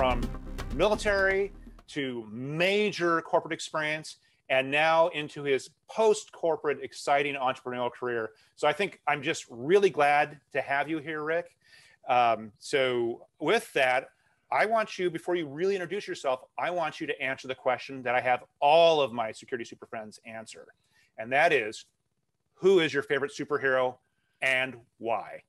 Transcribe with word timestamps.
from 0.00 0.22
military 0.76 1.52
to 1.86 2.26
major 2.32 3.20
corporate 3.20 3.52
experience 3.52 4.16
and 4.48 4.70
now 4.70 5.08
into 5.08 5.42
his 5.42 5.68
post 5.90 6.32
corporate 6.32 6.78
exciting 6.80 7.34
entrepreneurial 7.34 7.92
career. 7.92 8.30
So 8.56 8.66
I 8.66 8.72
think 8.72 8.98
I'm 9.06 9.22
just 9.22 9.44
really 9.50 9.90
glad 9.90 10.40
to 10.54 10.62
have 10.62 10.88
you 10.88 11.00
here, 11.00 11.22
Rick. 11.22 11.54
Um, 12.08 12.50
so, 12.58 13.26
with 13.40 13.70
that, 13.74 14.06
I 14.50 14.64
want 14.64 14.98
you, 14.98 15.10
before 15.10 15.34
you 15.34 15.46
really 15.46 15.74
introduce 15.74 16.08
yourself, 16.08 16.44
I 16.58 16.70
want 16.70 16.98
you 16.98 17.06
to 17.06 17.20
answer 17.20 17.46
the 17.46 17.54
question 17.54 18.02
that 18.04 18.14
I 18.14 18.22
have 18.22 18.42
all 18.58 19.02
of 19.02 19.12
my 19.12 19.32
security 19.32 19.66
super 19.66 19.84
friends 19.84 20.18
answer. 20.24 20.66
And 21.18 21.30
that 21.32 21.52
is 21.52 21.84
who 22.54 22.80
is 22.80 22.94
your 22.94 23.02
favorite 23.02 23.32
superhero 23.38 23.96
and 24.40 24.76
why? 24.96 25.42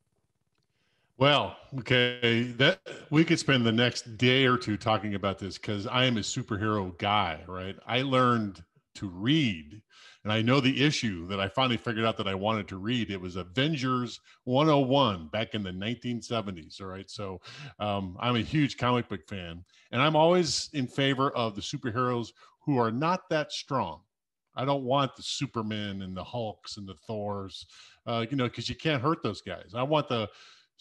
Well, 1.21 1.55
okay, 1.77 2.51
that 2.57 2.79
we 3.11 3.23
could 3.23 3.37
spend 3.37 3.63
the 3.63 3.71
next 3.71 4.17
day 4.17 4.47
or 4.47 4.57
two 4.57 4.75
talking 4.75 5.13
about 5.13 5.37
this 5.37 5.55
because 5.55 5.85
I 5.85 6.05
am 6.05 6.17
a 6.17 6.21
superhero 6.21 6.97
guy, 6.97 7.43
right? 7.47 7.75
I 7.85 8.01
learned 8.01 8.63
to 8.95 9.07
read 9.07 9.83
and 10.23 10.33
I 10.33 10.41
know 10.41 10.59
the 10.59 10.83
issue 10.83 11.27
that 11.27 11.39
I 11.39 11.47
finally 11.47 11.77
figured 11.77 12.05
out 12.05 12.17
that 12.17 12.27
I 12.27 12.33
wanted 12.33 12.67
to 12.69 12.77
read. 12.77 13.11
It 13.11 13.21
was 13.21 13.35
Avengers 13.35 14.19
101 14.45 15.27
back 15.27 15.53
in 15.53 15.61
the 15.61 15.69
1970s. 15.69 16.81
All 16.81 16.87
right. 16.87 17.07
So 17.07 17.39
um, 17.77 18.17
I'm 18.19 18.35
a 18.35 18.41
huge 18.41 18.77
comic 18.77 19.07
book 19.07 19.21
fan, 19.29 19.63
and 19.91 20.01
I'm 20.01 20.15
always 20.15 20.71
in 20.73 20.87
favor 20.87 21.29
of 21.37 21.53
the 21.53 21.61
superheroes 21.61 22.29
who 22.65 22.79
are 22.79 22.91
not 22.91 23.29
that 23.29 23.51
strong. 23.51 24.01
I 24.55 24.65
don't 24.65 24.85
want 24.85 25.15
the 25.15 25.21
Superman 25.23 26.01
and 26.01 26.17
the 26.17 26.23
Hulks 26.23 26.77
and 26.77 26.87
the 26.87 26.95
Thors, 26.95 27.67
uh, 28.07 28.25
you 28.27 28.35
know, 28.35 28.45
because 28.45 28.67
you 28.67 28.75
can't 28.75 29.03
hurt 29.03 29.21
those 29.21 29.41
guys. 29.41 29.73
I 29.75 29.83
want 29.83 30.09
the 30.09 30.27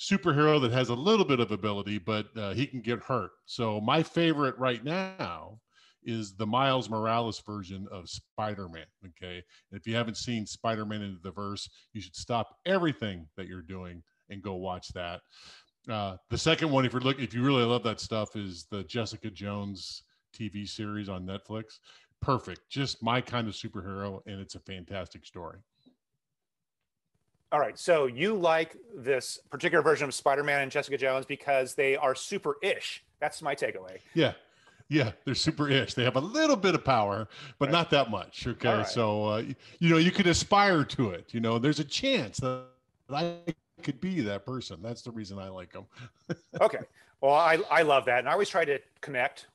superhero 0.00 0.60
that 0.62 0.72
has 0.72 0.88
a 0.88 0.94
little 0.94 1.26
bit 1.26 1.40
of 1.40 1.52
ability, 1.52 1.98
but 1.98 2.26
uh, 2.36 2.54
he 2.54 2.66
can 2.66 2.80
get 2.80 3.00
hurt. 3.00 3.32
So 3.44 3.80
my 3.80 4.02
favorite 4.02 4.58
right 4.58 4.82
now 4.82 5.60
is 6.02 6.34
the 6.34 6.46
Miles 6.46 6.88
Morales 6.88 7.40
version 7.40 7.86
of 7.92 8.08
Spider 8.08 8.68
Man. 8.68 8.86
Okay. 9.06 9.42
If 9.72 9.86
you 9.86 9.94
haven't 9.94 10.16
seen 10.16 10.46
Spider 10.46 10.86
Man 10.86 11.02
into 11.02 11.20
the 11.22 11.30
verse, 11.30 11.68
you 11.92 12.00
should 12.00 12.16
stop 12.16 12.56
everything 12.64 13.28
that 13.36 13.46
you're 13.46 13.60
doing 13.60 14.02
and 14.30 14.42
go 14.42 14.54
watch 14.54 14.88
that. 14.94 15.20
Uh, 15.88 16.16
the 16.30 16.38
second 16.38 16.70
one, 16.70 16.86
if 16.86 16.92
you're 16.92 17.02
looking, 17.02 17.24
if 17.24 17.34
you 17.34 17.42
really 17.42 17.64
love 17.64 17.82
that 17.82 18.00
stuff, 18.00 18.36
is 18.36 18.66
the 18.70 18.84
Jessica 18.84 19.30
Jones 19.30 20.04
TV 20.34 20.66
series 20.66 21.08
on 21.08 21.26
Netflix. 21.26 21.78
Perfect. 22.22 22.60
Just 22.70 23.02
my 23.02 23.20
kind 23.20 23.48
of 23.48 23.54
superhero, 23.54 24.20
and 24.26 24.40
it's 24.40 24.54
a 24.54 24.60
fantastic 24.60 25.26
story. 25.26 25.58
All 27.52 27.58
right. 27.58 27.78
So 27.78 28.06
you 28.06 28.34
like 28.34 28.76
this 28.94 29.38
particular 29.50 29.82
version 29.82 30.06
of 30.06 30.14
Spider 30.14 30.44
Man 30.44 30.62
and 30.62 30.70
Jessica 30.70 30.96
Jones 30.96 31.26
because 31.26 31.74
they 31.74 31.96
are 31.96 32.14
super 32.14 32.56
ish. 32.62 33.02
That's 33.18 33.42
my 33.42 33.54
takeaway. 33.54 33.98
Yeah. 34.14 34.32
Yeah, 34.88 35.12
they're 35.24 35.36
super 35.36 35.68
ish. 35.68 35.94
They 35.94 36.02
have 36.02 36.16
a 36.16 36.20
little 36.20 36.56
bit 36.56 36.74
of 36.74 36.84
power, 36.84 37.28
but 37.60 37.66
right. 37.66 37.72
not 37.72 37.90
that 37.90 38.10
much. 38.10 38.44
Okay, 38.44 38.68
right. 38.68 38.86
so 38.86 39.24
uh, 39.24 39.42
you 39.78 39.88
know 39.88 39.98
you 39.98 40.10
could 40.10 40.26
aspire 40.26 40.82
to 40.82 41.10
it. 41.10 41.32
You 41.32 41.38
know, 41.38 41.60
there's 41.60 41.78
a 41.78 41.84
chance 41.84 42.38
that 42.38 42.64
I 43.08 43.36
could 43.84 44.00
be 44.00 44.20
that 44.22 44.44
person. 44.44 44.80
That's 44.82 45.02
the 45.02 45.12
reason 45.12 45.38
I 45.38 45.48
like 45.48 45.72
them. 45.72 45.84
okay, 46.60 46.80
well, 47.20 47.34
I 47.34 47.58
I 47.70 47.82
love 47.82 48.04
that, 48.06 48.18
and 48.18 48.28
I 48.28 48.32
always 48.32 48.48
try 48.48 48.64
to 48.64 48.80
connect 49.00 49.46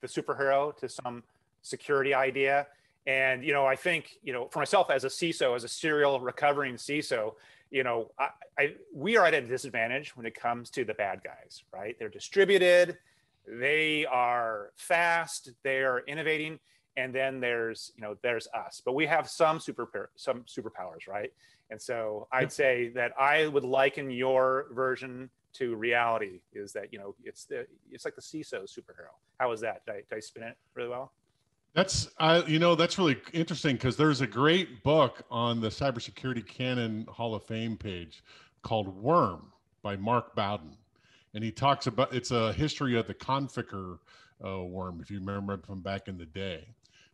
the 0.00 0.06
superhero 0.06 0.74
to 0.78 0.88
some 0.88 1.22
security 1.60 2.14
idea. 2.14 2.66
And 3.06 3.44
you 3.44 3.52
know, 3.52 3.66
I 3.66 3.76
think 3.76 4.18
you 4.22 4.32
know, 4.32 4.48
for 4.48 4.58
myself 4.58 4.90
as 4.90 5.04
a 5.04 5.08
CISO, 5.08 5.56
as 5.56 5.64
a 5.64 5.68
serial 5.68 6.20
recovering 6.20 6.74
CISO, 6.74 7.34
you 7.70 7.84
know, 7.84 8.10
I, 8.18 8.28
I 8.58 8.74
we 8.94 9.16
are 9.16 9.26
at 9.26 9.34
a 9.34 9.40
disadvantage 9.40 10.16
when 10.16 10.26
it 10.26 10.34
comes 10.34 10.70
to 10.70 10.84
the 10.84 10.94
bad 10.94 11.22
guys. 11.24 11.62
Right? 11.72 11.98
They're 11.98 12.08
distributed 12.08 12.98
they 13.48 14.04
are 14.06 14.72
fast 14.76 15.50
they 15.62 15.78
are 15.78 16.00
innovating 16.06 16.58
and 16.96 17.14
then 17.14 17.40
there's 17.40 17.92
you 17.96 18.02
know 18.02 18.16
there's 18.22 18.48
us. 18.54 18.82
But 18.84 18.94
we 18.94 19.06
have 19.06 19.28
some 19.28 19.60
super 19.60 20.10
some 20.16 20.42
superpowers 20.42 21.06
right? 21.08 21.32
And 21.70 21.80
so 21.80 22.28
i'd 22.32 22.50
say 22.50 22.88
that 22.94 23.12
i 23.20 23.46
would 23.46 23.62
liken 23.62 24.10
your 24.10 24.68
version 24.72 25.28
to 25.52 25.76
reality 25.76 26.40
is 26.54 26.72
that 26.72 26.92
you 26.92 26.98
know 26.98 27.14
it's 27.24 27.44
the 27.44 27.66
it's 27.90 28.04
like 28.04 28.14
the 28.14 28.22
CISO 28.22 28.64
superhero. 28.64 29.12
How 29.38 29.52
is 29.52 29.60
that? 29.60 29.84
Did 29.86 29.92
I, 29.92 29.96
did 29.96 30.16
I 30.16 30.20
spin 30.20 30.42
it 30.44 30.56
really 30.74 30.88
well 30.88 31.12
that's 31.74 32.08
I 32.18 32.44
you 32.44 32.58
know 32.58 32.74
that's 32.74 32.98
really 32.98 33.16
interesting 33.32 33.76
because 33.76 33.96
there's 33.96 34.20
a 34.20 34.26
great 34.26 34.82
book 34.82 35.22
on 35.30 35.60
the 35.60 35.68
cybersecurity 35.68 36.46
canon 36.46 37.06
hall 37.08 37.34
of 37.34 37.44
fame 37.44 37.76
page 37.76 38.22
called 38.62 38.88
worm 38.88 39.52
by 39.82 39.96
mark 39.96 40.34
bowden 40.34 40.76
and 41.34 41.44
he 41.44 41.50
talks 41.50 41.86
about 41.86 42.12
it's 42.12 42.30
a 42.30 42.52
history 42.52 42.96
of 42.96 43.06
the 43.06 43.14
Conficker 43.14 43.98
uh, 44.44 44.62
worm, 44.64 45.00
if 45.00 45.10
you 45.10 45.18
remember 45.18 45.58
from 45.58 45.80
back 45.80 46.08
in 46.08 46.16
the 46.18 46.26
day. 46.26 46.66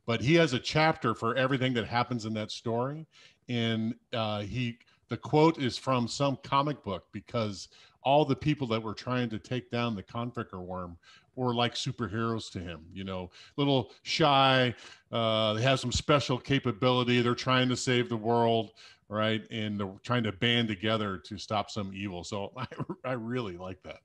But 0.06 0.20
he 0.20 0.34
has 0.34 0.52
a 0.52 0.58
chapter 0.58 1.14
for 1.14 1.34
everything 1.34 1.72
that 1.74 1.86
happens 1.86 2.26
in 2.26 2.34
that 2.34 2.50
story, 2.50 3.06
and 3.48 3.94
uh, 4.12 4.40
he 4.40 4.78
the 5.08 5.16
quote 5.16 5.58
is 5.58 5.76
from 5.76 6.08
some 6.08 6.38
comic 6.42 6.82
book 6.82 7.04
because 7.12 7.68
all 8.02 8.24
the 8.24 8.36
people 8.36 8.66
that 8.68 8.82
were 8.82 8.94
trying 8.94 9.28
to 9.30 9.38
take 9.38 9.70
down 9.70 9.94
the 9.94 10.02
Conficker 10.02 10.60
worm 10.60 10.96
were 11.36 11.54
like 11.54 11.74
superheroes 11.74 12.50
to 12.52 12.60
him. 12.60 12.80
You 12.92 13.04
know, 13.04 13.30
little 13.56 13.92
shy. 14.02 14.74
Uh, 15.12 15.54
they 15.54 15.62
have 15.62 15.80
some 15.80 15.92
special 15.92 16.38
capability. 16.38 17.22
They're 17.22 17.34
trying 17.34 17.68
to 17.68 17.76
save 17.76 18.08
the 18.08 18.16
world 18.16 18.72
right? 19.08 19.46
And 19.50 19.78
they're 19.78 19.92
trying 20.02 20.22
to 20.24 20.32
band 20.32 20.68
together 20.68 21.18
to 21.18 21.38
stop 21.38 21.70
some 21.70 21.92
evil. 21.94 22.24
So 22.24 22.52
I, 22.56 22.66
I 23.04 23.12
really 23.12 23.56
like 23.56 23.82
that. 23.82 23.98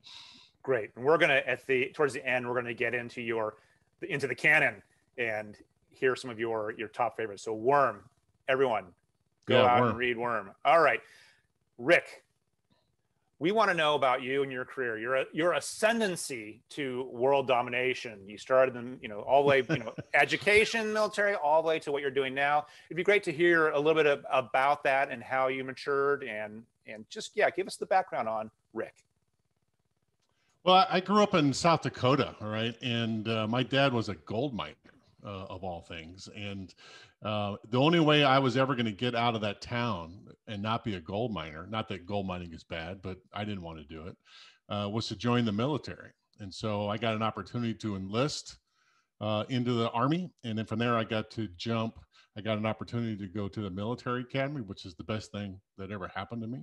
Great. 0.62 0.90
And 0.96 1.04
we're 1.04 1.18
gonna 1.18 1.42
at 1.46 1.66
the 1.66 1.90
towards 1.94 2.14
the 2.14 2.26
end, 2.26 2.46
we're 2.46 2.54
gonna 2.54 2.74
get 2.74 2.94
into 2.94 3.22
your 3.22 3.54
into 4.02 4.26
the 4.26 4.34
canon 4.34 4.82
and 5.18 5.56
hear 5.88 6.14
some 6.14 6.30
of 6.30 6.38
your 6.38 6.74
your 6.76 6.88
top 6.88 7.16
favorites. 7.16 7.42
So 7.42 7.54
Worm, 7.54 8.02
everyone, 8.48 8.86
go 9.46 9.62
yeah, 9.62 9.70
out 9.70 9.80
Worm. 9.80 9.90
and 9.90 9.98
read 9.98 10.18
Worm. 10.18 10.50
All 10.64 10.80
right, 10.80 11.00
Rick, 11.78 12.22
we 13.40 13.52
want 13.52 13.70
to 13.70 13.74
know 13.74 13.94
about 13.94 14.22
you 14.22 14.42
and 14.42 14.52
your 14.52 14.66
career, 14.66 14.98
your 14.98 15.24
your 15.32 15.54
ascendancy 15.54 16.60
to 16.68 17.08
world 17.10 17.48
domination. 17.48 18.20
You 18.26 18.36
started 18.36 18.74
them, 18.74 18.98
you 19.00 19.08
know, 19.08 19.20
all 19.20 19.42
the 19.42 19.48
way, 19.48 19.64
you 19.68 19.78
know, 19.78 19.94
education, 20.14 20.92
military, 20.92 21.34
all 21.34 21.62
the 21.62 21.68
way 21.68 21.78
to 21.80 21.90
what 21.90 22.02
you're 22.02 22.10
doing 22.10 22.34
now. 22.34 22.66
It'd 22.88 22.98
be 22.98 23.02
great 23.02 23.24
to 23.24 23.32
hear 23.32 23.70
a 23.70 23.78
little 23.78 23.94
bit 23.94 24.06
of, 24.06 24.24
about 24.30 24.84
that 24.84 25.10
and 25.10 25.22
how 25.22 25.48
you 25.48 25.64
matured 25.64 26.22
and 26.22 26.62
and 26.86 27.06
just 27.08 27.32
yeah, 27.34 27.48
give 27.48 27.66
us 27.66 27.76
the 27.76 27.86
background 27.86 28.28
on 28.28 28.50
Rick. 28.74 29.04
Well, 30.62 30.86
I 30.90 31.00
grew 31.00 31.22
up 31.22 31.34
in 31.34 31.54
South 31.54 31.80
Dakota, 31.80 32.36
all 32.42 32.48
right, 32.48 32.76
and 32.82 33.26
uh, 33.26 33.46
my 33.46 33.62
dad 33.62 33.94
was 33.94 34.10
a 34.10 34.14
gold 34.14 34.52
miner 34.52 34.74
uh, 35.24 35.46
of 35.50 35.64
all 35.64 35.80
things, 35.80 36.28
and 36.36 36.74
uh, 37.24 37.56
the 37.68 37.80
only 37.80 38.00
way 38.00 38.24
I 38.24 38.38
was 38.38 38.56
ever 38.56 38.74
going 38.74 38.86
to 38.86 38.92
get 38.92 39.14
out 39.14 39.34
of 39.34 39.40
that 39.42 39.60
town 39.60 40.26
and 40.46 40.62
not 40.62 40.84
be 40.84 40.94
a 40.94 41.00
gold 41.00 41.32
miner, 41.32 41.66
not 41.66 41.88
that 41.88 42.06
gold 42.06 42.26
mining 42.26 42.52
is 42.52 42.64
bad, 42.64 43.02
but 43.02 43.18
I 43.32 43.44
didn't 43.44 43.62
want 43.62 43.78
to 43.78 43.84
do 43.84 44.06
it, 44.06 44.16
uh, 44.68 44.88
was 44.88 45.08
to 45.08 45.16
join 45.16 45.44
the 45.44 45.52
military. 45.52 46.10
And 46.40 46.52
so 46.52 46.88
I 46.88 46.96
got 46.96 47.14
an 47.14 47.22
opportunity 47.22 47.74
to 47.74 47.96
enlist 47.96 48.56
uh, 49.20 49.44
into 49.48 49.74
the 49.74 49.90
Army. 49.90 50.30
And 50.44 50.58
then 50.58 50.64
from 50.64 50.78
there, 50.78 50.96
I 50.96 51.04
got 51.04 51.30
to 51.32 51.48
jump. 51.56 51.98
I 52.36 52.40
got 52.40 52.58
an 52.58 52.66
opportunity 52.66 53.16
to 53.16 53.26
go 53.26 53.48
to 53.48 53.60
the 53.60 53.70
military 53.70 54.22
academy, 54.22 54.62
which 54.62 54.86
is 54.86 54.94
the 54.94 55.04
best 55.04 55.32
thing 55.32 55.60
that 55.76 55.90
ever 55.90 56.08
happened 56.08 56.42
to 56.42 56.48
me. 56.48 56.60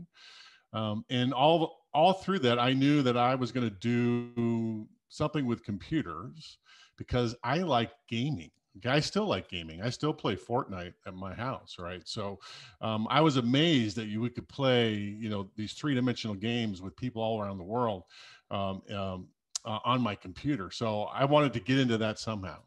Um, 0.74 1.06
and 1.10 1.34
all 1.34 1.86
all 1.94 2.14
through 2.14 2.40
that, 2.40 2.60
I 2.60 2.74
knew 2.74 3.02
that 3.04 3.18
I 3.18 3.36
was 3.36 3.52
going 3.52 3.70
to 3.70 3.76
do 3.76 4.88
something 5.10 5.46
with 5.46 5.64
computers 5.64 6.58
because 6.98 7.36
I 7.44 7.60
like 7.60 7.92
gaming. 8.10 8.52
I 8.86 9.00
still 9.00 9.26
like 9.26 9.50
gaming. 9.50 9.82
I 9.82 9.90
still 9.90 10.14
play 10.14 10.36
Fortnite 10.36 10.94
at 11.06 11.14
my 11.14 11.34
house, 11.34 11.78
right? 11.80 12.02
So 12.06 12.40
um, 12.82 13.08
I 13.10 13.22
was 13.22 13.38
amazed 13.38 13.96
that 13.98 14.08
you 14.08 14.28
could 14.30 14.48
play, 14.48 14.94
you 14.94 15.30
know, 15.30 15.50
these 15.56 15.74
three 15.74 15.96
dimensional 15.96 16.36
games 16.36 16.82
with 16.82 16.96
people 16.96 17.22
all 17.22 17.42
around 17.42 17.58
the 17.58 17.64
world 17.64 18.04
um, 18.52 18.82
um, 18.94 19.28
uh, 19.66 19.80
on 19.86 20.02
my 20.02 20.16
computer. 20.16 20.72
So 20.72 21.04
I 21.04 21.26
wanted 21.26 21.54
to 21.54 21.60
get 21.60 21.80
into 21.80 21.98
that 21.98 22.20
somehow, 22.20 22.60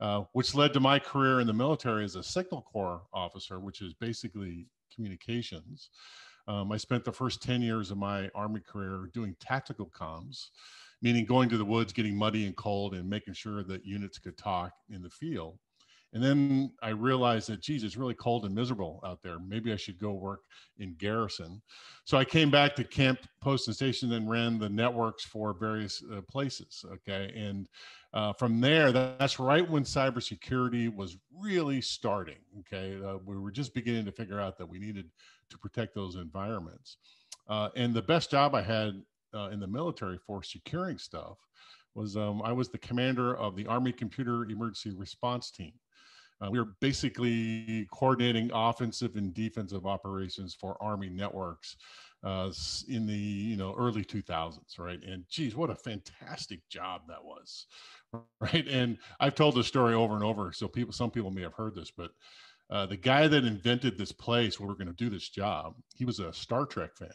uh, 0.00 0.24
which 0.32 0.54
led 0.54 0.72
to 0.74 0.80
my 0.80 0.98
career 0.98 1.40
in 1.40 1.46
the 1.46 1.52
military 1.52 2.04
as 2.04 2.16
a 2.16 2.22
Signal 2.22 2.62
Corps 2.62 3.02
officer, 3.12 3.60
which 3.60 3.80
is 3.80 3.94
basically 3.94 4.66
communications. 4.94 5.90
Um, 6.48 6.70
I 6.70 6.76
spent 6.76 7.04
the 7.04 7.12
first 7.12 7.42
10 7.42 7.60
years 7.62 7.90
of 7.90 7.98
my 7.98 8.30
Army 8.34 8.60
career 8.60 9.10
doing 9.12 9.34
tactical 9.40 9.86
comms 9.86 10.50
meaning 11.02 11.24
going 11.24 11.48
to 11.48 11.58
the 11.58 11.64
woods, 11.64 11.92
getting 11.92 12.16
muddy 12.16 12.46
and 12.46 12.56
cold, 12.56 12.94
and 12.94 13.08
making 13.08 13.34
sure 13.34 13.62
that 13.64 13.84
units 13.84 14.18
could 14.18 14.36
talk 14.36 14.72
in 14.90 15.02
the 15.02 15.10
field. 15.10 15.58
And 16.12 16.22
then 16.22 16.72
I 16.82 16.90
realized 16.90 17.48
that, 17.50 17.60
geez, 17.60 17.84
it's 17.84 17.96
really 17.96 18.14
cold 18.14 18.46
and 18.46 18.54
miserable 18.54 19.00
out 19.04 19.22
there. 19.22 19.38
Maybe 19.38 19.72
I 19.72 19.76
should 19.76 19.98
go 19.98 20.12
work 20.12 20.40
in 20.78 20.94
garrison. 20.94 21.60
So 22.04 22.16
I 22.16 22.24
came 22.24 22.50
back 22.50 22.74
to 22.76 22.84
camp, 22.84 23.18
post, 23.42 23.66
and 23.66 23.76
station 23.76 24.12
and 24.12 24.30
ran 24.30 24.58
the 24.58 24.68
networks 24.68 25.24
for 25.24 25.52
various 25.52 26.02
uh, 26.10 26.22
places. 26.22 26.84
Okay. 26.90 27.32
And 27.36 27.68
uh, 28.16 28.32
from 28.32 28.62
there, 28.62 28.92
that's 28.92 29.38
right 29.38 29.68
when 29.68 29.84
cybersecurity 29.84 30.94
was 30.94 31.18
really 31.38 31.82
starting. 31.82 32.38
Okay, 32.60 32.98
uh, 33.04 33.18
we 33.26 33.36
were 33.36 33.50
just 33.50 33.74
beginning 33.74 34.06
to 34.06 34.12
figure 34.12 34.40
out 34.40 34.56
that 34.56 34.66
we 34.66 34.78
needed 34.78 35.10
to 35.50 35.58
protect 35.58 35.94
those 35.94 36.16
environments. 36.16 36.96
Uh, 37.46 37.68
and 37.76 37.92
the 37.92 38.00
best 38.00 38.30
job 38.30 38.54
I 38.54 38.62
had 38.62 39.02
uh, 39.36 39.48
in 39.48 39.60
the 39.60 39.66
military 39.66 40.18
for 40.26 40.42
securing 40.42 40.98
stuff 40.98 41.38
was 41.94 42.16
um, 42.16 42.42
I 42.42 42.52
was 42.52 42.68
the 42.68 42.78
commander 42.78 43.36
of 43.36 43.56
the 43.56 43.66
Army 43.66 43.92
Computer 43.92 44.44
Emergency 44.44 44.94
Response 44.96 45.50
Team. 45.50 45.72
Uh, 46.40 46.50
we 46.50 46.58
were 46.58 46.74
basically 46.80 47.88
coordinating 47.90 48.50
offensive 48.52 49.16
and 49.16 49.32
defensive 49.32 49.86
operations 49.86 50.54
for 50.54 50.76
Army 50.82 51.08
networks 51.08 51.76
uh, 52.24 52.50
in 52.88 53.06
the 53.06 53.14
you 53.14 53.56
know 53.56 53.74
early 53.78 54.04
2000s, 54.04 54.78
right? 54.78 55.02
And 55.02 55.24
geez, 55.30 55.56
what 55.56 55.70
a 55.70 55.74
fantastic 55.74 56.60
job 56.68 57.02
that 57.08 57.24
was, 57.24 57.66
right? 58.40 58.66
And 58.68 58.98
I've 59.20 59.34
told 59.34 59.54
this 59.54 59.66
story 59.66 59.94
over 59.94 60.14
and 60.14 60.24
over, 60.24 60.52
so 60.52 60.68
people, 60.68 60.92
some 60.92 61.10
people 61.10 61.30
may 61.30 61.42
have 61.42 61.54
heard 61.54 61.74
this, 61.74 61.90
but 61.96 62.10
uh, 62.68 62.84
the 62.84 62.96
guy 62.96 63.28
that 63.28 63.44
invented 63.44 63.96
this 63.96 64.12
place 64.12 64.58
where 64.58 64.68
we're 64.68 64.74
going 64.74 64.88
to 64.88 64.92
do 64.92 65.08
this 65.08 65.28
job, 65.28 65.74
he 65.94 66.04
was 66.04 66.18
a 66.18 66.32
Star 66.32 66.66
Trek 66.66 66.96
fan, 66.96 67.08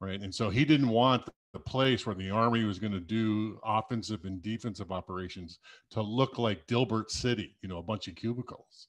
right? 0.00 0.20
And 0.20 0.34
so 0.34 0.50
he 0.50 0.64
didn't 0.64 0.88
want 0.88 1.28
the 1.52 1.60
place 1.60 2.04
where 2.04 2.14
the 2.14 2.30
army 2.30 2.64
was 2.64 2.78
going 2.78 2.92
to 2.92 3.00
do 3.00 3.58
offensive 3.64 4.24
and 4.24 4.42
defensive 4.42 4.92
operations 4.92 5.58
to 5.90 6.02
look 6.02 6.38
like 6.38 6.66
Dilbert 6.66 7.10
City, 7.10 7.56
you 7.62 7.68
know, 7.68 7.78
a 7.78 7.82
bunch 7.82 8.08
of 8.08 8.14
cubicles. 8.14 8.88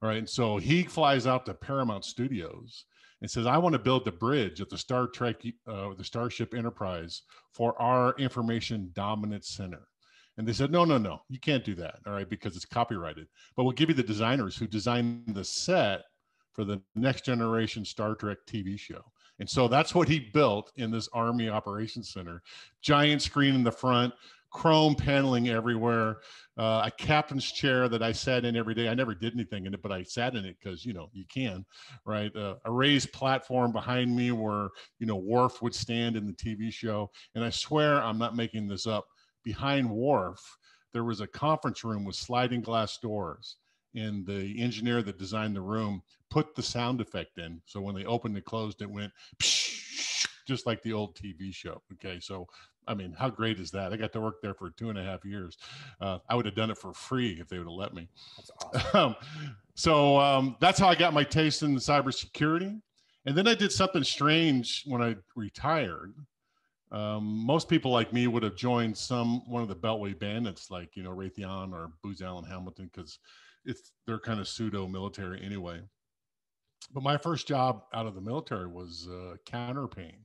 Right. 0.00 0.18
And 0.18 0.28
so 0.28 0.58
he 0.58 0.84
flies 0.84 1.26
out 1.26 1.44
to 1.46 1.54
Paramount 1.54 2.04
Studios 2.04 2.84
and 3.20 3.30
says, 3.30 3.46
I 3.46 3.58
want 3.58 3.72
to 3.72 3.80
build 3.80 4.04
the 4.04 4.12
bridge 4.12 4.60
at 4.60 4.70
the 4.70 4.78
Star 4.78 5.08
Trek, 5.08 5.36
uh, 5.66 5.94
the 5.94 6.04
Starship 6.04 6.54
Enterprise 6.54 7.22
for 7.52 7.80
our 7.82 8.14
information 8.16 8.90
dominance 8.94 9.48
center. 9.48 9.88
And 10.36 10.46
they 10.46 10.52
said, 10.52 10.70
no, 10.70 10.84
no, 10.84 10.98
no, 10.98 11.20
you 11.28 11.40
can't 11.40 11.64
do 11.64 11.74
that. 11.76 11.96
All 12.06 12.12
right, 12.12 12.28
because 12.28 12.54
it's 12.54 12.64
copyrighted. 12.64 13.26
But 13.56 13.64
we'll 13.64 13.72
give 13.72 13.88
you 13.88 13.94
the 13.94 14.04
designers 14.04 14.56
who 14.56 14.68
designed 14.68 15.34
the 15.34 15.44
set 15.44 16.02
for 16.52 16.64
the 16.64 16.80
next 16.94 17.24
generation 17.24 17.84
Star 17.84 18.14
Trek 18.14 18.38
TV 18.46 18.78
show. 18.78 19.02
And 19.38 19.48
so 19.48 19.68
that's 19.68 19.94
what 19.94 20.08
he 20.08 20.18
built 20.18 20.72
in 20.76 20.90
this 20.90 21.08
Army 21.12 21.48
Operations 21.48 22.12
Center. 22.12 22.42
Giant 22.82 23.22
screen 23.22 23.54
in 23.54 23.62
the 23.62 23.70
front, 23.70 24.12
chrome 24.50 24.94
paneling 24.94 25.48
everywhere, 25.48 26.18
uh, 26.56 26.82
a 26.86 26.90
captain's 26.90 27.50
chair 27.50 27.88
that 27.88 28.02
I 28.02 28.12
sat 28.12 28.44
in 28.44 28.56
every 28.56 28.74
day. 28.74 28.88
I 28.88 28.94
never 28.94 29.14
did 29.14 29.34
anything 29.34 29.66
in 29.66 29.74
it, 29.74 29.82
but 29.82 29.92
I 29.92 30.02
sat 30.02 30.34
in 30.34 30.44
it 30.44 30.56
because 30.58 30.84
you 30.84 30.92
know 30.92 31.08
you 31.12 31.24
can, 31.32 31.64
right? 32.04 32.34
Uh, 32.34 32.56
a 32.64 32.72
raised 32.72 33.12
platform 33.12 33.72
behind 33.72 34.14
me 34.14 34.32
where 34.32 34.68
you 34.98 35.06
know 35.06 35.16
Worf 35.16 35.62
would 35.62 35.74
stand 35.74 36.16
in 36.16 36.26
the 36.26 36.32
TV 36.32 36.72
show, 36.72 37.10
and 37.34 37.44
I 37.44 37.50
swear 37.50 38.02
I'm 38.02 38.18
not 38.18 38.36
making 38.36 38.68
this 38.68 38.86
up. 38.86 39.06
Behind 39.44 39.88
Worf, 39.88 40.40
there 40.92 41.04
was 41.04 41.20
a 41.20 41.26
conference 41.26 41.84
room 41.84 42.04
with 42.04 42.16
sliding 42.16 42.60
glass 42.60 42.98
doors 42.98 43.56
and 43.94 44.26
the 44.26 44.60
engineer 44.60 45.02
that 45.02 45.18
designed 45.18 45.56
the 45.56 45.60
room 45.60 46.02
put 46.30 46.54
the 46.54 46.62
sound 46.62 47.00
effect 47.00 47.38
in. 47.38 47.60
So 47.66 47.80
when 47.80 47.94
they 47.94 48.04
opened 48.04 48.36
and 48.36 48.44
closed, 48.44 48.82
it 48.82 48.90
went 48.90 49.12
just 50.46 50.66
like 50.66 50.82
the 50.82 50.92
old 50.92 51.16
TV 51.16 51.54
show. 51.54 51.82
Okay, 51.94 52.20
so 52.20 52.46
I 52.86 52.94
mean, 52.94 53.14
how 53.16 53.28
great 53.28 53.60
is 53.60 53.70
that? 53.72 53.92
I 53.92 53.96
got 53.96 54.12
to 54.14 54.20
work 54.20 54.40
there 54.42 54.54
for 54.54 54.70
two 54.70 54.88
and 54.88 54.98
a 54.98 55.04
half 55.04 55.24
years. 55.24 55.58
Uh, 56.00 56.18
I 56.28 56.34
would 56.34 56.46
have 56.46 56.54
done 56.54 56.70
it 56.70 56.78
for 56.78 56.94
free 56.94 57.38
if 57.38 57.48
they 57.48 57.58
would 57.58 57.66
have 57.66 57.74
let 57.74 57.94
me. 57.94 58.08
That's 58.36 58.50
awesome. 58.64 58.90
um, 59.00 59.16
so 59.74 60.18
um, 60.18 60.56
that's 60.58 60.78
how 60.78 60.88
I 60.88 60.94
got 60.94 61.12
my 61.12 61.24
taste 61.24 61.62
in 61.62 61.76
cybersecurity. 61.76 62.80
And 63.26 63.36
then 63.36 63.46
I 63.46 63.54
did 63.54 63.72
something 63.72 64.02
strange 64.04 64.84
when 64.86 65.02
I 65.02 65.16
retired. 65.36 66.14
Um, 66.90 67.44
most 67.44 67.68
people 67.68 67.90
like 67.90 68.12
me 68.12 68.26
would 68.26 68.42
have 68.42 68.56
joined 68.56 68.96
some 68.96 69.42
one 69.46 69.60
of 69.62 69.68
the 69.68 69.76
Beltway 69.76 70.18
bandits, 70.18 70.70
like 70.70 70.96
you 70.96 71.02
know 71.02 71.10
Raytheon 71.10 71.72
or 71.74 71.92
Booz 72.02 72.22
Allen 72.22 72.46
Hamilton, 72.46 72.90
because 72.90 73.18
it's 73.68 73.92
they're 74.06 74.18
kind 74.18 74.40
of 74.40 74.48
pseudo 74.48 74.88
military 74.88 75.40
anyway. 75.44 75.80
But 76.92 77.02
my 77.02 77.18
first 77.18 77.46
job 77.46 77.82
out 77.92 78.06
of 78.06 78.14
the 78.14 78.20
military 78.20 78.66
was 78.66 79.06
uh, 79.10 79.36
Counterpane, 79.46 80.24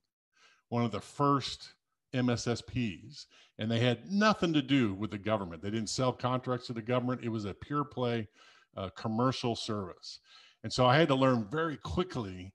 one 0.70 0.86
of 0.86 0.92
the 0.92 1.02
first 1.02 1.74
MSSPs, 2.16 3.26
and 3.60 3.70
they 3.70 3.80
had 3.80 4.10
nothing 4.10 4.54
to 4.54 4.62
do 4.62 4.94
with 4.94 5.12
the 5.12 5.18
government. 5.18 5.62
They 5.62 5.72
didn't 5.72 5.90
sell 5.90 6.14
contracts 6.14 6.68
to 6.68 6.74
the 6.74 6.82
government. 6.82 7.22
It 7.24 7.30
was 7.30 7.46
a 7.46 7.54
pure 7.54 7.84
play 7.84 8.30
uh, 8.78 8.90
commercial 8.96 9.56
service, 9.56 10.20
and 10.64 10.72
so 10.72 10.86
I 10.86 10.98
had 10.98 11.10
to 11.10 11.16
learn 11.16 11.48
very 11.52 11.78
quickly 11.78 12.54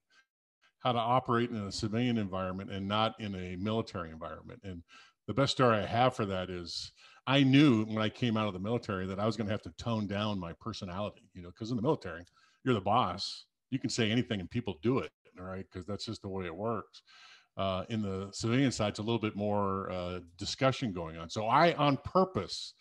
how 0.79 0.93
to 0.93 0.99
operate 0.99 1.51
in 1.51 1.57
a 1.57 1.73
civilian 1.73 2.17
environment 2.17 2.71
and 2.71 2.89
not 2.89 3.15
in 3.21 3.35
a 3.35 3.57
military 3.57 4.11
environment. 4.11 4.61
And 4.65 4.83
the 5.27 5.35
best 5.35 5.53
story 5.53 5.77
I 5.77 5.87
have 5.87 6.15
for 6.15 6.25
that 6.27 6.49
is 6.51 6.93
I 7.29 7.43
knew 7.43 7.85
when 7.85 7.99
I 7.99 8.09
came 8.09 8.39
out 8.39 8.47
of 8.47 8.55
the 8.55 8.59
military 8.59 9.07
that 9.07 9.21
I 9.21 9.27
was 9.27 9.37
going 9.37 9.47
to 9.49 9.53
have 9.53 9.61
to 9.63 9.71
tone 9.73 10.07
down 10.07 10.41
my 10.41 10.55
personality, 10.55 11.29
you 11.35 11.43
know, 11.43 11.51
because 11.51 11.71
in 11.71 11.77
the 11.77 11.83
military, 11.83 12.25
you're 12.65 12.73
the 12.73 12.81
boss. 12.81 13.45
You 13.69 13.79
can 13.79 13.91
say 13.91 14.11
anything 14.11 14.41
and 14.41 14.51
people 14.51 14.79
do 14.83 15.01
it, 15.01 15.11
right, 15.39 15.67
because 15.71 15.87
that's 15.87 16.07
just 16.07 16.23
the 16.23 16.29
way 16.29 16.47
it 16.47 16.57
works. 16.57 17.03
Uh, 17.59 17.85
in 17.91 18.01
the 18.01 18.31
civilian 18.33 18.73
side, 18.73 18.89
it's 18.89 18.99
a 18.99 19.03
little 19.03 19.19
bit 19.21 19.37
more 19.37 19.93
uh, 19.93 20.21
discussion 20.39 20.91
going 20.91 21.19
on. 21.19 21.29
So 21.29 21.45
I, 21.45 21.75
on 21.75 21.99
purpose, 21.99 22.73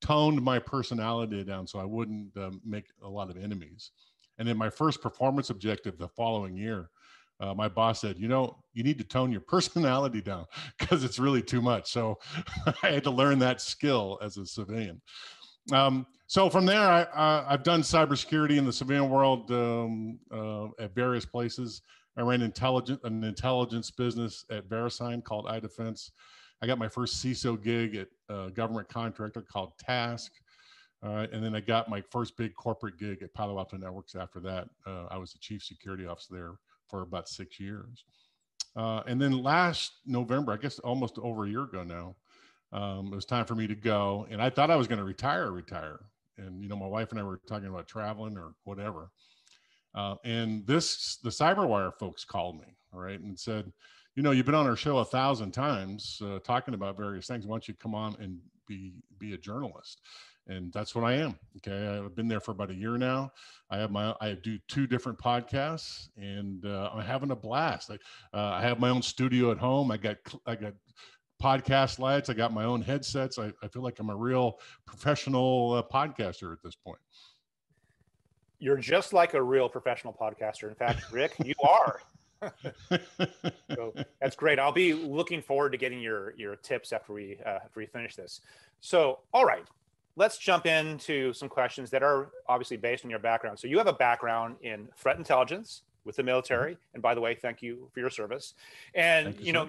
toned 0.00 0.40
my 0.40 0.60
personality 0.60 1.42
down 1.42 1.66
so 1.66 1.80
I 1.80 1.84
wouldn't 1.84 2.36
um, 2.36 2.60
make 2.64 2.86
a 3.02 3.08
lot 3.08 3.28
of 3.28 3.36
enemies. 3.36 3.90
And 4.38 4.46
then 4.46 4.56
my 4.56 4.70
first 4.70 5.02
performance 5.02 5.50
objective 5.50 5.98
the 5.98 6.08
following 6.08 6.56
year 6.56 6.90
uh, 7.40 7.54
my 7.54 7.68
boss 7.68 8.00
said, 8.00 8.18
you 8.18 8.28
know, 8.28 8.56
you 8.72 8.82
need 8.82 8.98
to 8.98 9.04
tone 9.04 9.30
your 9.30 9.40
personality 9.48 10.20
down 10.20 10.46
because 10.78 11.04
it's 11.04 11.18
really 11.18 11.42
too 11.42 11.60
much. 11.60 11.90
So 11.90 12.18
I 12.82 12.90
had 12.90 13.04
to 13.04 13.10
learn 13.10 13.38
that 13.40 13.60
skill 13.60 14.18
as 14.22 14.36
a 14.36 14.46
civilian. 14.46 15.00
Um, 15.72 16.06
so 16.28 16.48
from 16.48 16.66
there, 16.66 17.08
I, 17.14 17.46
have 17.50 17.62
done 17.62 17.82
cybersecurity 17.82 18.56
in 18.56 18.64
the 18.64 18.72
civilian 18.72 19.10
world 19.10 19.50
um, 19.50 20.18
uh, 20.32 20.66
at 20.80 20.94
various 20.94 21.24
places. 21.24 21.82
I 22.16 22.22
ran 22.22 22.42
intelligent, 22.42 23.00
an 23.04 23.22
intelligence 23.22 23.90
business 23.90 24.44
at 24.50 24.68
VeriSign 24.68 25.22
called 25.22 25.46
iDefense. 25.46 26.10
I 26.62 26.66
got 26.66 26.78
my 26.78 26.88
first 26.88 27.22
CISO 27.22 27.62
gig 27.62 27.96
at 27.96 28.08
a 28.28 28.50
government 28.50 28.88
contractor 28.88 29.42
called 29.42 29.72
TASC. 29.78 30.30
Uh, 31.02 31.26
and 31.32 31.44
then 31.44 31.54
I 31.54 31.60
got 31.60 31.90
my 31.90 32.00
first 32.00 32.36
big 32.36 32.54
corporate 32.54 32.98
gig 32.98 33.22
at 33.22 33.34
Palo 33.34 33.58
Alto 33.58 33.76
Networks 33.76 34.14
after 34.14 34.40
that. 34.40 34.68
Uh, 34.86 35.06
I 35.10 35.18
was 35.18 35.32
the 35.32 35.38
chief 35.38 35.62
security 35.62 36.06
officer 36.06 36.34
there 36.34 36.52
for 36.88 37.02
about 37.02 37.28
six 37.28 37.58
years. 37.60 38.04
Uh, 38.76 39.02
and 39.06 39.20
then 39.20 39.42
last 39.42 39.92
November, 40.04 40.52
I 40.52 40.58
guess 40.58 40.78
almost 40.80 41.18
over 41.18 41.44
a 41.44 41.48
year 41.48 41.64
ago 41.64 41.82
now, 41.82 42.16
um, 42.72 43.08
it 43.12 43.14
was 43.14 43.24
time 43.24 43.46
for 43.46 43.54
me 43.54 43.66
to 43.66 43.74
go. 43.74 44.26
And 44.30 44.42
I 44.42 44.50
thought 44.50 44.70
I 44.70 44.76
was 44.76 44.86
going 44.86 44.98
to 44.98 45.04
retire, 45.04 45.50
retire. 45.50 46.00
And, 46.36 46.62
you 46.62 46.68
know, 46.68 46.76
my 46.76 46.86
wife 46.86 47.10
and 47.10 47.20
I 47.20 47.22
were 47.22 47.40
talking 47.48 47.68
about 47.68 47.88
traveling 47.88 48.36
or 48.36 48.52
whatever. 48.64 49.10
Uh, 49.94 50.16
and 50.24 50.66
this, 50.66 51.16
the 51.22 51.30
Cyberwire 51.30 51.92
folks 51.98 52.24
called 52.24 52.60
me, 52.60 52.66
all 52.92 53.00
right, 53.00 53.18
and 53.18 53.38
said, 53.38 53.72
you 54.14 54.22
know, 54.22 54.30
you've 54.30 54.46
been 54.46 54.54
on 54.54 54.66
our 54.66 54.76
show 54.76 54.98
a 54.98 55.04
thousand 55.04 55.52
times 55.52 56.20
uh, 56.22 56.38
talking 56.40 56.74
about 56.74 56.96
various 56.98 57.26
things. 57.26 57.46
Why 57.46 57.54
don't 57.54 57.68
you 57.68 57.74
come 57.74 57.94
on 57.94 58.16
and 58.18 58.38
be 58.66 58.94
be 59.18 59.34
a 59.34 59.38
journalist? 59.38 60.00
And 60.48 60.72
that's 60.72 60.94
what 60.94 61.04
I 61.04 61.14
am. 61.14 61.36
Okay, 61.58 62.02
I've 62.04 62.14
been 62.14 62.28
there 62.28 62.40
for 62.40 62.52
about 62.52 62.70
a 62.70 62.74
year 62.74 62.96
now. 62.96 63.32
I 63.70 63.78
have 63.78 63.90
my 63.90 64.14
I 64.20 64.32
do 64.34 64.58
two 64.68 64.86
different 64.86 65.18
podcasts, 65.18 66.08
and 66.16 66.64
uh, 66.64 66.90
I'm 66.92 67.02
having 67.02 67.30
a 67.30 67.36
blast. 67.36 67.90
I, 67.90 67.94
uh, 68.36 68.52
I 68.52 68.62
have 68.62 68.78
my 68.78 68.88
own 68.88 69.02
studio 69.02 69.50
at 69.50 69.58
home. 69.58 69.90
I 69.90 69.96
got 69.96 70.16
I 70.46 70.54
got 70.54 70.74
podcast 71.42 71.98
lights. 71.98 72.30
I 72.30 72.34
got 72.34 72.52
my 72.52 72.64
own 72.64 72.82
headsets. 72.82 73.38
I, 73.38 73.52
I 73.62 73.68
feel 73.68 73.82
like 73.82 73.98
I'm 73.98 74.10
a 74.10 74.16
real 74.16 74.58
professional 74.86 75.72
uh, 75.74 75.82
podcaster 75.82 76.52
at 76.52 76.62
this 76.62 76.74
point. 76.74 76.98
You're 78.58 78.78
just 78.78 79.12
like 79.12 79.34
a 79.34 79.42
real 79.42 79.68
professional 79.68 80.14
podcaster. 80.14 80.68
In 80.68 80.74
fact, 80.74 81.12
Rick, 81.12 81.34
you 81.44 81.54
are. 81.62 82.00
so 83.74 83.94
that's 84.20 84.36
great. 84.36 84.58
I'll 84.58 84.72
be 84.72 84.92
looking 84.92 85.42
forward 85.42 85.72
to 85.72 85.78
getting 85.78 86.00
your 86.00 86.34
your 86.36 86.56
tips 86.56 86.92
after 86.92 87.12
we 87.12 87.38
uh, 87.44 87.58
after 87.64 87.80
we 87.80 87.86
finish 87.86 88.14
this. 88.14 88.40
So, 88.80 89.20
all 89.32 89.44
right, 89.44 89.64
let's 90.16 90.38
jump 90.38 90.66
into 90.66 91.32
some 91.32 91.48
questions 91.48 91.90
that 91.90 92.02
are 92.02 92.30
obviously 92.48 92.76
based 92.76 93.04
on 93.04 93.10
your 93.10 93.20
background. 93.20 93.58
So 93.58 93.68
you 93.68 93.78
have 93.78 93.86
a 93.86 93.92
background 93.92 94.56
in 94.62 94.88
threat 94.96 95.18
intelligence 95.18 95.82
with 96.04 96.16
the 96.16 96.22
military, 96.22 96.72
mm-hmm. 96.72 96.94
and 96.94 97.02
by 97.02 97.14
the 97.14 97.20
way, 97.20 97.34
thank 97.34 97.62
you 97.62 97.88
for 97.92 98.00
your 98.00 98.10
service. 98.10 98.54
And 98.94 99.38
you, 99.38 99.46
you 99.46 99.52
know, 99.52 99.68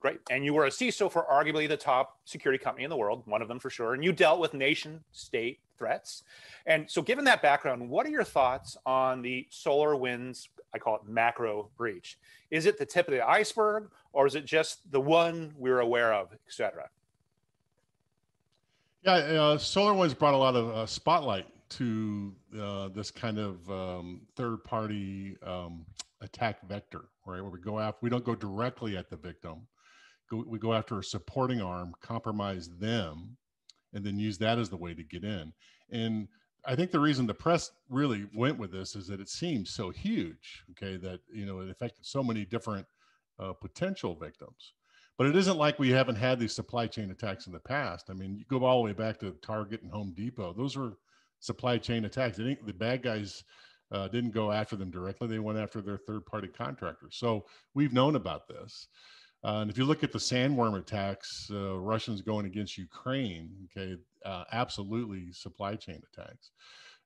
great. 0.00 0.20
And 0.30 0.44
you 0.44 0.52
were 0.52 0.66
a 0.66 0.70
CISO 0.70 1.10
for 1.10 1.24
arguably 1.30 1.68
the 1.68 1.76
top 1.76 2.18
security 2.24 2.62
company 2.62 2.84
in 2.84 2.90
the 2.90 2.96
world, 2.96 3.22
one 3.26 3.40
of 3.40 3.48
them 3.48 3.58
for 3.58 3.70
sure. 3.70 3.94
And 3.94 4.04
you 4.04 4.12
dealt 4.12 4.40
with 4.40 4.52
nation 4.52 5.02
state 5.12 5.60
threats. 5.78 6.24
And 6.66 6.90
so, 6.90 7.02
given 7.02 7.24
that 7.26 7.40
background, 7.40 7.88
what 7.88 8.06
are 8.06 8.10
your 8.10 8.24
thoughts 8.24 8.76
on 8.84 9.22
the 9.22 9.46
SolarWinds? 9.50 10.48
I 10.74 10.78
call 10.78 10.96
it 10.96 11.02
macro 11.08 11.70
breach. 11.76 12.18
Is 12.50 12.66
it 12.66 12.78
the 12.78 12.84
tip 12.84 13.08
of 13.08 13.14
the 13.14 13.26
iceberg, 13.26 13.90
or 14.12 14.26
is 14.26 14.34
it 14.34 14.44
just 14.44 14.90
the 14.90 15.00
one 15.00 15.54
we're 15.56 15.80
aware 15.80 16.12
of, 16.12 16.32
et 16.32 16.38
cetera? 16.48 16.88
Yeah, 19.06 19.12
uh, 19.12 19.56
SolarWinds 19.56 20.18
brought 20.18 20.34
a 20.34 20.36
lot 20.36 20.56
of 20.56 20.68
uh, 20.70 20.84
spotlight 20.84 21.46
to 21.68 22.34
uh, 22.60 22.88
this 22.88 23.12
kind 23.12 23.38
of 23.38 23.70
um, 23.70 24.22
third-party 24.34 25.36
um, 25.46 25.86
attack 26.22 26.68
vector, 26.68 27.04
right? 27.24 27.40
Where 27.40 27.52
we 27.52 27.60
go 27.60 27.78
after, 27.78 27.98
we 28.02 28.10
don't 28.10 28.24
go 28.24 28.34
directly 28.34 28.96
at 28.96 29.08
the 29.08 29.16
victim. 29.16 29.68
Go, 30.28 30.44
we 30.44 30.58
go 30.58 30.74
after 30.74 30.98
a 30.98 31.04
supporting 31.04 31.62
arm, 31.62 31.94
compromise 32.02 32.68
them, 32.80 33.36
and 33.94 34.04
then 34.04 34.18
use 34.18 34.38
that 34.38 34.58
as 34.58 34.70
the 34.70 34.76
way 34.76 34.92
to 34.92 35.04
get 35.04 35.22
in. 35.22 35.52
And 35.92 36.26
I 36.64 36.74
think 36.74 36.90
the 36.90 36.98
reason 36.98 37.28
the 37.28 37.34
press 37.34 37.70
really 37.88 38.26
went 38.34 38.58
with 38.58 38.72
this 38.72 38.96
is 38.96 39.06
that 39.06 39.20
it 39.20 39.28
seems 39.28 39.70
so 39.70 39.90
huge, 39.90 40.64
okay, 40.72 40.96
that 40.96 41.20
you 41.32 41.46
know 41.46 41.60
it 41.60 41.70
affected 41.70 42.04
so 42.04 42.24
many 42.24 42.44
different 42.44 42.86
uh, 43.38 43.52
potential 43.52 44.16
victims. 44.16 44.72
But 45.18 45.28
it 45.28 45.36
isn't 45.36 45.56
like 45.56 45.78
we 45.78 45.90
haven't 45.90 46.16
had 46.16 46.38
these 46.38 46.54
supply 46.54 46.86
chain 46.86 47.10
attacks 47.10 47.46
in 47.46 47.52
the 47.52 47.58
past. 47.58 48.10
I 48.10 48.12
mean, 48.12 48.36
you 48.36 48.44
go 48.48 48.64
all 48.64 48.78
the 48.78 48.84
way 48.84 48.92
back 48.92 49.18
to 49.20 49.30
Target 49.42 49.82
and 49.82 49.90
Home 49.90 50.12
Depot; 50.14 50.52
those 50.52 50.76
were 50.76 50.92
supply 51.40 51.78
chain 51.78 52.04
attacks. 52.04 52.36
the 52.36 52.56
bad 52.76 53.02
guys 53.02 53.44
uh, 53.92 54.08
didn't 54.08 54.32
go 54.32 54.52
after 54.52 54.76
them 54.76 54.90
directly; 54.90 55.28
they 55.28 55.38
went 55.38 55.58
after 55.58 55.80
their 55.80 55.98
third-party 55.98 56.48
contractors. 56.48 57.16
So 57.16 57.46
we've 57.74 57.92
known 57.92 58.16
about 58.16 58.46
this. 58.46 58.88
Uh, 59.44 59.60
and 59.60 59.70
if 59.70 59.78
you 59.78 59.84
look 59.84 60.02
at 60.02 60.12
the 60.12 60.18
sandworm 60.18 60.76
attacks, 60.76 61.48
uh, 61.52 61.78
Russians 61.78 62.20
going 62.20 62.46
against 62.46 62.76
Ukraine, 62.76 63.50
okay, 63.64 63.96
uh, 64.24 64.44
absolutely 64.52 65.32
supply 65.32 65.76
chain 65.76 66.02
attacks. 66.12 66.50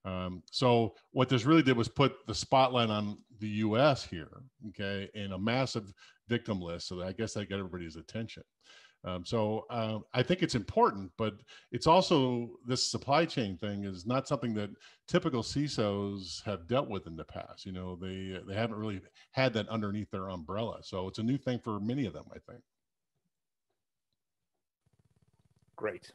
Um, 0.04 0.42
so 0.50 0.94
what 1.12 1.28
this 1.28 1.44
really 1.44 1.62
did 1.62 1.76
was 1.76 1.88
put 1.88 2.14
the 2.26 2.34
spotlight 2.34 2.90
on 2.90 3.18
the 3.38 3.48
U.S. 3.48 4.04
here, 4.04 4.30
okay, 4.68 5.10
in 5.14 5.32
a 5.32 5.38
massive 5.38 5.92
victim 6.28 6.60
list. 6.60 6.88
So 6.88 7.02
I 7.02 7.12
guess 7.12 7.34
that 7.34 7.50
got 7.50 7.58
everybody's 7.58 7.96
attention. 7.96 8.42
Um, 9.02 9.24
so 9.24 9.64
uh, 9.70 9.98
I 10.12 10.22
think 10.22 10.42
it's 10.42 10.54
important, 10.54 11.10
but 11.16 11.34
it's 11.72 11.86
also 11.86 12.50
this 12.66 12.90
supply 12.90 13.24
chain 13.24 13.56
thing 13.56 13.84
is 13.84 14.06
not 14.06 14.28
something 14.28 14.52
that 14.54 14.70
typical 15.08 15.42
CISOs 15.42 16.44
have 16.44 16.68
dealt 16.68 16.88
with 16.90 17.06
in 17.06 17.16
the 17.16 17.24
past. 17.24 17.64
You 17.64 17.72
know, 17.72 17.96
they 17.96 18.38
they 18.46 18.54
haven't 18.54 18.76
really 18.76 19.00
had 19.32 19.54
that 19.54 19.68
underneath 19.68 20.10
their 20.10 20.28
umbrella. 20.28 20.80
So 20.82 21.08
it's 21.08 21.18
a 21.18 21.22
new 21.22 21.38
thing 21.38 21.60
for 21.60 21.80
many 21.80 22.04
of 22.04 22.12
them, 22.12 22.26
I 22.30 22.38
think. 22.50 22.62
Great. 25.76 26.12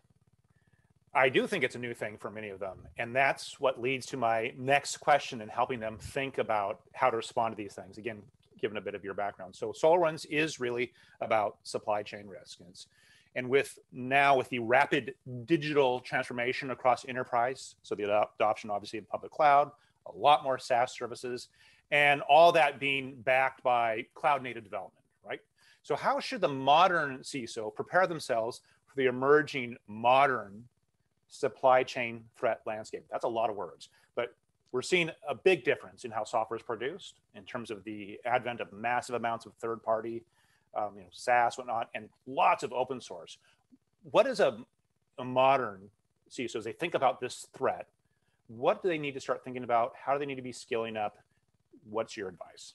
I 1.15 1.29
do 1.29 1.47
think 1.47 1.63
it's 1.63 1.75
a 1.75 1.79
new 1.79 1.93
thing 1.93 2.17
for 2.17 2.29
many 2.29 2.49
of 2.49 2.59
them. 2.59 2.77
And 2.97 3.15
that's 3.15 3.57
what 3.57 3.81
leads 3.81 4.05
to 4.07 4.17
my 4.17 4.53
next 4.57 4.97
question 4.97 5.41
and 5.41 5.49
helping 5.49 5.79
them 5.79 5.97
think 5.97 6.39
about 6.39 6.81
how 6.93 7.09
to 7.09 7.15
respond 7.15 7.55
to 7.55 7.63
these 7.63 7.73
things. 7.73 7.97
Again, 7.97 8.21
given 8.59 8.77
a 8.77 8.81
bit 8.81 8.95
of 8.95 9.03
your 9.03 9.13
background. 9.13 9.55
So 9.55 9.71
SolarWinds 9.71 10.25
is 10.29 10.59
really 10.59 10.91
about 11.21 11.57
supply 11.63 12.03
chain 12.03 12.27
risk. 12.27 12.59
And, 12.59 12.85
and 13.35 13.49
with 13.49 13.79
now 13.93 14.37
with 14.37 14.49
the 14.49 14.59
rapid 14.59 15.15
digital 15.45 16.01
transformation 16.01 16.71
across 16.71 17.05
enterprise, 17.07 17.75
so 17.81 17.95
the 17.95 18.27
adoption 18.37 18.69
obviously 18.69 18.99
in 18.99 19.05
public 19.05 19.31
cloud, 19.31 19.71
a 20.07 20.17
lot 20.17 20.43
more 20.43 20.57
SaaS 20.57 20.91
services, 20.91 21.47
and 21.91 22.21
all 22.23 22.51
that 22.51 22.79
being 22.79 23.15
backed 23.23 23.63
by 23.63 24.05
cloud 24.15 24.43
native 24.43 24.63
development, 24.63 25.05
right? 25.25 25.39
So 25.81 25.95
how 25.95 26.19
should 26.19 26.41
the 26.41 26.49
modern 26.49 27.19
CISO 27.19 27.73
prepare 27.73 28.05
themselves 28.05 28.61
for 28.85 28.95
the 28.95 29.05
emerging 29.05 29.77
modern 29.87 30.63
supply 31.39 31.83
chain 31.83 32.23
threat 32.37 32.61
landscape? 32.65 33.05
That's 33.11 33.25
a 33.25 33.29
lot 33.29 33.49
of 33.49 33.55
words, 33.55 33.89
but 34.15 34.35
we're 34.71 34.81
seeing 34.81 35.09
a 35.27 35.35
big 35.35 35.63
difference 35.63 36.03
in 36.03 36.11
how 36.11 36.23
software 36.23 36.57
is 36.57 36.63
produced 36.63 37.21
in 37.35 37.43
terms 37.43 37.71
of 37.71 37.83
the 37.83 38.19
advent 38.25 38.59
of 38.59 38.73
massive 38.73 39.15
amounts 39.15 39.45
of 39.45 39.53
third 39.53 39.81
party, 39.81 40.23
um, 40.75 40.91
you 40.95 41.01
know, 41.01 41.07
SaaS, 41.11 41.57
whatnot, 41.57 41.89
and 41.95 42.09
lots 42.27 42.63
of 42.63 42.73
open 42.73 42.99
source. 42.99 43.37
What 44.11 44.27
is 44.27 44.39
a, 44.39 44.57
a 45.17 45.23
modern 45.23 45.89
CISO 46.29 46.57
as 46.57 46.63
they 46.65 46.73
think 46.73 46.93
about 46.93 47.21
this 47.21 47.47
threat? 47.55 47.87
What 48.47 48.83
do 48.83 48.89
they 48.89 48.97
need 48.97 49.13
to 49.13 49.21
start 49.21 49.43
thinking 49.43 49.63
about? 49.63 49.93
How 49.95 50.13
do 50.13 50.19
they 50.19 50.25
need 50.25 50.35
to 50.35 50.41
be 50.41 50.51
scaling 50.51 50.97
up? 50.97 51.17
What's 51.89 52.17
your 52.17 52.27
advice? 52.27 52.73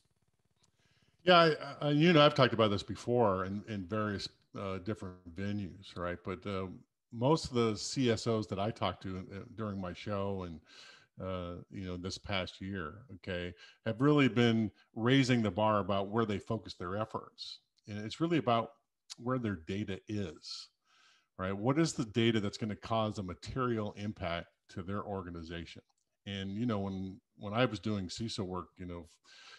Yeah, 1.25 1.37
I, 1.37 1.89
I, 1.89 1.91
you 1.91 2.13
know, 2.13 2.25
I've 2.25 2.35
talked 2.35 2.55
about 2.55 2.71
this 2.71 2.83
before 2.83 3.45
in, 3.45 3.63
in 3.69 3.85
various 3.85 4.29
uh, 4.59 4.79
different 4.79 5.17
venues, 5.37 5.97
right? 5.97 6.19
But 6.25 6.47
uh, 6.47 6.67
most 7.13 7.47
of 7.47 7.55
the 7.55 7.73
CSOs 7.73 8.49
that 8.49 8.59
I 8.59 8.71
talked 8.71 9.03
to 9.05 9.19
uh, 9.19 9.39
during 9.57 9.81
my 9.81 9.93
show 9.93 10.47
and 10.47 10.61
uh, 11.21 11.61
you 11.71 11.85
know 11.85 11.97
this 11.97 12.17
past 12.17 12.61
year 12.61 13.03
okay 13.15 13.53
have 13.85 14.01
really 14.01 14.29
been 14.29 14.71
raising 14.95 15.43
the 15.43 15.51
bar 15.51 15.81
about 15.81 16.09
where 16.09 16.25
they 16.25 16.39
focus 16.39 16.75
their 16.75 16.97
efforts. 16.97 17.61
And 17.89 17.99
it's 17.99 18.21
really 18.21 18.39
about 18.39 18.73
where 19.19 19.39
their 19.39 19.57
data 19.67 20.01
is 20.09 20.69
right? 21.39 21.57
What 21.57 21.79
is 21.79 21.95
the 21.95 22.05
data 22.05 22.39
that's 22.39 22.59
going 22.59 22.69
to 22.69 22.77
cause 22.77 23.19
a 23.19 23.23
material 23.23 23.95
impact 23.97 24.49
to 24.69 24.83
their 24.83 25.03
organization? 25.03 25.81
And 26.27 26.55
you 26.55 26.67
know 26.67 26.81
when 26.81 27.19
when 27.41 27.55
i 27.55 27.65
was 27.65 27.81
doing 27.81 28.07
ciso 28.07 28.41
work 28.41 28.69
you 28.77 28.87
know 28.87 29.07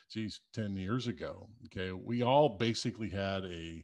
geez 0.09 0.39
10 0.53 0.75
years 0.77 1.07
ago 1.07 1.47
okay 1.65 1.91
we 1.91 2.21
all 2.21 2.49
basically 2.49 3.09
had 3.09 3.43
a, 3.45 3.83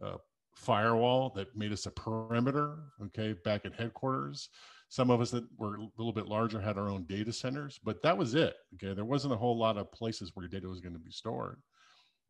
a 0.00 0.16
firewall 0.54 1.30
that 1.34 1.54
made 1.56 1.72
us 1.72 1.86
a 1.86 1.90
perimeter 1.90 2.76
okay 3.02 3.34
back 3.44 3.64
at 3.64 3.74
headquarters 3.74 4.48
some 4.92 5.10
of 5.10 5.22
us 5.22 5.30
that 5.30 5.46
were 5.56 5.76
a 5.76 5.88
little 5.96 6.12
bit 6.12 6.28
larger 6.28 6.60
had 6.60 6.76
our 6.76 6.90
own 6.90 7.04
data 7.04 7.32
centers, 7.32 7.80
but 7.82 8.02
that 8.02 8.18
was 8.18 8.34
it. 8.34 8.56
Okay. 8.74 8.92
There 8.92 9.06
wasn't 9.06 9.32
a 9.32 9.38
whole 9.38 9.56
lot 9.56 9.78
of 9.78 9.90
places 9.90 10.32
where 10.34 10.44
your 10.44 10.50
data 10.50 10.68
was 10.68 10.82
going 10.82 10.92
to 10.92 10.98
be 10.98 11.10
stored. 11.10 11.62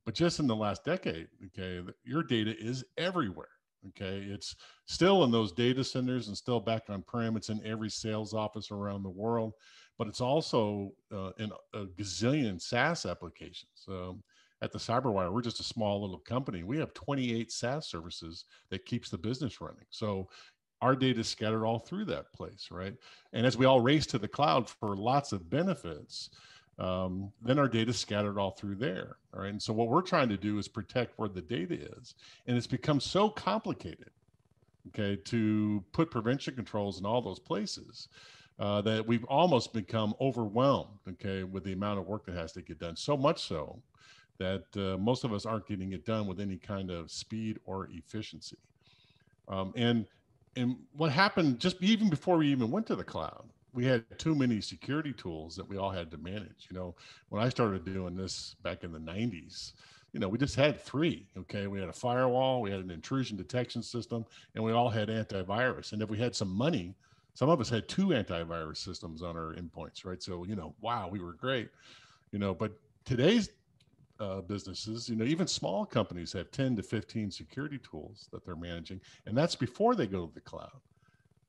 But 0.06 0.14
just 0.14 0.38
in 0.38 0.46
the 0.46 0.54
last 0.54 0.84
decade, 0.84 1.26
okay, 1.46 1.80
your 2.04 2.22
data 2.22 2.54
is 2.56 2.84
everywhere. 2.96 3.48
Okay. 3.88 4.24
It's 4.28 4.54
still 4.86 5.24
in 5.24 5.32
those 5.32 5.50
data 5.50 5.82
centers 5.82 6.28
and 6.28 6.36
still 6.36 6.60
back 6.60 6.82
on 6.88 7.02
prem. 7.02 7.36
It's 7.36 7.48
in 7.48 7.60
every 7.66 7.90
sales 7.90 8.32
office 8.32 8.70
around 8.70 9.02
the 9.02 9.10
world, 9.10 9.54
but 9.98 10.06
it's 10.06 10.20
also 10.20 10.92
uh, 11.12 11.30
in 11.40 11.50
a 11.74 11.86
gazillion 11.86 12.62
SaaS 12.62 13.06
applications. 13.06 13.84
Um, 13.88 14.22
at 14.62 14.70
the 14.70 14.78
Cyberwire, 14.78 15.32
we're 15.32 15.42
just 15.42 15.60
a 15.60 15.64
small 15.64 16.00
little 16.00 16.20
company. 16.20 16.62
We 16.62 16.78
have 16.78 16.94
28 16.94 17.50
SaaS 17.50 17.86
services 17.86 18.44
that 18.70 18.86
keeps 18.86 19.10
the 19.10 19.18
business 19.18 19.60
running. 19.60 19.84
So 19.90 20.28
our 20.80 20.94
data 20.94 21.20
is 21.20 21.28
scattered 21.28 21.66
all 21.66 21.80
through 21.80 22.04
that 22.06 22.32
place, 22.32 22.68
right? 22.70 22.94
And 23.32 23.44
as 23.44 23.58
we 23.58 23.66
all 23.66 23.80
race 23.80 24.06
to 24.06 24.18
the 24.18 24.28
cloud 24.28 24.68
for 24.68 24.96
lots 24.96 25.32
of 25.32 25.50
benefits, 25.50 26.30
um, 26.78 27.32
then 27.42 27.58
our 27.58 27.68
data 27.68 27.90
is 27.90 27.98
scattered 27.98 28.38
all 28.38 28.52
through 28.52 28.76
there. 28.76 29.16
Right. 29.34 29.50
And 29.50 29.62
so 29.62 29.72
what 29.72 29.88
we're 29.88 30.00
trying 30.00 30.28
to 30.28 30.36
do 30.36 30.58
is 30.58 30.68
protect 30.68 31.18
where 31.18 31.28
the 31.28 31.42
data 31.42 31.74
is. 31.98 32.14
And 32.46 32.56
it's 32.56 32.66
become 32.66 33.00
so 33.00 33.28
complicated, 33.28 34.10
okay, 34.88 35.16
to 35.16 35.84
put 35.92 36.10
prevention 36.10 36.54
controls 36.54 37.00
in 37.00 37.06
all 37.06 37.20
those 37.20 37.40
places 37.40 38.08
uh, 38.58 38.80
that 38.82 39.06
we've 39.06 39.24
almost 39.24 39.72
become 39.72 40.14
overwhelmed, 40.20 40.98
okay, 41.08 41.42
with 41.42 41.64
the 41.64 41.72
amount 41.72 41.98
of 41.98 42.06
work 42.06 42.26
that 42.26 42.36
has 42.36 42.52
to 42.52 42.62
get 42.62 42.78
done. 42.78 42.96
So 42.96 43.16
much 43.16 43.42
so 43.42 43.82
that 44.42 44.64
uh, 44.76 44.98
most 44.98 45.24
of 45.24 45.32
us 45.32 45.46
aren't 45.46 45.66
getting 45.66 45.92
it 45.92 46.04
done 46.04 46.26
with 46.26 46.40
any 46.40 46.56
kind 46.56 46.90
of 46.90 47.10
speed 47.10 47.58
or 47.64 47.88
efficiency. 47.92 48.58
Um, 49.48 49.72
and 49.76 50.06
and 50.56 50.76
what 50.92 51.10
happened 51.10 51.58
just 51.60 51.82
even 51.82 52.10
before 52.10 52.36
we 52.36 52.48
even 52.48 52.70
went 52.70 52.86
to 52.86 52.96
the 52.96 53.04
cloud 53.04 53.44
we 53.72 53.86
had 53.86 54.04
too 54.18 54.34
many 54.34 54.60
security 54.60 55.14
tools 55.14 55.56
that 55.56 55.66
we 55.66 55.78
all 55.78 55.90
had 55.90 56.10
to 56.10 56.18
manage. 56.18 56.66
You 56.70 56.76
know 56.76 56.94
when 57.30 57.42
i 57.42 57.48
started 57.48 57.84
doing 57.84 58.16
this 58.16 58.56
back 58.62 58.84
in 58.84 58.92
the 58.92 58.98
90s 58.98 59.72
you 60.12 60.20
know 60.20 60.28
we 60.28 60.38
just 60.38 60.56
had 60.56 60.78
three 60.80 61.26
okay? 61.38 61.66
We 61.66 61.80
had 61.80 61.88
a 61.88 61.92
firewall 61.92 62.60
we 62.62 62.70
had 62.70 62.80
an 62.80 62.90
intrusion 62.90 63.36
detection 63.36 63.82
system 63.82 64.24
and 64.54 64.62
we 64.64 64.72
all 64.72 64.90
had 64.90 65.08
antivirus. 65.08 65.92
And 65.92 66.02
if 66.02 66.10
we 66.10 66.18
had 66.18 66.34
some 66.34 66.50
money 66.50 66.94
some 67.34 67.48
of 67.48 67.60
us 67.60 67.70
had 67.70 67.88
two 67.88 68.08
antivirus 68.08 68.78
systems 68.78 69.22
on 69.22 69.36
our 69.36 69.54
endpoints 69.54 70.04
right? 70.04 70.22
So 70.22 70.44
you 70.44 70.56
know 70.56 70.74
wow 70.80 71.08
we 71.10 71.20
were 71.20 71.32
great 71.34 71.70
you 72.32 72.38
know? 72.38 72.54
But 72.54 72.72
today's 73.04 73.50
uh, 74.22 74.40
businesses, 74.42 75.08
you 75.08 75.16
know, 75.16 75.24
even 75.24 75.46
small 75.46 75.84
companies 75.84 76.32
have 76.32 76.50
10 76.52 76.76
to 76.76 76.82
15 76.82 77.30
security 77.30 77.78
tools 77.78 78.28
that 78.32 78.44
they're 78.44 78.54
managing, 78.54 79.00
and 79.26 79.36
that's 79.36 79.56
before 79.56 79.94
they 79.94 80.06
go 80.06 80.26
to 80.26 80.34
the 80.34 80.40
cloud. 80.40 80.80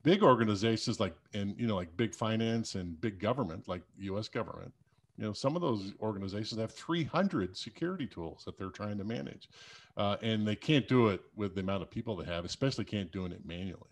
Big 0.02 0.22
organizations 0.22 0.98
like, 0.98 1.14
and 1.32 1.54
you 1.58 1.66
know, 1.66 1.76
like 1.76 1.96
big 1.96 2.14
finance 2.14 2.74
and 2.74 3.00
big 3.00 3.20
government, 3.20 3.68
like 3.68 3.82
U.S. 3.98 4.28
government, 4.28 4.72
you 5.16 5.24
know, 5.24 5.32
some 5.32 5.54
of 5.54 5.62
those 5.62 5.92
organizations 6.00 6.60
have 6.60 6.72
300 6.72 7.56
security 7.56 8.06
tools 8.06 8.42
that 8.44 8.58
they're 8.58 8.70
trying 8.70 8.98
to 8.98 9.04
manage, 9.04 9.48
uh, 9.96 10.16
and 10.20 10.46
they 10.46 10.56
can't 10.56 10.88
do 10.88 11.08
it 11.08 11.20
with 11.36 11.54
the 11.54 11.60
amount 11.60 11.82
of 11.82 11.90
people 11.90 12.16
they 12.16 12.26
have, 12.26 12.44
especially 12.44 12.84
can't 12.84 13.12
doing 13.12 13.30
it 13.30 13.46
manually. 13.46 13.88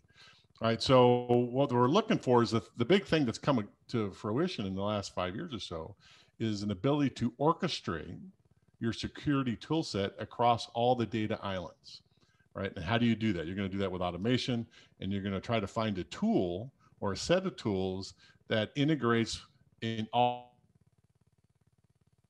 All 0.60 0.68
right. 0.68 0.82
So 0.82 1.26
what 1.28 1.72
we're 1.72 1.88
looking 1.88 2.18
for 2.18 2.42
is 2.42 2.50
the, 2.50 2.62
the 2.76 2.84
big 2.84 3.04
thing 3.04 3.24
that's 3.24 3.38
coming 3.38 3.66
to 3.88 4.10
fruition 4.12 4.66
in 4.66 4.74
the 4.74 4.82
last 4.82 5.14
five 5.14 5.34
years 5.34 5.54
or 5.54 5.58
so 5.58 5.96
is 6.38 6.62
an 6.62 6.70
ability 6.70 7.10
to 7.10 7.30
orchestrate 7.32 8.18
your 8.82 8.92
security 8.92 9.54
tool 9.54 9.84
set 9.84 10.12
across 10.18 10.68
all 10.74 10.96
the 10.96 11.06
data 11.06 11.38
islands, 11.40 12.02
right? 12.52 12.72
And 12.74 12.84
how 12.84 12.98
do 12.98 13.06
you 13.06 13.14
do 13.14 13.32
that? 13.32 13.46
You're 13.46 13.54
going 13.54 13.68
to 13.68 13.72
do 13.72 13.78
that 13.78 13.92
with 13.92 14.02
automation, 14.02 14.66
and 15.00 15.12
you're 15.12 15.22
going 15.22 15.34
to 15.34 15.40
try 15.40 15.60
to 15.60 15.68
find 15.68 15.96
a 15.98 16.04
tool 16.04 16.72
or 16.98 17.12
a 17.12 17.16
set 17.16 17.46
of 17.46 17.54
tools 17.56 18.14
that 18.48 18.72
integrates 18.74 19.40
in 19.82 20.08
all 20.12 20.56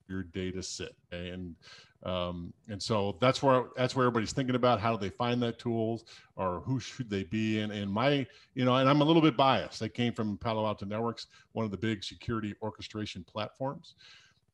your 0.07 0.21
data 0.21 0.61
set. 0.61 0.91
And 1.11 1.55
um, 2.03 2.53
and 2.69 2.81
so 2.81 3.17
that's 3.19 3.41
where 3.41 3.63
that's 3.75 3.95
where 3.95 4.05
everybody's 4.05 4.33
thinking 4.33 4.55
about 4.55 4.79
how 4.79 4.95
do 4.95 4.99
they 4.99 5.09
find 5.09 5.41
that 5.41 5.57
tools 5.57 6.03
or 6.35 6.59
who 6.59 6.79
should 6.79 7.09
they 7.09 7.23
be 7.23 7.61
and 7.61 7.71
and 7.71 7.89
my 7.89 8.27
you 8.55 8.65
know 8.65 8.75
and 8.75 8.89
i'm 8.89 8.99
a 8.99 9.05
little 9.05 9.21
bit 9.21 9.37
biased 9.37 9.81
i 9.81 9.87
came 9.87 10.11
from 10.11 10.37
palo 10.37 10.65
alto 10.65 10.85
networks 10.85 11.27
one 11.53 11.63
of 11.63 11.71
the 11.71 11.77
big 11.77 12.03
security 12.03 12.53
orchestration 12.61 13.23
platforms 13.23 13.95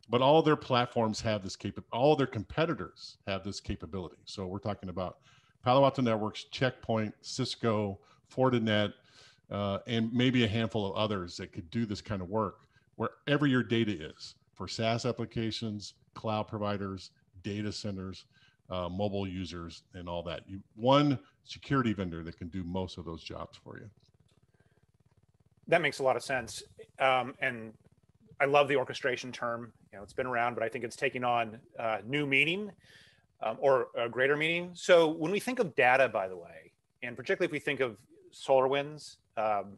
but 0.09 0.21
all 0.21 0.41
their 0.41 0.55
platforms 0.55 1.21
have 1.21 1.43
this 1.43 1.55
capability. 1.55 1.89
All 1.93 2.15
their 2.15 2.27
competitors 2.27 3.17
have 3.27 3.43
this 3.43 3.59
capability. 3.59 4.17
So 4.25 4.47
we're 4.47 4.59
talking 4.59 4.89
about 4.89 5.17
Palo 5.63 5.83
Alto 5.83 6.01
Networks, 6.01 6.45
Checkpoint, 6.45 7.13
Cisco, 7.21 7.99
Fortinet, 8.33 8.93
uh, 9.51 9.79
and 9.87 10.11
maybe 10.13 10.43
a 10.43 10.47
handful 10.47 10.85
of 10.85 10.95
others 10.95 11.37
that 11.37 11.51
could 11.51 11.69
do 11.69 11.85
this 11.85 12.01
kind 12.01 12.21
of 12.21 12.29
work 12.29 12.61
wherever 12.95 13.47
your 13.47 13.63
data 13.63 13.91
is 13.91 14.35
for 14.53 14.67
SaaS 14.67 15.05
applications, 15.05 15.93
cloud 16.15 16.47
providers, 16.47 17.11
data 17.43 17.71
centers, 17.71 18.25
uh, 18.69 18.89
mobile 18.89 19.27
users, 19.27 19.83
and 19.93 20.09
all 20.09 20.21
that. 20.23 20.41
You, 20.47 20.59
one 20.75 21.17
security 21.45 21.93
vendor 21.93 22.23
that 22.23 22.37
can 22.37 22.49
do 22.49 22.63
most 22.63 22.97
of 22.97 23.05
those 23.05 23.23
jobs 23.23 23.57
for 23.63 23.77
you. 23.77 23.89
That 25.67 25.81
makes 25.81 25.99
a 25.99 26.03
lot 26.03 26.15
of 26.15 26.23
sense. 26.23 26.61
Um, 26.99 27.35
and 27.39 27.73
I 28.39 28.45
love 28.45 28.67
the 28.67 28.77
orchestration 28.77 29.31
term. 29.31 29.73
You 29.91 29.97
know, 29.97 30.03
it's 30.03 30.13
been 30.13 30.27
around, 30.27 30.53
but 30.53 30.63
I 30.63 30.69
think 30.69 30.83
it's 30.83 30.95
taking 30.95 31.23
on 31.23 31.59
uh, 31.77 31.97
new 32.05 32.25
meaning 32.25 32.71
um, 33.41 33.57
or 33.59 33.87
a 33.97 34.07
greater 34.07 34.37
meaning. 34.37 34.71
So 34.73 35.07
when 35.07 35.31
we 35.31 35.39
think 35.39 35.59
of 35.59 35.75
data, 35.75 36.07
by 36.07 36.27
the 36.27 36.37
way, 36.37 36.71
and 37.03 37.15
particularly 37.15 37.47
if 37.47 37.51
we 37.51 37.59
think 37.59 37.79
of 37.79 37.97
SolarWinds, 38.33 39.17
um, 39.37 39.77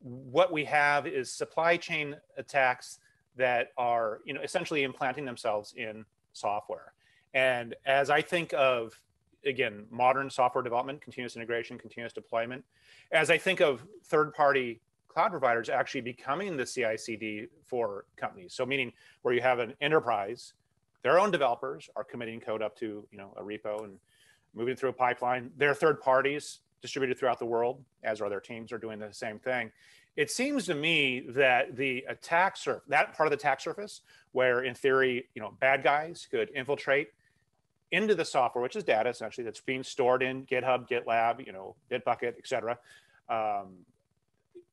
what 0.00 0.52
we 0.52 0.64
have 0.64 1.06
is 1.06 1.32
supply 1.32 1.76
chain 1.76 2.16
attacks 2.36 2.98
that 3.36 3.72
are, 3.76 4.20
you 4.24 4.34
know, 4.34 4.40
essentially 4.40 4.82
implanting 4.82 5.24
themselves 5.24 5.74
in 5.76 6.04
software. 6.32 6.92
And 7.34 7.74
as 7.84 8.08
I 8.08 8.22
think 8.22 8.52
of, 8.54 8.98
again, 9.44 9.86
modern 9.90 10.30
software 10.30 10.62
development, 10.62 11.00
continuous 11.00 11.36
integration, 11.36 11.78
continuous 11.78 12.12
deployment, 12.12 12.64
as 13.12 13.30
I 13.30 13.38
think 13.38 13.60
of 13.60 13.84
third-party 14.04 14.80
cloud 15.16 15.30
providers 15.30 15.70
actually 15.70 16.02
becoming 16.02 16.58
the 16.58 16.66
CI/CD 16.66 17.46
for 17.64 18.04
companies. 18.16 18.52
So 18.52 18.66
meaning 18.66 18.92
where 19.22 19.32
you 19.32 19.40
have 19.40 19.60
an 19.60 19.72
enterprise, 19.80 20.52
their 21.02 21.18
own 21.18 21.30
developers 21.30 21.88
are 21.96 22.04
committing 22.04 22.38
code 22.38 22.60
up 22.60 22.76
to 22.80 23.08
you 23.10 23.16
know 23.16 23.32
a 23.38 23.42
repo 23.42 23.84
and 23.84 23.98
moving 24.54 24.76
through 24.76 24.90
a 24.90 24.92
pipeline. 24.92 25.50
Their 25.56 25.72
third 25.72 26.02
parties 26.02 26.58
distributed 26.82 27.18
throughout 27.18 27.38
the 27.38 27.46
world, 27.46 27.82
as 28.04 28.20
are 28.20 28.28
their 28.28 28.40
teams, 28.40 28.72
are 28.72 28.78
doing 28.78 28.98
the 28.98 29.10
same 29.10 29.38
thing. 29.38 29.72
It 30.16 30.30
seems 30.30 30.66
to 30.66 30.74
me 30.74 31.24
that 31.30 31.76
the 31.76 32.04
attack 32.10 32.58
surface, 32.58 32.84
that 32.88 33.14
part 33.16 33.26
of 33.26 33.30
the 33.30 33.36
attack 33.36 33.62
surface, 33.62 34.02
where 34.32 34.64
in 34.64 34.74
theory, 34.74 35.28
you 35.34 35.40
know, 35.40 35.56
bad 35.60 35.82
guys 35.82 36.28
could 36.30 36.50
infiltrate 36.54 37.08
into 37.90 38.14
the 38.14 38.24
software, 38.24 38.60
which 38.60 38.76
is 38.76 38.84
data 38.84 39.08
essentially 39.08 39.46
that's 39.46 39.62
being 39.62 39.82
stored 39.82 40.22
in 40.22 40.44
GitHub, 40.44 40.86
GitLab, 40.90 41.46
you 41.46 41.52
know, 41.54 41.74
Bitbucket, 41.90 42.34
et 42.36 42.46
cetera. 42.46 42.78
Um, 43.30 43.86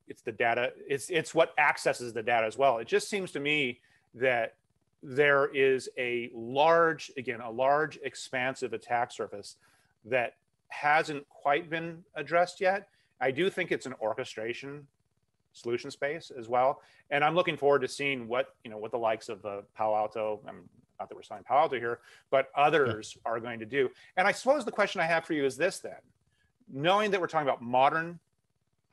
it's 0.07 0.22
the 0.22 0.31
data 0.31 0.72
it's 0.88 1.10
it's 1.10 1.33
what 1.33 1.53
accesses 1.57 2.13
the 2.13 2.24
data 2.24 2.45
as 2.45 2.57
well. 2.57 2.77
It 2.77 2.88
just 2.88 3.10
seems 3.10 3.31
to 3.31 3.39
me 3.39 3.79
that 4.15 4.55
there 5.01 5.48
is 5.53 5.89
a 5.98 6.29
large 6.33 7.12
again 7.17 7.41
a 7.41 7.50
large 7.50 8.00
expansive 8.03 8.74
attack 8.74 9.12
surface 9.12 9.57
that 10.05 10.36
hasn't 10.69 11.27
quite 11.29 11.69
been 11.69 12.03
addressed 12.15 12.62
yet. 12.62 12.88
I 13.22 13.31
do 13.31 13.50
think 13.50 13.72
it's 13.72 13.86
an 13.86 13.93
orchestration 14.01 14.88
solution 15.53 15.91
space 15.91 16.31
as 16.38 16.50
well. 16.50 16.81
And 17.12 17.24
i'm 17.24 17.36
looking 17.36 17.57
forward 17.57 17.81
to 17.81 17.88
seeing 17.88 18.27
what 18.27 18.55
you 18.63 18.72
know 18.72 18.77
what 18.77 18.91
the 18.91 18.98
likes 18.98 19.29
of 19.29 19.41
the 19.41 19.63
palo 19.75 19.95
alto 19.95 20.41
i'm 20.48 20.67
not 21.00 21.10
that 21.10 21.15
we're 21.15 21.22
selling 21.24 21.43
palo 21.43 21.62
alto 21.62 21.77
here 21.77 22.00
but 22.31 22.50
others 22.55 23.15
yeah. 23.15 23.31
are 23.31 23.39
going 23.39 23.60
to 23.60 23.65
do. 23.65 23.89
And 24.17 24.27
i 24.27 24.31
suppose 24.31 24.65
the 24.65 24.72
question 24.72 25.00
i 25.00 25.05
have 25.05 25.25
for 25.25 25.33
you 25.33 25.45
is 25.45 25.55
this 25.55 25.79
then. 25.79 26.01
Knowing 26.72 27.12
that 27.12 27.22
we're 27.22 27.27
talking 27.27 27.48
about 27.48 27.62
modern 27.62 28.19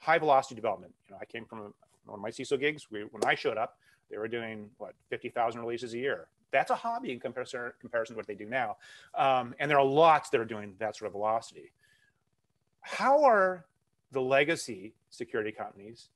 high 0.00 0.18
velocity 0.18 0.54
development. 0.54 0.92
You 1.06 1.14
know, 1.14 1.18
I 1.20 1.24
came 1.24 1.44
from 1.44 1.72
one 2.04 2.18
of 2.18 2.20
my 2.20 2.30
CISO 2.30 2.58
gigs. 2.58 2.90
We, 2.90 3.02
when 3.02 3.24
I 3.24 3.34
showed 3.34 3.56
up, 3.56 3.78
they 4.10 4.18
were 4.18 4.28
doing 4.28 4.68
what 4.78 4.94
50,000 5.08 5.60
releases 5.60 5.94
a 5.94 5.98
year. 5.98 6.26
That's 6.50 6.70
a 6.70 6.74
hobby 6.74 7.12
in 7.12 7.20
comparison, 7.20 7.72
comparison 7.80 8.14
to 8.14 8.18
what 8.18 8.26
they 8.26 8.34
do 8.34 8.46
now. 8.46 8.76
Um, 9.14 9.54
and 9.60 9.70
there 9.70 9.78
are 9.78 9.84
lots 9.84 10.30
that 10.30 10.40
are 10.40 10.44
doing 10.44 10.74
that 10.78 10.96
sort 10.96 11.06
of 11.06 11.12
velocity. 11.12 11.70
How 12.80 13.22
are 13.22 13.66
the 14.10 14.20
legacy 14.20 14.94
security 15.10 15.52
companies 15.52 16.08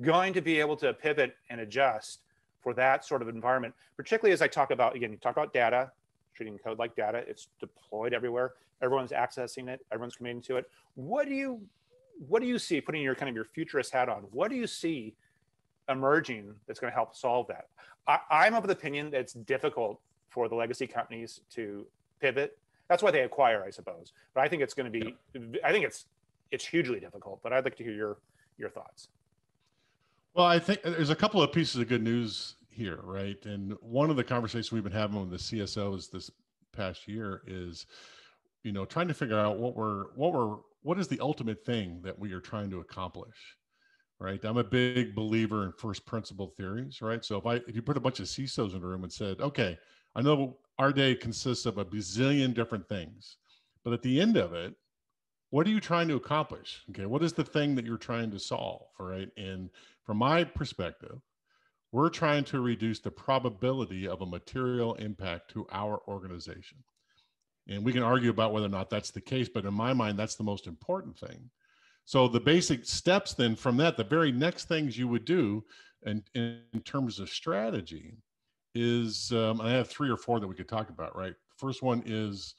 going 0.00 0.32
to 0.34 0.40
be 0.40 0.60
able 0.60 0.76
to 0.76 0.92
pivot 0.92 1.34
and 1.50 1.60
adjust 1.60 2.20
for 2.60 2.74
that 2.74 3.04
sort 3.04 3.20
of 3.20 3.28
environment, 3.28 3.74
particularly 3.96 4.32
as 4.32 4.42
I 4.42 4.46
talk 4.46 4.70
about, 4.70 4.94
again, 4.94 5.10
you 5.10 5.18
talk 5.18 5.36
about 5.36 5.52
data, 5.52 5.90
treating 6.34 6.56
code 6.58 6.78
like 6.78 6.96
data, 6.96 7.18
it's 7.26 7.48
deployed 7.60 8.12
everywhere. 8.12 8.54
Everyone's 8.82 9.12
accessing 9.12 9.68
it, 9.68 9.84
everyone's 9.92 10.16
committing 10.16 10.42
to 10.42 10.56
it. 10.56 10.68
What 10.94 11.28
do 11.28 11.34
you 11.34 11.60
what 12.18 12.40
do 12.40 12.48
you 12.48 12.58
see 12.58 12.80
putting 12.80 13.02
your 13.02 13.14
kind 13.14 13.28
of 13.28 13.34
your 13.34 13.44
futurist 13.44 13.92
hat 13.92 14.08
on 14.08 14.22
what 14.30 14.50
do 14.50 14.56
you 14.56 14.66
see 14.66 15.14
emerging 15.88 16.54
that's 16.66 16.80
going 16.80 16.90
to 16.90 16.94
help 16.94 17.14
solve 17.14 17.46
that? 17.48 17.66
I, 18.06 18.46
am 18.46 18.54
of 18.54 18.66
the 18.66 18.72
opinion 18.72 19.10
that 19.10 19.20
it's 19.20 19.32
difficult 19.32 20.00
for 20.28 20.48
the 20.48 20.54
legacy 20.54 20.86
companies 20.86 21.40
to 21.54 21.86
pivot. 22.20 22.58
That's 22.88 23.02
why 23.02 23.10
they 23.10 23.20
acquire 23.20 23.64
i 23.64 23.70
suppose. 23.70 24.12
But 24.34 24.42
i 24.42 24.48
think 24.48 24.62
it's 24.62 24.74
going 24.74 24.92
to 24.92 24.98
be 24.98 25.16
i 25.64 25.72
think 25.72 25.84
it's 25.84 26.06
it's 26.50 26.66
hugely 26.66 27.00
difficult 27.00 27.40
but 27.42 27.52
i'd 27.52 27.64
like 27.64 27.76
to 27.76 27.84
hear 27.84 27.94
your 27.94 28.18
your 28.58 28.68
thoughts. 28.68 29.08
Well 30.34 30.46
i 30.46 30.58
think 30.58 30.82
there's 30.82 31.10
a 31.10 31.16
couple 31.16 31.42
of 31.42 31.52
pieces 31.52 31.80
of 31.80 31.88
good 31.88 32.02
news 32.02 32.56
here 32.74 32.98
right? 33.02 33.38
And 33.46 33.74
one 33.80 34.10
of 34.10 34.16
the 34.16 34.24
conversations 34.24 34.72
we've 34.72 34.82
been 34.82 34.92
having 34.92 35.20
with 35.20 35.30
the 35.30 35.36
csos 35.36 36.10
this 36.10 36.30
past 36.72 37.06
year 37.08 37.42
is 37.46 37.86
you 38.62 38.72
know 38.72 38.84
trying 38.84 39.08
to 39.08 39.14
figure 39.14 39.38
out 39.38 39.58
what 39.58 39.76
we're 39.76 40.06
what 40.16 40.32
we're 40.32 40.56
what 40.84 40.98
is 40.98 41.08
the 41.08 41.18
ultimate 41.20 41.64
thing 41.64 42.00
that 42.02 42.18
we 42.18 42.32
are 42.32 42.40
trying 42.40 42.70
to 42.70 42.80
accomplish 42.80 43.56
right? 44.20 44.44
I'm 44.44 44.58
a 44.58 44.64
big 44.64 45.14
believer 45.14 45.64
in 45.64 45.72
first 45.72 46.06
principle 46.06 46.54
theories 46.56 47.02
right? 47.02 47.24
So 47.24 47.36
if 47.36 47.46
i 47.46 47.56
if 47.66 47.74
you 47.74 47.82
put 47.82 47.96
a 47.96 48.00
bunch 48.00 48.20
of 48.20 48.26
cisos 48.26 48.76
in 48.76 48.82
a 48.82 48.86
room 48.86 49.02
and 49.02 49.12
said 49.12 49.40
okay 49.40 49.76
i 50.14 50.22
know 50.22 50.58
our 50.78 50.92
day 50.92 51.14
consists 51.14 51.66
of 51.66 51.78
a 51.78 51.84
bazillion 51.84 52.54
different 52.54 52.88
things 52.88 53.38
but 53.82 53.92
at 53.92 54.02
the 54.02 54.20
end 54.20 54.36
of 54.36 54.52
it 54.52 54.74
what 55.50 55.66
are 55.68 55.70
you 55.70 55.78
trying 55.80 56.08
to 56.08 56.16
accomplish? 56.16 56.82
Okay 56.90 57.06
what 57.06 57.22
is 57.22 57.32
the 57.32 57.44
thing 57.44 57.74
that 57.74 57.84
you're 57.84 57.96
trying 57.96 58.30
to 58.30 58.38
solve 58.38 58.86
right? 58.98 59.30
And 59.36 59.70
from 60.04 60.18
my 60.18 60.44
perspective 60.44 61.18
we're 61.92 62.10
trying 62.10 62.42
to 62.44 62.60
reduce 62.60 62.98
the 62.98 63.10
probability 63.10 64.08
of 64.08 64.20
a 64.20 64.26
material 64.26 64.94
impact 64.94 65.50
to 65.52 65.64
our 65.70 66.02
organization 66.08 66.78
and 67.68 67.84
we 67.84 67.92
can 67.92 68.02
argue 68.02 68.30
about 68.30 68.52
whether 68.52 68.66
or 68.66 68.70
not 68.70 68.90
that's 68.90 69.10
the 69.10 69.20
case, 69.20 69.48
but 69.48 69.64
in 69.64 69.74
my 69.74 69.92
mind, 69.92 70.18
that's 70.18 70.34
the 70.34 70.44
most 70.44 70.66
important 70.66 71.18
thing. 71.18 71.50
So 72.04 72.28
the 72.28 72.40
basic 72.40 72.84
steps 72.84 73.32
then 73.32 73.56
from 73.56 73.76
that, 73.78 73.96
the 73.96 74.04
very 74.04 74.30
next 74.30 74.68
things 74.68 74.98
you 74.98 75.08
would 75.08 75.24
do 75.24 75.64
in, 76.04 76.22
in, 76.34 76.60
in 76.74 76.80
terms 76.82 77.18
of 77.18 77.30
strategy 77.30 78.18
is, 78.74 79.32
um, 79.32 79.60
I 79.60 79.70
have 79.70 79.88
three 79.88 80.10
or 80.10 80.16
four 80.16 80.40
that 80.40 80.46
we 80.46 80.54
could 80.54 80.68
talk 80.68 80.90
about, 80.90 81.16
right? 81.16 81.34
First 81.56 81.82
one 81.82 82.02
is 82.04 82.54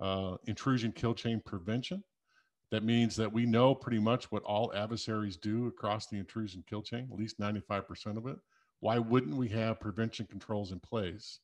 uh, 0.00 0.36
intrusion 0.46 0.90
kill 0.90 1.14
chain 1.14 1.40
prevention. 1.44 2.02
That 2.70 2.82
means 2.82 3.14
that 3.16 3.32
we 3.32 3.46
know 3.46 3.74
pretty 3.74 4.00
much 4.00 4.30
what 4.32 4.42
all 4.42 4.72
adversaries 4.74 5.36
do 5.36 5.68
across 5.68 6.06
the 6.06 6.18
intrusion 6.18 6.64
kill 6.68 6.82
chain, 6.82 7.08
at 7.10 7.18
least 7.18 7.38
95% 7.38 8.16
of 8.16 8.26
it. 8.26 8.36
Why 8.80 8.98
wouldn't 8.98 9.36
we 9.36 9.48
have 9.48 9.80
prevention 9.80 10.26
controls 10.26 10.72
in 10.72 10.80
place 10.80 11.40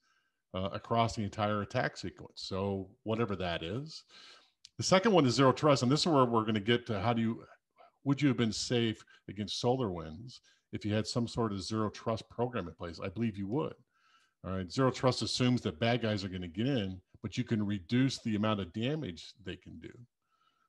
uh, 0.54 0.70
across 0.72 1.14
the 1.14 1.22
entire 1.22 1.62
attack 1.62 1.96
sequence. 1.96 2.32
So 2.36 2.88
whatever 3.02 3.36
that 3.36 3.62
is. 3.62 4.04
The 4.78 4.84
second 4.84 5.12
one 5.12 5.26
is 5.26 5.34
zero 5.34 5.52
trust, 5.52 5.82
and 5.82 5.90
this 5.90 6.00
is 6.00 6.06
where 6.06 6.24
we're 6.24 6.42
going 6.42 6.54
to 6.54 6.60
get 6.60 6.86
to 6.86 7.00
how 7.00 7.12
do 7.12 7.22
you 7.22 7.44
would 8.04 8.20
you 8.20 8.28
have 8.28 8.36
been 8.36 8.52
safe 8.52 9.02
against 9.28 9.60
solar 9.60 9.90
winds 9.90 10.40
if 10.72 10.84
you 10.84 10.92
had 10.92 11.06
some 11.06 11.26
sort 11.26 11.52
of 11.52 11.62
zero 11.62 11.88
trust 11.90 12.28
program 12.28 12.68
in 12.68 12.74
place? 12.74 13.00
I 13.02 13.08
believe 13.08 13.38
you 13.38 13.46
would. 13.48 13.74
All 14.44 14.52
right, 14.52 14.70
zero 14.70 14.90
trust 14.90 15.22
assumes 15.22 15.62
that 15.62 15.80
bad 15.80 16.02
guys 16.02 16.22
are 16.22 16.28
going 16.28 16.42
to 16.42 16.48
get 16.48 16.66
in, 16.66 17.00
but 17.22 17.38
you 17.38 17.44
can 17.44 17.64
reduce 17.64 18.18
the 18.18 18.36
amount 18.36 18.60
of 18.60 18.72
damage 18.74 19.32
they 19.44 19.56
can 19.56 19.78
do. 19.78 19.92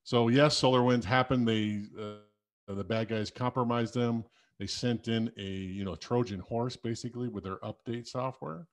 So 0.04 0.30
yes, 0.30 0.56
solar 0.56 0.84
winds 0.84 1.06
happened. 1.06 1.48
They 1.48 1.82
uh, 2.00 2.74
the 2.74 2.84
bad 2.84 3.10
guys 3.10 3.30
compromised 3.30 3.96
them. 3.96 4.24
They 4.60 4.68
sent 4.68 5.08
in 5.08 5.32
a 5.38 5.42
you 5.42 5.84
know 5.84 5.96
Trojan 5.96 6.40
horse 6.40 6.78
basically 6.78 7.28
with 7.28 7.44
their 7.44 7.58
update 7.58 8.08
software, 8.08 8.68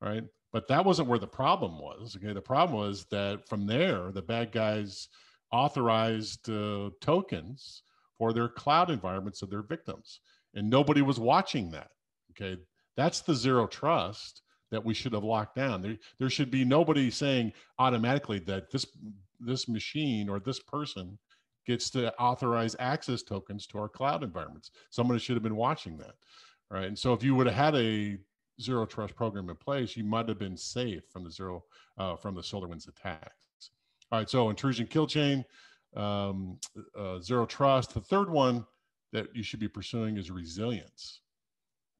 right? 0.00 0.24
But 0.52 0.68
that 0.68 0.84
wasn't 0.84 1.08
where 1.08 1.18
the 1.18 1.26
problem 1.26 1.78
was. 1.78 2.16
Okay, 2.16 2.32
the 2.32 2.40
problem 2.40 2.78
was 2.78 3.04
that 3.10 3.48
from 3.48 3.66
there, 3.66 4.10
the 4.12 4.22
bad 4.22 4.52
guys 4.52 5.08
authorized 5.52 6.48
uh, 6.50 6.90
tokens 7.00 7.82
for 8.16 8.32
their 8.32 8.48
cloud 8.48 8.90
environments 8.90 9.42
of 9.42 9.50
their 9.50 9.62
victims, 9.62 10.20
and 10.54 10.68
nobody 10.68 11.02
was 11.02 11.20
watching 11.20 11.70
that. 11.70 11.90
Okay, 12.32 12.60
that's 12.96 13.20
the 13.20 13.34
zero 13.34 13.66
trust 13.66 14.42
that 14.70 14.84
we 14.84 14.94
should 14.94 15.12
have 15.12 15.24
locked 15.24 15.56
down. 15.56 15.82
There, 15.82 15.96
there 16.18 16.30
should 16.30 16.50
be 16.50 16.64
nobody 16.64 17.10
saying 17.10 17.52
automatically 17.78 18.38
that 18.40 18.70
this 18.70 18.86
this 19.40 19.68
machine 19.68 20.28
or 20.28 20.40
this 20.40 20.60
person 20.60 21.18
gets 21.66 21.90
to 21.90 22.12
authorize 22.18 22.74
access 22.78 23.22
tokens 23.22 23.66
to 23.68 23.78
our 23.78 23.88
cloud 23.88 24.24
environments. 24.24 24.70
Somebody 24.90 25.20
should 25.20 25.36
have 25.36 25.42
been 25.42 25.56
watching 25.56 25.98
that, 25.98 26.14
right? 26.70 26.86
And 26.86 26.98
so 26.98 27.12
if 27.12 27.22
you 27.22 27.34
would 27.34 27.46
have 27.46 27.54
had 27.54 27.74
a 27.76 28.18
zero 28.60 28.86
trust 28.86 29.14
program 29.14 29.48
in 29.50 29.56
place, 29.56 29.96
you 29.96 30.04
might 30.04 30.28
have 30.28 30.38
been 30.38 30.56
safe 30.56 31.02
from 31.10 31.24
the 31.24 31.30
zero 31.30 31.64
uh, 31.98 32.16
from 32.16 32.34
the 32.34 32.40
SolarWinds 32.40 32.88
attacks. 32.88 33.70
All 34.10 34.18
right, 34.18 34.30
so 34.30 34.50
intrusion 34.50 34.86
kill 34.86 35.06
chain, 35.06 35.44
um, 35.96 36.58
uh, 36.98 37.20
zero 37.20 37.46
trust. 37.46 37.94
The 37.94 38.00
third 38.00 38.30
one 38.30 38.64
that 39.12 39.26
you 39.34 39.42
should 39.42 39.60
be 39.60 39.68
pursuing 39.68 40.16
is 40.16 40.30
resilience. 40.30 41.20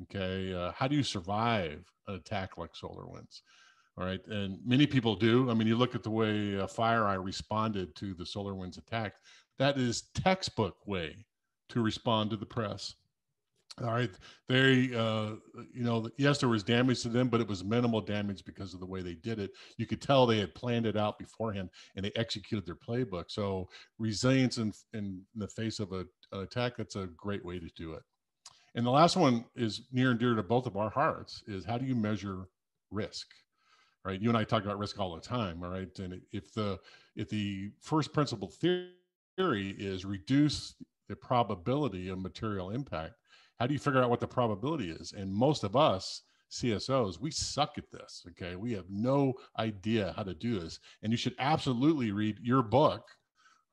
Okay, 0.02 0.54
uh, 0.54 0.72
how 0.72 0.86
do 0.86 0.94
you 0.94 1.02
survive 1.02 1.84
an 2.06 2.14
attack 2.14 2.56
like 2.56 2.72
SolarWinds? 2.72 3.42
All 3.98 4.04
right, 4.04 4.20
and 4.28 4.58
many 4.64 4.86
people 4.86 5.16
do. 5.16 5.50
I 5.50 5.54
mean, 5.54 5.66
you 5.66 5.76
look 5.76 5.96
at 5.96 6.04
the 6.04 6.10
way 6.10 6.56
uh, 6.56 6.66
FireEye 6.66 7.22
responded 7.22 7.96
to 7.96 8.14
the 8.14 8.24
SolarWinds 8.24 8.78
attack. 8.78 9.14
That 9.58 9.76
is 9.76 10.02
textbook 10.14 10.76
way 10.86 11.26
to 11.70 11.82
respond 11.82 12.30
to 12.30 12.36
the 12.36 12.46
press. 12.46 12.94
All 13.82 13.92
right, 13.92 14.10
they, 14.48 14.94
uh, 14.94 15.36
you 15.72 15.84
know, 15.84 16.10
yes, 16.16 16.38
there 16.38 16.48
was 16.48 16.64
damage 16.64 17.02
to 17.02 17.08
them, 17.08 17.28
but 17.28 17.40
it 17.40 17.46
was 17.46 17.62
minimal 17.62 18.00
damage 18.00 18.44
because 18.44 18.74
of 18.74 18.80
the 18.80 18.86
way 18.86 19.02
they 19.02 19.14
did 19.14 19.38
it. 19.38 19.52
You 19.76 19.86
could 19.86 20.02
tell 20.02 20.26
they 20.26 20.40
had 20.40 20.54
planned 20.54 20.86
it 20.86 20.96
out 20.96 21.18
beforehand 21.18 21.70
and 21.94 22.04
they 22.04 22.12
executed 22.16 22.66
their 22.66 22.74
playbook. 22.74 23.24
So 23.28 23.68
resilience 23.98 24.58
in, 24.58 24.72
in 24.94 25.22
the 25.36 25.48
face 25.48 25.78
of 25.78 25.92
a, 25.92 26.06
an 26.32 26.40
attack, 26.42 26.76
that's 26.76 26.96
a 26.96 27.08
great 27.16 27.44
way 27.44 27.58
to 27.58 27.68
do 27.76 27.92
it. 27.92 28.02
And 28.74 28.84
the 28.84 28.90
last 28.90 29.16
one 29.16 29.44
is 29.54 29.82
near 29.92 30.10
and 30.10 30.18
dear 30.18 30.34
to 30.34 30.42
both 30.42 30.66
of 30.66 30.76
our 30.76 30.90
hearts: 30.90 31.42
is 31.46 31.64
how 31.64 31.78
do 31.78 31.86
you 31.86 31.94
measure 31.94 32.48
risk? 32.90 33.28
Right, 34.04 34.20
you 34.20 34.28
and 34.28 34.38
I 34.38 34.44
talk 34.44 34.64
about 34.64 34.78
risk 34.78 34.98
all 34.98 35.14
the 35.14 35.20
time. 35.20 35.62
All 35.62 35.70
right, 35.70 35.98
and 35.98 36.20
if 36.32 36.52
the 36.52 36.78
if 37.16 37.28
the 37.28 37.70
first 37.80 38.12
principle 38.12 38.48
theory 38.48 39.74
is 39.78 40.04
reduce 40.04 40.74
the 41.08 41.16
probability 41.16 42.08
of 42.08 42.18
material 42.18 42.70
impact 42.70 43.14
how 43.58 43.66
do 43.66 43.72
you 43.72 43.80
figure 43.80 44.02
out 44.02 44.10
what 44.10 44.20
the 44.20 44.26
probability 44.26 44.90
is? 44.90 45.12
And 45.12 45.32
most 45.32 45.64
of 45.64 45.76
us 45.76 46.22
CSOs, 46.50 47.20
we 47.20 47.30
suck 47.30 47.76
at 47.76 47.90
this. 47.90 48.24
Okay. 48.30 48.56
We 48.56 48.72
have 48.72 48.88
no 48.88 49.34
idea 49.58 50.14
how 50.16 50.22
to 50.22 50.34
do 50.34 50.60
this. 50.60 50.80
And 51.02 51.12
you 51.12 51.16
should 51.16 51.34
absolutely 51.38 52.12
read 52.12 52.38
your 52.42 52.62
book, 52.62 53.08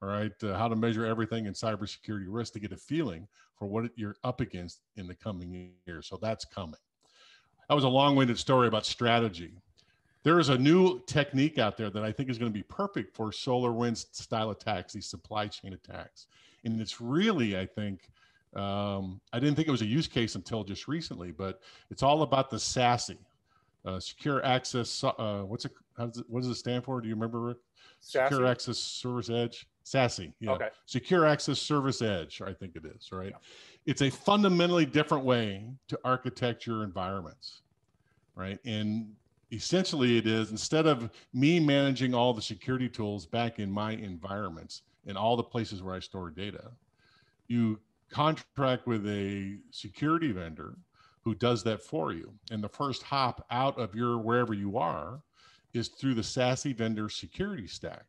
all 0.02 0.10
right, 0.10 0.32
uh, 0.44 0.58
how 0.58 0.68
to 0.68 0.76
measure 0.76 1.06
everything 1.06 1.46
in 1.46 1.54
cybersecurity 1.54 2.26
risk 2.28 2.54
to 2.54 2.60
get 2.60 2.72
a 2.72 2.78
feeling 2.78 3.28
for 3.58 3.68
what 3.68 3.92
you're 3.96 4.18
up 4.24 4.42
against 4.42 4.82
in 4.98 5.08
the 5.08 5.16
coming 5.16 5.72
year. 5.88 6.02
So 6.02 6.18
that's 6.22 6.46
coming. 6.46 6.80
That 7.70 7.76
was 7.76 7.86
a 7.86 7.90
long 7.90 8.16
winded 8.16 8.38
story 8.38 8.68
about 8.68 8.86
strategy. 8.86 9.54
There 10.24 10.40
is 10.40 10.50
a 10.50 10.58
new 10.58 11.02
technique 11.06 11.60
out 11.60 11.78
there 11.78 11.92
that 11.92 12.04
I 12.04 12.12
think 12.12 12.30
is 12.30 12.38
going 12.38 12.52
to 12.52 12.58
be 12.58 12.64
perfect 12.64 13.16
for 13.16 13.32
solar 13.32 13.72
wind 13.72 13.98
style 13.98 14.50
attacks, 14.50 14.94
these 14.94 15.08
supply 15.08 15.48
chain 15.48 15.74
attacks. 15.74 16.28
And 16.64 16.82
it's 16.82 17.00
really, 17.00 17.58
I 17.58 17.66
think, 17.66 18.10
um, 18.56 19.20
I 19.34 19.40
didn't 19.40 19.56
think 19.56 19.68
it 19.68 19.72
was 19.72 19.82
a 19.82 19.86
use 19.86 20.08
case 20.08 20.36
until 20.36 20.64
just 20.64 20.88
recently, 20.88 21.32
but 21.32 21.62
it's 21.90 22.04
all 22.04 22.22
about 22.22 22.50
the 22.50 22.58
SASE, 22.58 23.18
uh, 23.86 24.00
secure 24.00 24.44
access. 24.46 25.04
Uh, 25.04 25.44
what's 25.46 25.66
it, 25.66 25.74
does 25.98 26.18
it? 26.18 26.26
What 26.30 26.42
does 26.42 26.50
it 26.50 26.56
stand 26.56 26.84
for? 26.84 27.02
Do 27.02 27.08
you 27.08 27.16
remember, 27.16 27.42
Rick? 27.42 27.58
Secure 28.00 28.46
access 28.46 28.78
service 28.78 29.30
edge. 29.30 29.68
SASE. 29.84 30.34
Yeah. 30.40 30.52
Okay. 30.52 30.70
Secure 30.86 31.26
access 31.26 31.60
service 31.60 32.02
edge. 32.02 32.42
I 32.42 32.54
think 32.54 32.76
it 32.76 32.86
is 32.86 33.12
right. 33.12 33.32
Yeah. 33.32 33.38
It's 33.86 34.02
a 34.02 34.10
fundamentally 34.10 34.86
different 34.86 35.26
way 35.26 35.66
to 35.88 36.00
architect 36.04 36.66
your 36.66 36.84
environments, 36.84 37.62
right? 38.36 38.60
And 38.66 39.14
essentially, 39.52 40.18
it 40.18 40.28
is 40.28 40.52
instead 40.52 40.88
of 40.88 41.10
me 41.34 41.60
managing 41.60 42.14
all 42.14 42.34
the 42.34 42.42
security 42.42 42.90
tools 42.90 43.26
back 43.26 43.60
in 43.60 43.72
my 43.72 43.92
environments 43.92 44.82
and 45.06 45.18
all 45.18 45.36
the 45.36 45.44
places 45.44 45.84
where 45.84 45.94
I 45.94 46.00
store 46.00 46.32
data, 46.32 46.72
you 47.48 47.80
contract 48.10 48.88
with 48.88 49.08
a 49.08 49.58
security 49.72 50.32
vendor 50.32 50.78
who 51.24 51.36
does 51.36 51.64
that 51.64 51.82
for 51.82 52.14
you. 52.14 52.34
And 52.52 52.64
the 52.64 52.70
first 52.70 53.04
hop 53.04 53.46
out 53.50 53.78
of 53.80 53.96
your 53.96 54.18
wherever 54.20 54.54
you 54.54 54.78
are 54.78 55.22
is 55.74 55.90
through 55.90 56.14
the 56.14 56.22
SASE 56.22 56.76
vendor 56.76 57.10
security 57.10 57.68
stack. 57.68 58.06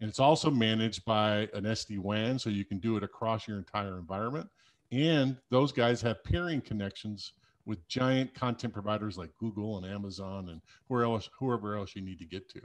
And 0.00 0.08
it's 0.08 0.18
also 0.18 0.50
managed 0.50 1.04
by 1.04 1.48
an 1.54 1.64
SD 1.64 1.98
WAN, 1.98 2.38
so 2.38 2.50
you 2.50 2.64
can 2.64 2.78
do 2.78 2.96
it 2.96 3.02
across 3.02 3.46
your 3.46 3.58
entire 3.58 3.98
environment. 3.98 4.48
And 4.92 5.36
those 5.50 5.72
guys 5.72 6.00
have 6.02 6.24
peering 6.24 6.60
connections 6.60 7.34
with 7.66 7.86
giant 7.86 8.34
content 8.34 8.72
providers 8.72 9.16
like 9.16 9.30
Google 9.38 9.78
and 9.78 9.86
Amazon 9.86 10.48
and 10.48 10.60
whoever 10.88 11.04
else, 11.04 11.28
whoever 11.38 11.76
else 11.76 11.94
you 11.94 12.02
need 12.02 12.18
to 12.18 12.24
get 12.24 12.48
to. 12.50 12.60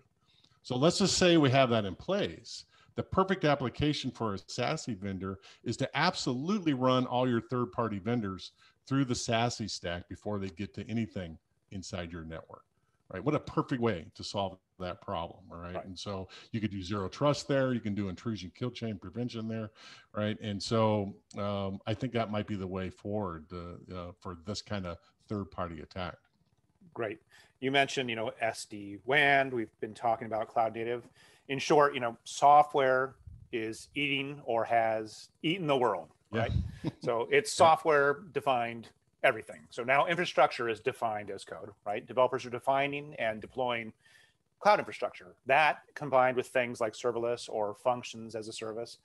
So 0.63 0.75
let's 0.78 0.97
just 0.97 1.17
say 1.17 1.38
we 1.38 1.51
have 1.51 1.69
that 1.69 1.86
in 1.86 1.95
place 1.95 2.65
the 2.95 3.03
perfect 3.03 3.43
application 3.43 4.10
for 4.12 4.34
a 4.34 4.38
SASE 4.38 4.97
vendor 4.97 5.39
is 5.63 5.77
to 5.77 5.97
absolutely 5.97 6.73
run 6.73 7.05
all 7.05 7.27
your 7.27 7.41
third 7.41 7.71
party 7.71 7.99
vendors 7.99 8.51
through 8.88 9.05
the 9.05 9.13
SASE 9.13 9.69
stack 9.69 10.08
before 10.08 10.39
they 10.39 10.49
get 10.49 10.73
to 10.75 10.89
anything 10.89 11.38
inside 11.71 12.12
your 12.12 12.23
network. 12.23 12.63
Right. 13.13 13.23
What 13.23 13.36
a 13.36 13.39
perfect 13.39 13.81
way 13.81 14.08
to 14.15 14.23
solve 14.23 14.58
that 14.79 14.99
problem. 14.99 15.41
Right? 15.47 15.75
right. 15.75 15.86
And 15.86 15.97
so 15.97 16.27
you 16.51 16.60
could 16.60 16.71
do 16.71 16.81
zero 16.81 17.08
trust 17.08 17.47
there. 17.47 17.71
You 17.71 17.79
can 17.79 17.93
do 17.93 18.10
intrusion 18.10 18.51
kill 18.55 18.71
chain 18.71 18.97
prevention 18.97 19.47
there. 19.47 19.69
Right. 20.15 20.39
And 20.41 20.62
so 20.62 21.13
um, 21.38 21.79
I 21.86 21.93
think 21.93 22.13
that 22.13 22.31
might 22.31 22.47
be 22.47 22.55
the 22.55 22.65
way 22.65 22.89
forward 22.89 23.45
uh, 23.53 23.95
uh, 23.95 24.12
for 24.19 24.38
this 24.45 24.62
kind 24.62 24.88
of 24.88 24.97
third 25.27 25.51
party 25.51 25.81
attack. 25.81 26.15
Great. 26.95 27.19
You 27.60 27.71
mentioned, 27.71 28.10
you 28.10 28.15
know, 28.15 28.31
SD 28.41 28.99
WAN. 29.05 29.51
We've 29.51 29.79
been 29.79 29.93
talking 29.93 30.25
about 30.25 30.47
cloud 30.47 30.73
native 30.73 31.08
in 31.47 31.60
short, 31.60 31.93
you 31.93 31.99
know, 31.99 32.17
software 32.23 33.15
is 33.51 33.89
eating 33.95 34.41
or 34.45 34.65
has 34.65 35.29
eaten 35.43 35.67
the 35.67 35.77
world, 35.77 36.10
right? 36.31 36.51
So 37.01 37.27
it's 37.31 37.51
software 37.51 38.19
defined 38.34 38.89
everything. 39.23 39.62
So 39.69 39.84
now 39.84 40.05
infrastructure 40.08 40.69
is 40.69 40.79
defined 40.79 41.31
as 41.31 41.43
code, 41.43 41.69
right? 41.86 42.05
Developers 42.05 42.45
are 42.45 42.49
defining 42.49 43.15
and 43.15 43.41
deploying 43.41 43.93
cloud 44.60 44.79
infrastructure. 44.79 45.36
That 45.45 45.79
combined 45.93 46.38
with 46.38 46.47
things 46.47 46.81
like 46.81 46.93
serverless 46.93 47.49
or 47.49 47.75
functions 47.75 48.36
as 48.36 48.47
a 48.47 48.53
service 48.53 48.97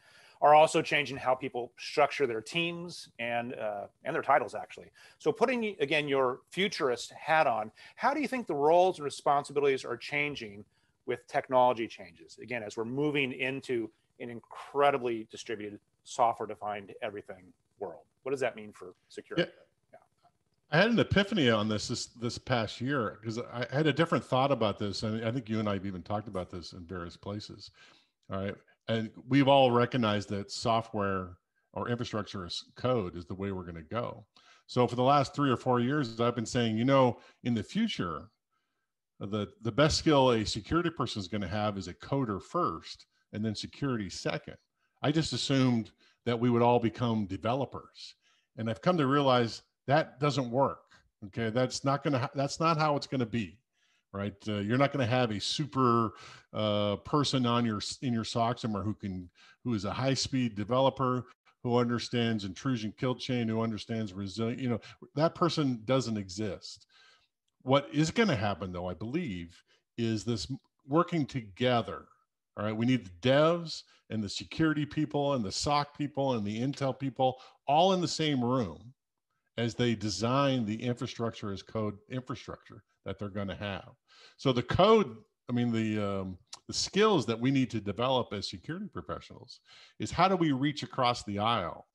are 0.43 0.55
also 0.55 0.81
changing 0.81 1.19
how 1.19 1.35
people 1.35 1.71
structure 1.79 2.27
their 2.27 2.41
teams 2.41 3.11
and 3.19 3.55
uh, 3.55 3.87
and 4.05 4.15
their 4.15 4.23
titles 4.23 4.55
actually. 4.55 4.91
So 5.19 5.33
putting 5.33 5.77
again 5.81 6.09
your 6.09 6.41
futurist 6.51 7.13
hat 7.13 7.47
on, 7.47 7.71
how 7.97 8.15
do 8.15 8.21
you 8.21 8.29
think 8.29 8.47
the 8.47 8.55
roles 8.55 8.99
and 8.99 9.05
responsibilities 9.05 9.85
are 9.85 9.99
changing 9.99 10.65
with 11.11 11.27
technology 11.27 11.89
changes. 11.89 12.39
Again, 12.41 12.63
as 12.63 12.77
we're 12.77 12.85
moving 12.85 13.33
into 13.33 13.91
an 14.21 14.31
incredibly 14.31 15.27
distributed 15.29 15.81
software 16.05 16.47
defined 16.47 16.93
everything 17.03 17.53
world. 17.81 18.05
What 18.23 18.31
does 18.31 18.41
that 18.41 18.55
mean 18.55 18.73
for 18.73 18.95
security? 19.09 19.51
Yeah. 19.93 19.99
I 20.71 20.79
had 20.79 20.93
an 20.93 21.01
epiphany 21.01 21.51
on 21.51 21.69
this 21.69 21.89
this, 21.89 22.07
this 22.07 22.39
past 22.39 22.81
year 22.81 23.19
because 23.21 23.41
I 23.41 23.67
had 23.73 23.89
a 23.89 23.93
different 23.93 24.25
thought 24.25 24.53
about 24.53 24.79
this, 24.79 25.03
and 25.03 25.25
I 25.25 25.33
think 25.33 25.49
you 25.49 25.59
and 25.59 25.69
I 25.69 25.73
have 25.73 25.85
even 25.85 26.03
talked 26.03 26.29
about 26.29 26.49
this 26.49 26.75
in 26.75 26.87
various 26.87 27.17
places. 27.17 27.73
All 28.33 28.41
right, 28.41 28.55
and 28.87 29.11
we've 29.29 29.49
all 29.49 29.73
recognized 29.73 30.29
that 30.29 30.53
software 30.53 31.39
or 31.73 31.89
infrastructure 31.89 32.47
as 32.47 32.63
code 32.77 33.17
is 33.17 33.27
the 33.27 33.35
way 33.35 33.51
we're 33.51 33.65
going 33.65 33.75
to 33.75 33.83
go. 33.83 34.25
So 34.69 34.87
for 34.87 34.95
the 34.95 35.03
last 35.03 35.35
three 35.35 35.51
or 35.51 35.57
four 35.57 35.81
years, 35.81 36.21
I've 36.21 36.37
been 36.37 36.47
saying, 36.47 36.79
you 36.79 36.85
know, 36.85 37.19
in 37.43 37.55
the 37.55 37.65
future, 37.65 38.31
the 39.21 39.49
the 39.63 39.73
best 39.73 39.99
skill 39.99 40.33
a 40.33 40.45
security 40.45 40.91
person 40.91 41.21
is 41.21 41.29
going 41.29 41.43
to 41.43 41.49
have 41.49 41.77
is 41.77 41.89
a 41.89 41.95
coder 41.95 42.43
first 42.43 43.07
and 43.33 43.45
then 43.45 43.55
security 43.55 44.11
second. 44.11 44.57
I 45.03 45.13
just 45.13 45.33
assumed 45.33 45.91
that 46.27 46.39
we 46.39 46.51
would 46.51 46.63
all 46.63 46.81
become 46.81 47.27
developers. 47.27 48.15
And 48.57 48.69
i've 48.69 48.83
come 48.83 48.99
to 48.99 49.07
realize 49.07 49.63
that 49.87 50.21
doesn't 50.21 50.51
work 50.51 50.91
okay? 51.27 51.51
That's 51.51 51.85
not 51.85 52.03
going 52.03 52.15
to 52.15 52.31
that's 52.35 52.61
not 52.61 52.79
how 52.79 52.97
it's 52.97 53.07
going 53.07 53.21
to 53.21 53.27
be 53.27 53.59
right? 54.13 54.35
Uh, 54.49 54.59
you're 54.59 54.77
not 54.77 54.93
going 54.93 55.07
to 55.07 55.11
have 55.11 55.31
a 55.31 55.41
super 55.41 56.15
uh, 56.53 56.97
person 56.97 57.47
on 57.47 57.65
your 57.65 57.81
in 58.03 58.13
your 58.13 58.25
somewhere 58.25 58.83
who 58.83 58.95
can 58.95 59.31
who 59.65 59.75
is 59.75 59.85
a 59.85 59.93
high 59.93 60.15
speed 60.15 60.55
developer 60.55 61.27
who 61.63 61.77
understands 61.77 62.45
intrusion 62.45 62.93
kill 62.99 63.15
chain 63.15 63.47
who 63.47 63.61
understands 63.61 64.13
resilience 64.13 64.61
you 64.61 64.69
know 64.69 64.81
that 65.15 65.35
person 65.35 65.81
doesn't 65.85 66.17
exist 66.17 66.87
what 67.63 67.89
is 67.93 68.11
going 68.11 68.29
to 68.29 68.37
happen, 68.37 68.73
though, 68.73 68.89
I 68.89 68.95
believe, 68.95 69.63
is 69.99 70.25
this 70.25 70.51
working 70.87 71.27
together. 71.27 72.07
All 72.57 72.65
right, 72.65 72.77
we 72.77 72.87
need 72.87 73.07
the 73.07 73.29
devs 73.29 73.83
and 74.11 74.23
the 74.23 74.29
security 74.29 74.85
people 74.85 75.35
and 75.35 75.45
the 75.45 75.53
SOC 75.53 75.97
people 75.97 76.35
and 76.35 76.45
the 76.45 76.61
Intel 76.61 76.99
people 76.99 77.41
all 77.67 77.93
in 77.93 78.01
the 78.01 78.09
same 78.09 78.45
room 78.45 78.93
as 79.57 79.75
they 79.75 79.95
design 79.95 80.65
the 80.65 80.83
infrastructure 80.83 81.53
as 81.53 81.63
code 81.63 81.97
infrastructure 82.11 82.83
that 83.05 83.19
they're 83.19 83.29
going 83.29 83.49
to 83.49 83.55
have. 83.55 83.91
So 84.37 84.53
the 84.53 84.63
code, 84.63 85.17
I 85.49 85.53
mean 85.53 85.73
the 85.73 85.99
um, 85.99 86.39
the 86.67 86.75
skills 86.75 87.27
that 87.27 87.39
we 87.39 87.51
need 87.51 87.71
to 87.71 87.81
develop 87.81 88.33
as 88.33 88.49
security 88.49 88.87
professionals 88.93 89.61
is 89.99 90.11
how 90.11 90.29
do 90.29 90.37
we 90.37 90.53
reach 90.53 90.83
across 90.83 91.25
the 91.25 91.39
aisle 91.39 91.87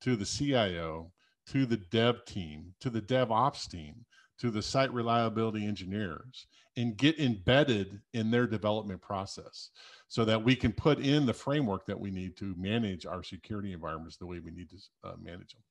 to 0.00 0.16
the 0.16 0.24
CIO, 0.24 1.12
to 1.46 1.66
the 1.66 1.76
dev 1.76 2.24
team, 2.24 2.74
to 2.80 2.90
the 2.90 3.00
DevOps 3.00 3.70
team, 3.70 4.04
to 4.38 4.50
the 4.50 4.62
site 4.62 4.92
reliability 4.92 5.66
engineers 5.66 6.46
and 6.76 6.96
get 6.96 7.18
embedded 7.18 8.00
in 8.14 8.30
their 8.30 8.46
development 8.46 9.00
process 9.00 9.70
so 10.08 10.24
that 10.24 10.42
we 10.42 10.56
can 10.56 10.72
put 10.72 10.98
in 10.98 11.26
the 11.26 11.34
framework 11.34 11.86
that 11.86 11.98
we 11.98 12.10
need 12.10 12.36
to 12.36 12.54
manage 12.56 13.06
our 13.06 13.22
security 13.22 13.72
environments 13.72 14.16
the 14.16 14.26
way 14.26 14.38
we 14.38 14.50
need 14.50 14.70
to 14.70 14.76
uh, 15.04 15.12
manage 15.22 15.52
them. 15.52 15.62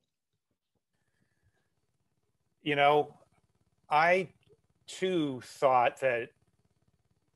You 2.63 2.76
know, 2.76 3.15
I 3.89 4.30
too 4.86 5.41
thought 5.43 6.00
that 6.02 6.30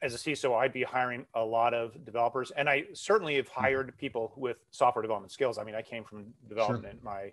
as 0.01 0.13
a 0.13 0.17
CISO, 0.17 0.55
I'd 0.55 0.73
be 0.73 0.83
hiring 0.83 1.25
a 1.33 1.43
lot 1.43 1.73
of 1.73 2.05
developers, 2.05 2.51
and 2.51 2.69
I 2.69 2.83
certainly 2.93 3.35
have 3.37 3.47
hmm. 3.47 3.61
hired 3.61 3.97
people 3.97 4.33
with 4.35 4.57
software 4.71 5.01
development 5.01 5.31
skills. 5.31 5.57
I 5.57 5.63
mean, 5.63 5.75
I 5.75 5.81
came 5.81 6.03
from 6.03 6.27
development 6.47 6.99
sure. 7.01 7.31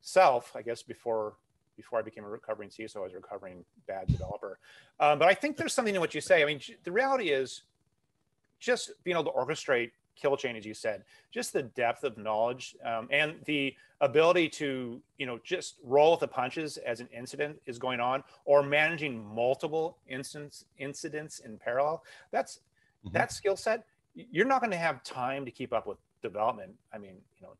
myself, 0.00 0.52
I 0.54 0.62
guess, 0.62 0.82
before 0.82 1.34
before 1.76 1.98
I 1.98 2.02
became 2.02 2.24
a 2.24 2.28
recovering 2.28 2.68
CISO, 2.68 2.96
I 2.96 3.00
was 3.00 3.12
a 3.12 3.16
recovering 3.16 3.64
bad 3.86 4.06
developer. 4.08 4.58
Um, 5.00 5.18
but 5.18 5.28
I 5.28 5.34
think 5.34 5.56
there's 5.56 5.72
something 5.72 5.94
in 5.94 6.00
what 6.00 6.14
you 6.14 6.20
say. 6.20 6.42
I 6.42 6.46
mean, 6.46 6.60
the 6.84 6.92
reality 6.92 7.30
is 7.30 7.62
just 8.60 8.92
being 9.04 9.16
able 9.16 9.30
to 9.30 9.36
orchestrate 9.36 9.90
kill 10.14 10.36
chain, 10.36 10.56
as 10.56 10.64
you 10.64 10.74
said, 10.74 11.02
just 11.30 11.52
the 11.52 11.62
depth 11.62 12.04
of 12.04 12.18
knowledge 12.18 12.76
um, 12.84 13.08
and 13.10 13.36
the 13.46 13.74
ability 14.00 14.48
to, 14.48 15.00
you 15.18 15.26
know, 15.26 15.38
just 15.42 15.76
roll 15.82 16.12
with 16.12 16.20
the 16.20 16.28
punches 16.28 16.76
as 16.78 17.00
an 17.00 17.08
incident 17.16 17.60
is 17.66 17.78
going 17.78 18.00
on, 18.00 18.22
or 18.44 18.62
managing 18.62 19.24
multiple 19.34 19.96
instance 20.08 20.64
incidents 20.78 21.40
in 21.40 21.56
parallel. 21.56 22.04
That's 22.30 22.60
mm-hmm. 23.04 23.14
that 23.14 23.32
skill 23.32 23.56
set. 23.56 23.84
You're 24.14 24.46
not 24.46 24.60
going 24.60 24.72
to 24.72 24.76
have 24.76 25.02
time 25.02 25.44
to 25.44 25.50
keep 25.50 25.72
up 25.72 25.86
with 25.86 25.98
development. 26.20 26.74
I 26.92 26.98
mean, 26.98 27.14
you 27.40 27.46
know, 27.46 27.54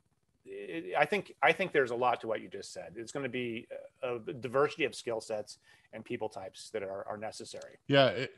it, 0.45 0.95
I 0.99 1.05
think 1.05 1.35
I 1.43 1.53
think 1.53 1.73
there's 1.73 1.91
a 1.91 1.97
lot 1.97 2.21
to 2.23 2.27
what 2.27 2.41
you 2.41 2.49
just 2.49 2.73
said. 2.73 2.95
It's 2.97 3.13
going 3.13 3.25
to 3.25 3.31
be 3.31 3.67
a, 4.03 4.17
a 4.17 4.33
diversity 4.33 4.85
of 4.85 4.95
skill 4.95 5.21
sets 5.21 5.59
and 5.93 6.05
people 6.05 6.29
types 6.29 6.71
that 6.71 6.83
are, 6.83 7.07
are 7.09 7.17
necessary. 7.17 7.79
Yeah, 7.87 8.09
it, 8.09 8.33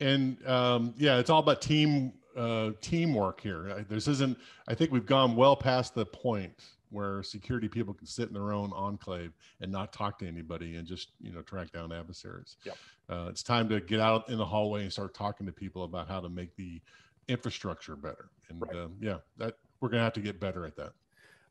and 0.00 0.44
um, 0.46 0.94
yeah, 0.96 1.18
it's 1.18 1.30
all 1.30 1.40
about 1.40 1.60
team 1.60 2.12
uh, 2.36 2.70
teamwork 2.80 3.40
here. 3.40 3.84
This 3.88 4.08
isn't. 4.08 4.38
I 4.68 4.74
think 4.74 4.92
we've 4.92 5.06
gone 5.06 5.36
well 5.36 5.56
past 5.56 5.94
the 5.94 6.06
point 6.06 6.52
where 6.90 7.22
security 7.22 7.68
people 7.68 7.94
can 7.94 8.06
sit 8.06 8.28
in 8.28 8.34
their 8.34 8.52
own 8.52 8.72
enclave 8.72 9.32
and 9.60 9.70
not 9.70 9.92
talk 9.92 10.18
to 10.18 10.26
anybody 10.26 10.76
and 10.76 10.86
just 10.86 11.12
you 11.20 11.32
know 11.32 11.42
track 11.42 11.70
down 11.72 11.92
adversaries. 11.92 12.56
Yep. 12.64 12.76
Uh, 13.08 13.26
it's 13.28 13.42
time 13.42 13.68
to 13.68 13.80
get 13.80 14.00
out 14.00 14.28
in 14.28 14.38
the 14.38 14.44
hallway 14.44 14.82
and 14.82 14.92
start 14.92 15.14
talking 15.14 15.46
to 15.46 15.52
people 15.52 15.84
about 15.84 16.08
how 16.08 16.20
to 16.20 16.28
make 16.28 16.54
the 16.56 16.80
infrastructure 17.28 17.96
better. 17.96 18.30
And 18.48 18.60
right. 18.60 18.76
um, 18.76 18.94
yeah, 19.00 19.18
that 19.38 19.54
we're 19.80 19.88
going 19.88 20.00
to 20.00 20.04
have 20.04 20.12
to 20.14 20.20
get 20.20 20.40
better 20.40 20.64
at 20.64 20.76
that. 20.76 20.92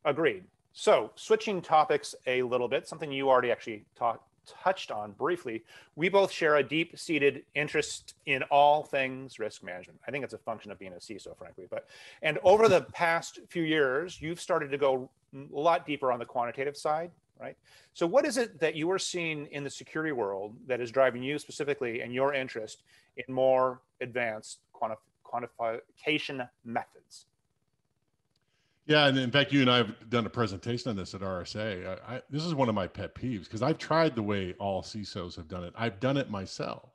Agreed. 0.06 0.44
So 0.74 1.12
switching 1.16 1.62
topics 1.62 2.16
a 2.26 2.42
little 2.44 2.68
bit, 2.68 2.88
something 2.88 3.12
you 3.12 3.30
already 3.30 3.52
actually 3.52 3.86
talked 3.96 4.24
touched 4.64 4.92
on 4.92 5.12
briefly, 5.12 5.64
we 5.96 6.10
both 6.10 6.32
share 6.32 6.58
a 6.58 6.64
deep 6.64 6.98
seated 6.98 7.44
interest 7.56 8.16
in 8.26 8.44
all 8.44 8.84
things 8.84 9.40
risk 9.40 9.64
management. 9.64 10.00
I 10.08 10.12
think 10.12 10.24
it's 10.24 10.34
a 10.34 10.40
function 10.40 10.72
of 10.72 10.80
being 10.80 10.94
a 10.94 10.98
CISO, 10.98 11.38
frankly. 11.38 11.66
But 11.70 11.88
and 12.22 12.40
over 12.44 12.68
the 12.68 12.82
past 12.82 13.40
few 13.50 13.64
years, 13.64 14.22
you've 14.22 14.42
started 14.42 14.72
to 14.72 14.78
go 14.78 15.10
a 15.34 15.60
lot 15.60 15.86
deeper 15.86 16.12
on 16.12 16.20
the 16.20 16.26
quantitative 16.26 16.76
side, 16.76 17.12
right? 17.40 17.56
So, 17.94 18.08
what 18.08 18.26
is 18.26 18.38
it 18.38 18.60
that 18.60 18.76
you 18.76 18.90
are 18.92 19.00
seeing 19.00 19.46
in 19.48 19.64
the 19.64 19.70
security 19.70 20.12
world 20.12 20.56
that 20.68 20.82
is 20.82 20.92
driving 20.92 21.24
you 21.24 21.38
specifically 21.40 22.02
and 22.02 22.14
your 22.14 22.34
interest 22.34 22.84
in 23.18 23.34
more 23.34 23.82
advanced 24.02 24.60
quantif- 24.74 24.98
quantification 25.26 26.48
methods? 26.66 27.26
Yeah, 28.90 29.06
and 29.06 29.20
in 29.20 29.30
fact, 29.30 29.54
you 29.54 29.62
and 29.62 29.70
I 29.70 29.78
have 29.78 30.10
done 30.10 30.26
a 30.26 30.32
presentation 30.32 30.90
on 30.90 30.96
this 30.96 31.14
at 31.14 31.22
RSA. 31.22 31.88
I, 31.88 32.16
I, 32.16 32.22
this 32.32 32.44
is 32.44 32.56
one 32.56 32.70
of 32.70 32.76
my 32.76 32.88
pet 32.88 33.14
peeves 33.14 33.44
because 33.44 33.62
I've 33.62 33.78
tried 33.78 34.16
the 34.16 34.24
way 34.24 34.56
all 34.60 34.82
CISOs 34.82 35.36
have 35.36 35.48
done 35.48 35.64
it. 35.64 35.74
I've 35.78 36.00
done 36.00 36.18
it 36.18 36.32
myself, 36.32 36.90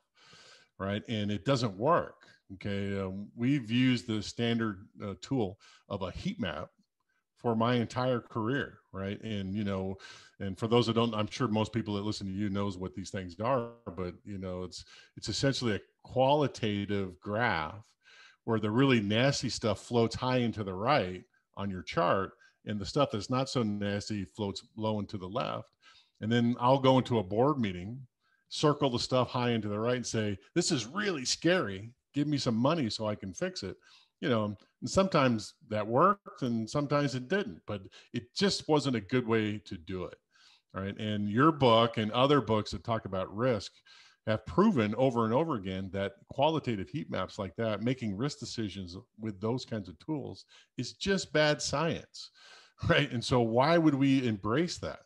right, 0.77 1.01
and 1.07 1.31
it 1.31 1.45
doesn't 1.45 1.77
work. 1.77 2.27
Okay, 2.55 2.99
um, 2.99 3.29
we've 3.33 3.71
used 3.71 4.07
the 4.07 4.21
standard 4.21 4.85
uh, 5.01 5.13
tool 5.21 5.57
of 5.87 6.01
a 6.01 6.11
heat 6.11 6.37
map 6.37 6.67
for 7.37 7.55
my 7.55 7.75
entire 7.75 8.19
career, 8.19 8.79
right? 8.91 9.19
And 9.21 9.55
you 9.55 9.63
know, 9.63 9.95
and 10.41 10.59
for 10.59 10.67
those 10.67 10.87
that 10.87 10.95
don't, 10.95 11.15
I'm 11.15 11.29
sure 11.29 11.47
most 11.47 11.71
people 11.71 11.93
that 11.95 12.03
listen 12.03 12.27
to 12.27 12.33
you 12.33 12.49
knows 12.49 12.77
what 12.77 12.93
these 12.93 13.09
things 13.09 13.39
are, 13.39 13.69
but 13.95 14.15
you 14.25 14.37
know, 14.37 14.63
it's 14.63 14.83
it's 15.15 15.29
essentially 15.29 15.75
a 15.75 15.81
qualitative 16.03 17.21
graph 17.21 17.85
where 18.43 18.59
the 18.59 18.69
really 18.69 18.99
nasty 18.99 19.47
stuff 19.47 19.79
floats 19.79 20.15
high 20.15 20.39
into 20.39 20.65
the 20.65 20.73
right 20.73 21.23
on 21.57 21.69
your 21.69 21.83
chart 21.83 22.31
and 22.65 22.79
the 22.79 22.85
stuff 22.85 23.11
that's 23.11 23.29
not 23.29 23.49
so 23.49 23.63
nasty 23.63 24.25
floats 24.25 24.63
low 24.75 24.99
and 24.99 25.09
to 25.09 25.17
the 25.17 25.27
left. 25.27 25.69
And 26.21 26.31
then 26.31 26.55
i'll 26.59 26.79
go 26.79 26.97
into 26.97 27.19
a 27.19 27.23
board 27.23 27.59
meeting 27.59 27.99
circle 28.49 28.89
the 28.89 28.99
stuff 28.99 29.29
high 29.29 29.51
into 29.51 29.67
the 29.67 29.79
right 29.79 29.97
and 29.97 30.05
say 30.05 30.37
this 30.53 30.71
is 30.71 30.85
really 30.85 31.25
scary. 31.25 31.91
Give 32.13 32.27
me 32.27 32.37
some 32.37 32.55
money 32.55 32.89
so 32.89 33.07
i 33.07 33.15
can 33.15 33.33
fix 33.33 33.63
it. 33.63 33.75
You 34.21 34.29
know 34.29 34.55
and 34.81 34.89
sometimes 34.89 35.55
that 35.69 35.85
worked 35.85 36.41
and 36.41 36.69
sometimes 36.69 37.15
it 37.15 37.27
didn't 37.27 37.61
but 37.67 37.81
it 38.13 38.33
just 38.35 38.67
wasn't 38.67 38.95
a 38.95 39.01
good 39.01 39.27
way 39.27 39.59
to 39.65 39.77
do 39.77 40.05
it 40.05 40.17
all 40.75 40.81
right? 40.81 40.97
And 40.97 41.29
your 41.29 41.51
book 41.51 41.97
and 41.97 42.11
other 42.11 42.41
books 42.41 42.71
that 42.71 42.83
talk 42.83 43.05
about 43.05 43.35
risk 43.35 43.71
have 44.27 44.45
proven 44.45 44.95
over 44.95 45.25
and 45.25 45.33
over 45.33 45.55
again 45.55 45.89
that 45.93 46.13
qualitative 46.29 46.89
heat 46.89 47.09
maps 47.11 47.37
like 47.37 47.55
that, 47.55 47.83
making 47.83 48.17
risk 48.17 48.39
decisions 48.39 48.97
with 49.19 49.39
those 49.39 49.65
kinds 49.65 49.87
of 49.87 49.99
tools, 49.99 50.45
is 50.77 50.93
just 50.93 51.31
bad 51.31 51.61
science, 51.61 52.31
right? 52.89 53.11
And 53.11 53.23
so, 53.23 53.41
why 53.41 53.77
would 53.77 53.95
we 53.95 54.27
embrace 54.27 54.77
that? 54.79 54.99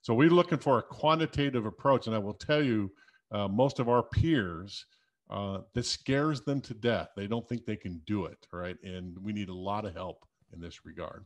So, 0.00 0.14
we're 0.14 0.30
looking 0.30 0.58
for 0.58 0.78
a 0.78 0.82
quantitative 0.82 1.66
approach. 1.66 2.06
And 2.06 2.16
I 2.16 2.18
will 2.18 2.34
tell 2.34 2.62
you, 2.62 2.90
uh, 3.30 3.48
most 3.48 3.78
of 3.78 3.88
our 3.88 4.02
peers, 4.02 4.86
uh, 5.30 5.58
this 5.74 5.88
scares 5.90 6.42
them 6.42 6.60
to 6.62 6.74
death. 6.74 7.10
They 7.16 7.26
don't 7.26 7.48
think 7.48 7.64
they 7.64 7.76
can 7.76 8.00
do 8.06 8.26
it, 8.26 8.46
right? 8.52 8.76
And 8.82 9.16
we 9.18 9.32
need 9.32 9.48
a 9.48 9.54
lot 9.54 9.84
of 9.84 9.94
help 9.94 10.26
in 10.52 10.60
this 10.60 10.84
regard. 10.84 11.24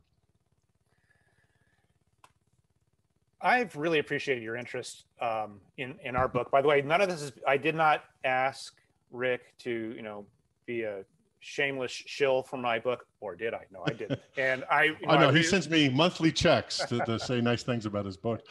I've 3.41 3.75
really 3.75 3.99
appreciated 3.99 4.43
your 4.43 4.55
interest 4.55 5.05
um, 5.21 5.59
in 5.77 5.95
in 6.03 6.15
our 6.15 6.27
book. 6.27 6.49
By 6.51 6.61
the 6.61 6.67
way, 6.67 6.81
none 6.81 7.01
of 7.01 7.09
this 7.09 7.21
is. 7.21 7.31
I 7.47 7.57
did 7.57 7.75
not 7.75 8.03
ask 8.23 8.75
Rick 9.11 9.57
to 9.59 9.93
you 9.95 10.01
know 10.01 10.25
be 10.65 10.83
a 10.83 11.03
shameless 11.39 11.91
shill 11.91 12.43
for 12.43 12.57
my 12.57 12.79
book, 12.79 13.05
or 13.21 13.35
did 13.35 13.53
I? 13.53 13.61
No, 13.71 13.83
I 13.85 13.93
didn't. 13.93 14.19
And 14.37 14.63
I, 14.69 14.83
you 14.83 15.07
know, 15.07 15.29
I 15.29 15.31
he 15.31 15.41
sends 15.41 15.69
me 15.69 15.89
monthly 15.89 16.31
checks 16.31 16.77
to, 16.89 16.99
to 17.05 17.17
say 17.17 17.41
nice 17.41 17.63
things 17.63 17.85
about 17.85 18.05
his 18.05 18.17
book. 18.17 18.41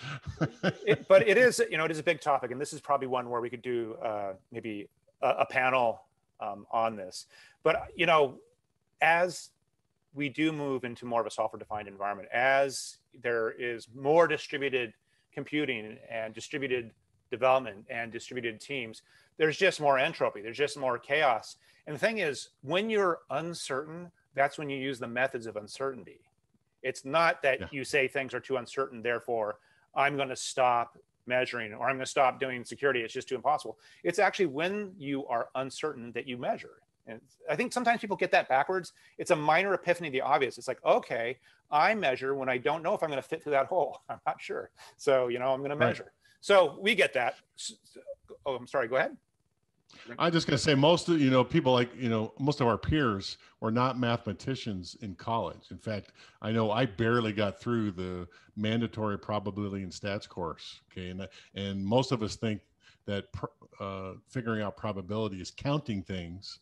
it, 0.87 1.07
but 1.07 1.27
it 1.29 1.37
is, 1.37 1.63
you 1.71 1.79
know, 1.79 1.85
it 1.85 1.91
is 1.91 1.99
a 1.99 2.03
big 2.03 2.21
topic, 2.21 2.51
and 2.51 2.61
this 2.61 2.73
is 2.73 2.81
probably 2.81 3.07
one 3.07 3.29
where 3.31 3.41
we 3.41 3.51
could 3.51 3.63
do 3.63 3.97
uh, 4.05 4.33
maybe 4.51 4.89
a, 5.23 5.29
a 5.29 5.47
panel 5.47 6.03
um, 6.41 6.67
on 6.71 6.97
this. 6.97 7.27
But 7.63 7.89
you 7.95 8.07
know, 8.07 8.39
as 9.01 9.51
we 10.17 10.31
do 10.31 10.51
move 10.51 10.85
into 10.85 11.05
more 11.05 11.21
of 11.21 11.27
a 11.27 11.31
software 11.31 11.59
defined 11.59 11.87
environment. 11.87 12.29
As 12.33 12.97
there 13.23 13.51
is 13.51 13.87
more 13.95 14.27
distributed 14.27 14.95
computing 15.33 15.99
and 16.11 16.35
distributed 16.35 16.91
development 17.31 17.85
and 17.91 18.11
distributed 18.11 18.61
teams 18.61 19.03
there's 19.37 19.57
just 19.59 19.81
more 19.81 19.99
entropy 19.99 20.41
there's 20.41 20.57
just 20.57 20.79
more 20.79 20.99
chaos. 20.99 21.57
And 21.87 21.95
the 21.95 22.01
thing 22.01 22.19
is 22.19 22.49
when 22.63 22.89
you're 22.89 23.19
uncertain 23.31 24.11
that's 24.35 24.59
when 24.59 24.71
you 24.71 24.79
use 24.79 24.99
the 24.99 25.09
methods 25.09 25.47
of 25.47 25.57
uncertainty. 25.57 26.21
It's 26.83 27.05
not 27.05 27.43
that 27.43 27.61
yeah. 27.61 27.67
you 27.71 27.85
say 27.85 28.09
things 28.09 28.33
are 28.33 28.41
too 28.41 28.57
uncertain 28.57 29.03
therefore 29.03 29.59
i'm 29.95 30.17
going 30.17 30.29
to 30.29 30.37
stop 30.37 30.97
measuring 31.27 31.75
or 31.75 31.89
i'm 31.89 31.97
going 31.97 32.05
to 32.05 32.11
stop 32.11 32.41
doing 32.41 32.65
security 32.65 33.01
it's 33.01 33.13
just 33.13 33.29
too 33.29 33.35
impossible. 33.35 33.77
It's 34.05 34.19
actually 34.19 34.47
when 34.47 34.93
you 34.97 35.27
are 35.27 35.49
uncertain 35.55 36.13
that 36.13 36.27
you 36.27 36.39
measure 36.39 36.81
and 37.07 37.21
I 37.49 37.57
think 37.57 37.73
sometimes 37.73 38.01
people 38.01 38.17
get 38.17 38.31
that 38.33 38.49
backwards. 38.49 38.93
It's 39.19 39.31
a 39.31 39.37
minor 39.37 39.75
epiphany 39.75 40.09
of 40.09 40.13
the 40.13 40.21
obvious. 40.21 40.59
It's 40.59 40.69
like, 40.69 40.85
okay, 40.85 41.39
I 41.71 41.95
measure 41.95 42.35
when 42.35 42.49
I 42.49 42.59
don't 42.59 42.83
know 42.83 42.95
if 42.95 43.03
I'm 43.03 43.09
going 43.09 43.23
to 43.23 43.29
fit 43.29 43.43
through 43.43 43.53
that 43.53 43.67
hole. 43.67 44.03
I'm 44.09 44.21
not 44.27 44.41
sure. 44.41 44.71
So, 44.97 45.29
you 45.29 45.39
know, 45.39 45.53
I'm 45.53 45.61
going 45.61 45.71
to 45.71 45.77
measure. 45.77 46.05
Right. 46.05 46.13
So 46.41 46.79
we 46.81 46.95
get 46.95 47.13
that. 47.15 47.37
Oh, 48.45 48.57
I'm 48.57 48.67
sorry. 48.67 48.89
Go 48.89 48.97
ahead. 48.97 49.17
I'm 50.19 50.33
just 50.33 50.47
going 50.47 50.57
to 50.57 50.63
say 50.63 50.75
most 50.75 51.09
of, 51.09 51.21
you 51.21 51.31
know, 51.31 51.43
people 51.43 51.73
like, 51.73 51.91
you 51.97 52.09
know, 52.09 52.33
most 52.39 52.61
of 52.61 52.67
our 52.67 52.77
peers 52.77 53.39
were 53.61 53.71
not 53.71 53.99
mathematicians 53.99 54.97
in 55.01 55.15
college. 55.15 55.71
In 55.71 55.79
fact, 55.79 56.13
I 56.43 56.53
know 56.53 56.71
I 56.71 56.87
barely 56.87 57.33
got 57.33 57.61
through 57.61 57.93
the 57.93 58.29
mandatory 58.57 59.19
probability 59.19 59.83
and 59.83 59.93
stats 59.93 60.29
course. 60.29 60.81
Okay. 60.93 61.11
And, 61.11 61.27
and 61.55 61.85
most 61.85 62.13
of 62.13 62.23
us 62.23 62.37
think 62.37 62.61
that 63.07 63.27
uh, 63.81 64.13
figuring 64.29 64.63
out 64.63 64.77
probability 64.77 65.41
is 65.41 65.51
counting 65.51 66.03
things 66.03 66.59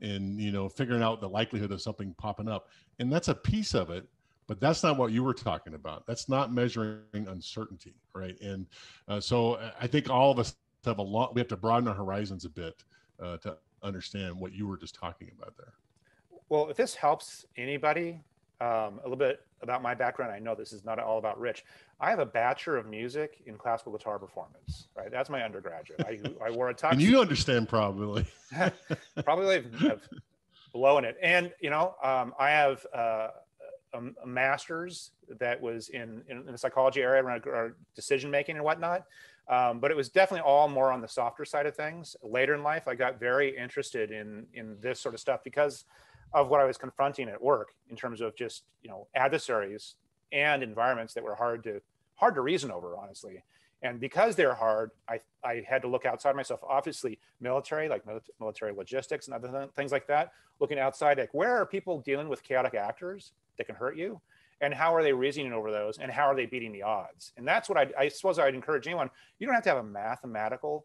and 0.00 0.40
you 0.40 0.52
know 0.52 0.68
figuring 0.68 1.02
out 1.02 1.20
the 1.20 1.28
likelihood 1.28 1.72
of 1.72 1.80
something 1.82 2.14
popping 2.18 2.48
up. 2.48 2.68
And 2.98 3.12
that's 3.12 3.28
a 3.28 3.34
piece 3.34 3.74
of 3.74 3.90
it 3.90 4.06
but 4.48 4.58
that's 4.60 4.82
not 4.82 4.96
what 4.96 5.12
you 5.12 5.22
were 5.22 5.34
talking 5.34 5.74
about. 5.74 6.06
That's 6.06 6.26
not 6.26 6.54
measuring 6.54 7.02
uncertainty 7.12 7.94
right? 8.14 8.40
And 8.40 8.66
uh, 9.06 9.20
so 9.20 9.54
uh, 9.54 9.70
i 9.80 9.86
think 9.86 10.10
all 10.10 10.30
of 10.30 10.38
us 10.38 10.56
have 10.84 10.98
a 10.98 11.02
lot 11.02 11.34
we 11.34 11.40
have 11.40 11.48
to 11.48 11.56
broaden 11.56 11.88
our 11.88 11.94
horizons 11.94 12.44
a 12.44 12.48
bit 12.48 12.82
uh, 13.22 13.36
to 13.38 13.56
understand 13.82 14.38
what 14.38 14.52
you 14.52 14.66
were 14.66 14.76
just 14.76 14.94
talking 14.94 15.30
about 15.36 15.56
there. 15.56 15.72
Well 16.48 16.68
if 16.70 16.76
this 16.76 16.94
helps 16.94 17.44
anybody 17.56 18.20
um, 18.60 18.98
a 18.98 19.02
little 19.02 19.16
bit 19.16 19.40
about 19.62 19.82
my 19.82 19.94
background. 19.94 20.32
I 20.32 20.38
know 20.38 20.54
this 20.54 20.72
is 20.72 20.84
not 20.84 20.98
all 20.98 21.18
about 21.18 21.38
Rich. 21.38 21.64
I 22.00 22.10
have 22.10 22.18
a 22.18 22.26
bachelor 22.26 22.76
of 22.76 22.86
music 22.86 23.42
in 23.46 23.56
classical 23.56 23.92
guitar 23.92 24.18
performance. 24.18 24.88
Right, 24.96 25.10
that's 25.10 25.30
my 25.30 25.42
undergraduate. 25.42 26.00
I, 26.00 26.20
I 26.44 26.50
wore 26.50 26.70
a 26.70 26.74
tux. 26.74 26.92
and 26.92 27.02
you 27.02 27.20
understand 27.20 27.68
probably. 27.68 28.26
probably 29.24 29.64
have 29.80 30.00
blowing 30.72 31.04
it. 31.04 31.16
And 31.22 31.52
you 31.60 31.70
know, 31.70 31.94
um, 32.02 32.34
I 32.38 32.50
have 32.50 32.86
uh, 32.94 33.28
a, 33.94 34.00
a, 34.22 34.26
master's 34.26 35.10
that 35.40 35.60
was 35.60 35.88
in, 35.88 36.22
in, 36.28 36.38
in 36.38 36.52
the 36.52 36.58
psychology 36.58 37.02
area 37.02 37.22
around 37.22 37.74
decision 37.94 38.30
making 38.30 38.56
and 38.56 38.64
whatnot. 38.64 39.04
Um, 39.48 39.80
but 39.80 39.90
it 39.90 39.96
was 39.96 40.10
definitely 40.10 40.42
all 40.46 40.68
more 40.68 40.92
on 40.92 41.00
the 41.00 41.08
softer 41.08 41.44
side 41.44 41.64
of 41.64 41.74
things. 41.74 42.16
Later 42.22 42.54
in 42.54 42.62
life, 42.62 42.86
I 42.86 42.94
got 42.94 43.18
very 43.18 43.56
interested 43.56 44.10
in 44.10 44.46
in 44.52 44.76
this 44.80 45.00
sort 45.00 45.14
of 45.14 45.20
stuff 45.20 45.40
because 45.42 45.84
of 46.32 46.48
what 46.48 46.60
I 46.60 46.64
was 46.64 46.76
confronting 46.76 47.28
at 47.28 47.40
work 47.40 47.74
in 47.90 47.96
terms 47.96 48.20
of 48.20 48.36
just 48.36 48.64
you 48.82 48.90
know 48.90 49.06
adversaries 49.14 49.94
and 50.32 50.62
environments 50.62 51.14
that 51.14 51.24
were 51.24 51.34
hard 51.34 51.62
to 51.64 51.80
hard 52.14 52.34
to 52.34 52.40
reason 52.40 52.70
over 52.70 52.96
honestly 52.96 53.42
And 53.82 54.00
because 54.00 54.34
they're 54.34 54.54
hard, 54.54 54.90
I, 55.08 55.20
I 55.44 55.64
had 55.68 55.82
to 55.82 55.88
look 55.88 56.04
outside 56.04 56.34
myself. 56.34 56.60
Obviously, 56.68 57.18
military, 57.40 57.88
like 57.88 58.02
military 58.40 58.72
logistics 58.72 59.28
and 59.28 59.34
other 59.34 59.48
th- 59.48 59.70
things 59.76 59.92
like 59.92 60.06
that. 60.08 60.32
Looking 60.58 60.80
outside, 60.80 61.18
like 61.18 61.32
where 61.32 61.56
are 61.56 61.64
people 61.64 62.00
dealing 62.00 62.28
with 62.28 62.42
chaotic 62.42 62.74
actors 62.74 63.32
that 63.56 63.66
can 63.66 63.76
hurt 63.76 63.96
you? 63.96 64.20
And 64.60 64.74
how 64.74 64.92
are 64.92 65.04
they 65.04 65.12
reasoning 65.12 65.52
over 65.52 65.70
those? 65.70 65.98
And 65.98 66.10
how 66.10 66.24
are 66.24 66.34
they 66.34 66.46
beating 66.46 66.72
the 66.72 66.82
odds? 66.82 67.32
And 67.36 67.46
that's 67.46 67.68
what 67.68 67.78
I, 67.78 67.86
I 67.96 68.08
suppose 68.08 68.40
I'd 68.40 68.56
encourage 68.56 68.88
anyone. 68.88 69.08
You 69.38 69.46
don't 69.46 69.54
have 69.54 69.62
to 69.62 69.68
have 69.68 69.78
a 69.78 69.84
mathematical 69.84 70.84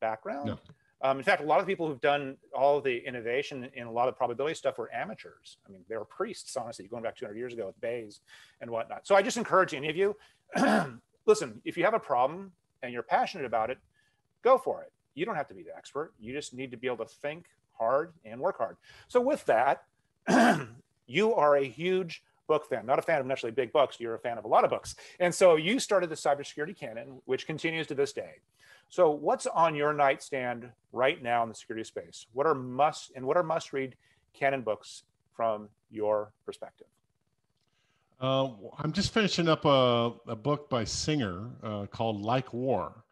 background. 0.00 0.46
No. 0.46 0.58
Um, 1.04 1.18
in 1.18 1.22
fact, 1.22 1.42
a 1.42 1.44
lot 1.44 1.60
of 1.60 1.66
people 1.66 1.86
who've 1.86 2.00
done 2.00 2.38
all 2.56 2.80
the 2.80 3.06
innovation 3.06 3.68
in 3.74 3.86
a 3.86 3.92
lot 3.92 4.08
of 4.08 4.16
probability 4.16 4.54
stuff 4.54 4.78
were 4.78 4.92
amateurs. 4.92 5.58
I 5.68 5.70
mean, 5.70 5.82
they 5.86 5.98
were 5.98 6.06
priests, 6.06 6.56
honestly, 6.56 6.86
going 6.86 7.02
back 7.02 7.14
200 7.14 7.36
years 7.36 7.52
ago 7.52 7.66
with 7.66 7.78
Bayes 7.78 8.20
and 8.62 8.70
whatnot. 8.70 9.06
So 9.06 9.14
I 9.14 9.20
just 9.20 9.36
encourage 9.36 9.74
any 9.74 9.90
of 9.90 9.96
you, 9.96 10.16
listen, 11.26 11.60
if 11.66 11.76
you 11.76 11.84
have 11.84 11.92
a 11.92 12.00
problem 12.00 12.52
and 12.82 12.90
you're 12.90 13.02
passionate 13.02 13.44
about 13.44 13.68
it, 13.68 13.76
go 14.42 14.56
for 14.56 14.80
it. 14.80 14.92
You 15.14 15.26
don't 15.26 15.36
have 15.36 15.46
to 15.48 15.54
be 15.54 15.62
the 15.62 15.76
expert. 15.76 16.14
You 16.18 16.32
just 16.32 16.54
need 16.54 16.70
to 16.70 16.78
be 16.78 16.86
able 16.86 17.04
to 17.04 17.14
think 17.20 17.44
hard 17.78 18.14
and 18.24 18.40
work 18.40 18.56
hard. 18.56 18.78
So 19.08 19.20
with 19.20 19.44
that, 19.44 19.84
you 21.06 21.34
are 21.34 21.56
a 21.56 21.64
huge 21.64 22.22
book 22.46 22.66
fan, 22.66 22.86
not 22.86 22.98
a 22.98 23.02
fan 23.02 23.20
of 23.20 23.26
necessarily 23.26 23.54
big 23.54 23.72
books. 23.72 24.00
You're 24.00 24.14
a 24.14 24.18
fan 24.18 24.38
of 24.38 24.46
a 24.46 24.48
lot 24.48 24.64
of 24.64 24.70
books. 24.70 24.96
And 25.20 25.34
so 25.34 25.56
you 25.56 25.78
started 25.80 26.08
the 26.08 26.14
cybersecurity 26.14 26.78
canon, 26.78 27.20
which 27.26 27.46
continues 27.46 27.86
to 27.88 27.94
this 27.94 28.14
day. 28.14 28.36
So, 28.88 29.10
what's 29.10 29.46
on 29.46 29.74
your 29.74 29.92
nightstand 29.92 30.70
right 30.92 31.22
now 31.22 31.42
in 31.42 31.48
the 31.48 31.54
security 31.54 31.84
space? 31.84 32.26
What 32.32 32.46
are 32.46 32.54
must 32.54 33.12
and 33.16 33.26
what 33.26 33.36
are 33.36 33.42
must 33.42 33.72
read 33.72 33.96
canon 34.32 34.62
books 34.62 35.04
from 35.34 35.68
your 35.90 36.32
perspective? 36.46 36.86
Uh, 38.20 38.50
I'm 38.78 38.92
just 38.92 39.12
finishing 39.12 39.48
up 39.48 39.64
a, 39.64 40.12
a 40.28 40.36
book 40.36 40.70
by 40.70 40.84
Singer 40.84 41.50
uh, 41.62 41.86
called 41.86 42.20
Like 42.20 42.54
War. 42.54 43.04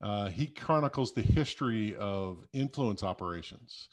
Uh, 0.00 0.28
he 0.28 0.46
chronicles 0.46 1.12
the 1.12 1.22
history 1.22 1.96
of 1.96 2.46
influence 2.52 3.02
operations 3.02 3.88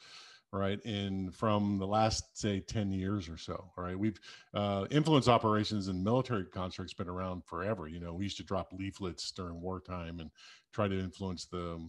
right 0.53 0.83
and 0.85 1.33
from 1.33 1.77
the 1.77 1.87
last 1.87 2.37
say 2.37 2.59
10 2.59 2.91
years 2.91 3.29
or 3.29 3.37
so 3.37 3.71
right? 3.77 3.97
We've 3.97 4.19
uh, 4.53 4.85
influence 4.91 5.27
operations 5.27 5.87
and 5.87 6.03
military 6.03 6.45
constructs 6.45 6.93
been 6.93 7.09
around 7.09 7.43
forever 7.45 7.87
you 7.87 7.99
know? 7.99 8.13
We 8.13 8.25
used 8.25 8.37
to 8.37 8.43
drop 8.43 8.73
leaflets 8.73 9.31
during 9.31 9.61
wartime 9.61 10.19
and 10.19 10.29
try 10.73 10.87
to 10.87 10.99
influence 10.99 11.45
the 11.45 11.79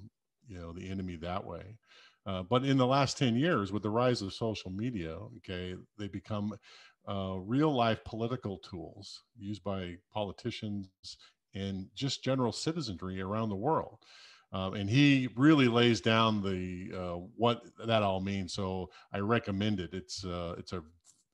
you 0.46 0.59
know 0.59 0.72
the 0.72 0.88
enemy 0.88 1.16
that 1.16 1.44
way. 1.44 1.77
Uh, 2.25 2.42
but 2.42 2.64
in 2.64 2.77
the 2.77 2.87
last 2.87 3.18
10 3.18 3.35
years 3.35 3.72
with 3.72 3.83
the 3.83 3.90
rise 3.90 4.22
of 4.22 4.33
social 4.33 4.70
media 4.70 5.16
okay 5.38 5.75
they 5.98 6.09
become 6.09 6.55
uh, 7.09 7.35
real 7.40 7.75
life 7.75 8.03
political 8.05 8.59
tools 8.59 9.25
used 9.37 9.64
by 9.64 9.96
politicians 10.12 10.88
and 11.55 11.87
just 11.94 12.22
general 12.22 12.53
citizenry 12.53 13.20
around 13.20 13.48
the 13.48 13.57
world 13.57 13.98
um, 14.53 14.75
and 14.75 14.88
he 14.88 15.29
really 15.37 15.69
lays 15.69 16.01
down 16.01 16.43
the 16.43 16.91
uh, 16.97 17.21
what 17.37 17.62
that 17.87 18.03
all 18.03 18.21
means. 18.21 18.53
So 18.53 18.91
I 19.12 19.19
recommend 19.19 19.81
it. 19.81 19.95
It's 19.95 20.25
uh, 20.25 20.55
it's 20.59 20.73
a 20.73 20.83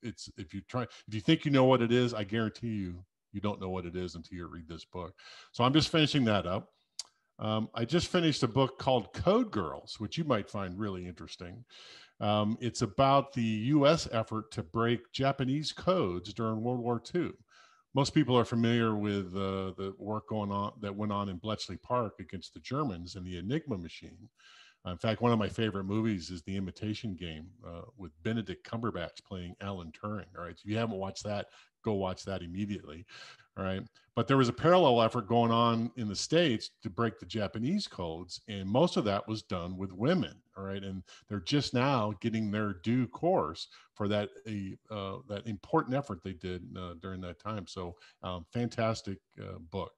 it's 0.02 0.30
if 0.36 0.54
you 0.54 0.60
try 0.62 0.82
if 0.82 1.14
you 1.14 1.20
think 1.20 1.44
you 1.44 1.50
know 1.50 1.64
what 1.64 1.82
it 1.82 1.92
is, 1.92 2.14
I 2.14 2.24
guarantee 2.24 2.68
you 2.68 3.04
you 3.32 3.40
don't 3.40 3.60
know 3.60 3.70
what 3.70 3.86
it 3.86 3.96
is 3.96 4.14
until 4.14 4.36
you 4.36 4.46
read 4.46 4.68
this 4.68 4.84
book. 4.84 5.14
So 5.52 5.64
I'm 5.64 5.72
just 5.72 5.90
finishing 5.90 6.24
that 6.24 6.46
up. 6.46 6.70
Um, 7.40 7.68
I 7.74 7.84
just 7.84 8.08
finished 8.08 8.42
a 8.42 8.48
book 8.48 8.78
called 8.78 9.12
Code 9.12 9.50
Girls, 9.52 9.96
which 9.98 10.18
you 10.18 10.24
might 10.24 10.50
find 10.50 10.78
really 10.78 11.06
interesting. 11.06 11.64
Um, 12.20 12.58
it's 12.60 12.82
about 12.82 13.32
the 13.32 13.42
U.S. 13.42 14.08
effort 14.10 14.50
to 14.52 14.62
break 14.64 15.12
Japanese 15.12 15.70
codes 15.70 16.32
during 16.34 16.62
World 16.62 16.80
War 16.80 17.00
II 17.14 17.30
most 17.98 18.14
people 18.14 18.38
are 18.38 18.44
familiar 18.44 18.94
with 18.94 19.34
uh, 19.34 19.74
the 19.76 19.92
work 19.98 20.28
going 20.28 20.52
on 20.52 20.70
that 20.80 20.94
went 20.94 21.10
on 21.10 21.28
in 21.28 21.36
Bletchley 21.36 21.76
Park 21.78 22.20
against 22.20 22.54
the 22.54 22.60
Germans 22.60 23.16
and 23.16 23.26
the 23.26 23.38
Enigma 23.38 23.76
machine. 23.76 24.28
Uh, 24.86 24.92
in 24.92 24.98
fact, 24.98 25.20
one 25.20 25.32
of 25.32 25.38
my 25.40 25.48
favorite 25.48 25.82
movies 25.82 26.30
is 26.30 26.40
The 26.42 26.56
Imitation 26.56 27.16
Game 27.16 27.48
uh, 27.66 27.80
with 27.96 28.12
Benedict 28.22 28.64
Cumberbatch 28.64 29.24
playing 29.26 29.56
Alan 29.60 29.90
Turing. 29.90 30.26
All 30.38 30.44
right, 30.44 30.56
so 30.56 30.62
if 30.64 30.70
you 30.70 30.76
haven't 30.76 30.96
watched 30.96 31.24
that, 31.24 31.46
go 31.84 31.94
watch 31.94 32.24
that 32.24 32.40
immediately. 32.40 33.04
All 33.56 33.64
right. 33.64 33.82
But 34.14 34.28
there 34.28 34.36
was 34.36 34.48
a 34.48 34.52
parallel 34.52 35.02
effort 35.02 35.26
going 35.26 35.50
on 35.50 35.90
in 35.96 36.06
the 36.06 36.14
States 36.14 36.70
to 36.84 36.90
break 36.90 37.18
the 37.18 37.26
Japanese 37.26 37.88
codes. 37.88 38.40
And 38.46 38.68
most 38.68 38.96
of 38.96 39.04
that 39.06 39.26
was 39.26 39.42
done 39.42 39.76
with 39.76 39.90
women. 39.90 40.34
All 40.58 40.64
right. 40.64 40.82
And 40.82 41.02
they're 41.28 41.40
just 41.40 41.72
now 41.72 42.14
getting 42.20 42.50
their 42.50 42.74
due 42.82 43.06
course 43.06 43.68
for 43.94 44.08
that, 44.08 44.30
uh, 44.90 45.16
that 45.28 45.46
important 45.46 45.94
effort 45.94 46.20
they 46.24 46.32
did 46.32 46.62
uh, 46.76 46.94
during 47.00 47.20
that 47.20 47.38
time. 47.38 47.66
So, 47.66 47.94
um, 48.22 48.44
fantastic 48.52 49.18
uh, 49.40 49.58
book. 49.70 49.92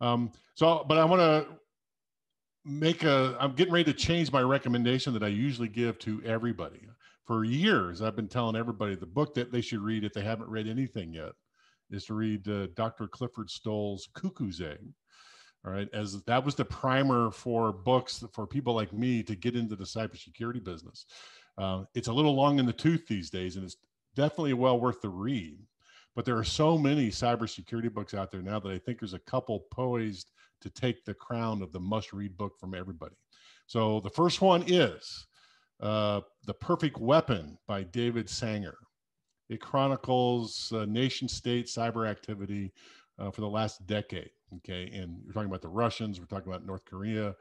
Um, 0.00 0.30
so, 0.54 0.84
but 0.88 0.98
I 0.98 1.04
want 1.04 1.20
to 1.20 1.46
make 2.64 3.02
a, 3.02 3.36
I'm 3.40 3.52
getting 3.52 3.72
ready 3.72 3.92
to 3.92 3.98
change 3.98 4.30
my 4.32 4.42
recommendation 4.42 5.12
that 5.14 5.22
I 5.22 5.28
usually 5.28 5.68
give 5.68 5.98
to 6.00 6.22
everybody. 6.24 6.86
For 7.26 7.44
years, 7.44 8.02
I've 8.02 8.16
been 8.16 8.28
telling 8.28 8.54
everybody 8.54 8.94
the 8.94 9.06
book 9.06 9.34
that 9.34 9.50
they 9.50 9.60
should 9.60 9.80
read 9.80 10.04
if 10.04 10.12
they 10.12 10.22
haven't 10.22 10.48
read 10.48 10.68
anything 10.68 11.14
yet 11.14 11.32
is 11.90 12.04
to 12.06 12.14
read 12.14 12.46
uh, 12.48 12.66
Dr. 12.74 13.08
Clifford 13.08 13.50
Stoll's 13.50 14.08
Cuckoo's 14.14 14.60
Egg. 14.60 14.92
All 15.66 15.72
right, 15.72 15.88
as 15.94 16.22
that 16.24 16.44
was 16.44 16.54
the 16.54 16.64
primer 16.64 17.30
for 17.30 17.72
books 17.72 18.22
for 18.32 18.46
people 18.46 18.74
like 18.74 18.92
me 18.92 19.22
to 19.22 19.34
get 19.34 19.56
into 19.56 19.76
the 19.76 19.84
cybersecurity 19.84 20.62
business. 20.62 21.06
Uh, 21.56 21.84
it's 21.94 22.08
a 22.08 22.12
little 22.12 22.34
long 22.34 22.58
in 22.58 22.66
the 22.66 22.72
tooth 22.72 23.06
these 23.06 23.30
days, 23.30 23.56
and 23.56 23.64
it's 23.64 23.76
definitely 24.14 24.52
well 24.52 24.78
worth 24.78 25.00
the 25.00 25.08
read. 25.08 25.58
But 26.14 26.26
there 26.26 26.36
are 26.36 26.44
so 26.44 26.76
many 26.76 27.08
cybersecurity 27.08 27.92
books 27.92 28.12
out 28.12 28.30
there 28.30 28.42
now 28.42 28.60
that 28.60 28.70
I 28.70 28.78
think 28.78 29.00
there's 29.00 29.14
a 29.14 29.18
couple 29.20 29.60
poised 29.70 30.30
to 30.60 30.70
take 30.70 31.04
the 31.04 31.14
crown 31.14 31.62
of 31.62 31.72
the 31.72 31.80
must-read 31.80 32.36
book 32.36 32.52
from 32.58 32.74
everybody. 32.74 33.16
So 33.66 34.00
the 34.00 34.10
first 34.10 34.40
one 34.40 34.64
is 34.66 35.26
uh, 35.80 36.20
The 36.44 36.54
Perfect 36.54 36.98
Weapon 36.98 37.58
by 37.66 37.84
David 37.84 38.28
Sanger. 38.28 38.76
It 39.48 39.60
chronicles 39.60 40.72
uh, 40.72 40.84
nation 40.84 41.28
state 41.28 41.66
cyber 41.66 42.08
activity 42.08 42.72
uh, 43.18 43.30
for 43.30 43.40
the 43.40 43.48
last 43.48 43.86
decade. 43.86 44.30
Okay. 44.56 44.90
And 44.94 45.18
we're 45.24 45.32
talking 45.32 45.48
about 45.48 45.62
the 45.62 45.68
Russians, 45.68 46.20
we're 46.20 46.26
talking 46.26 46.52
about 46.52 46.66
North 46.66 46.84
Korea, 46.84 47.34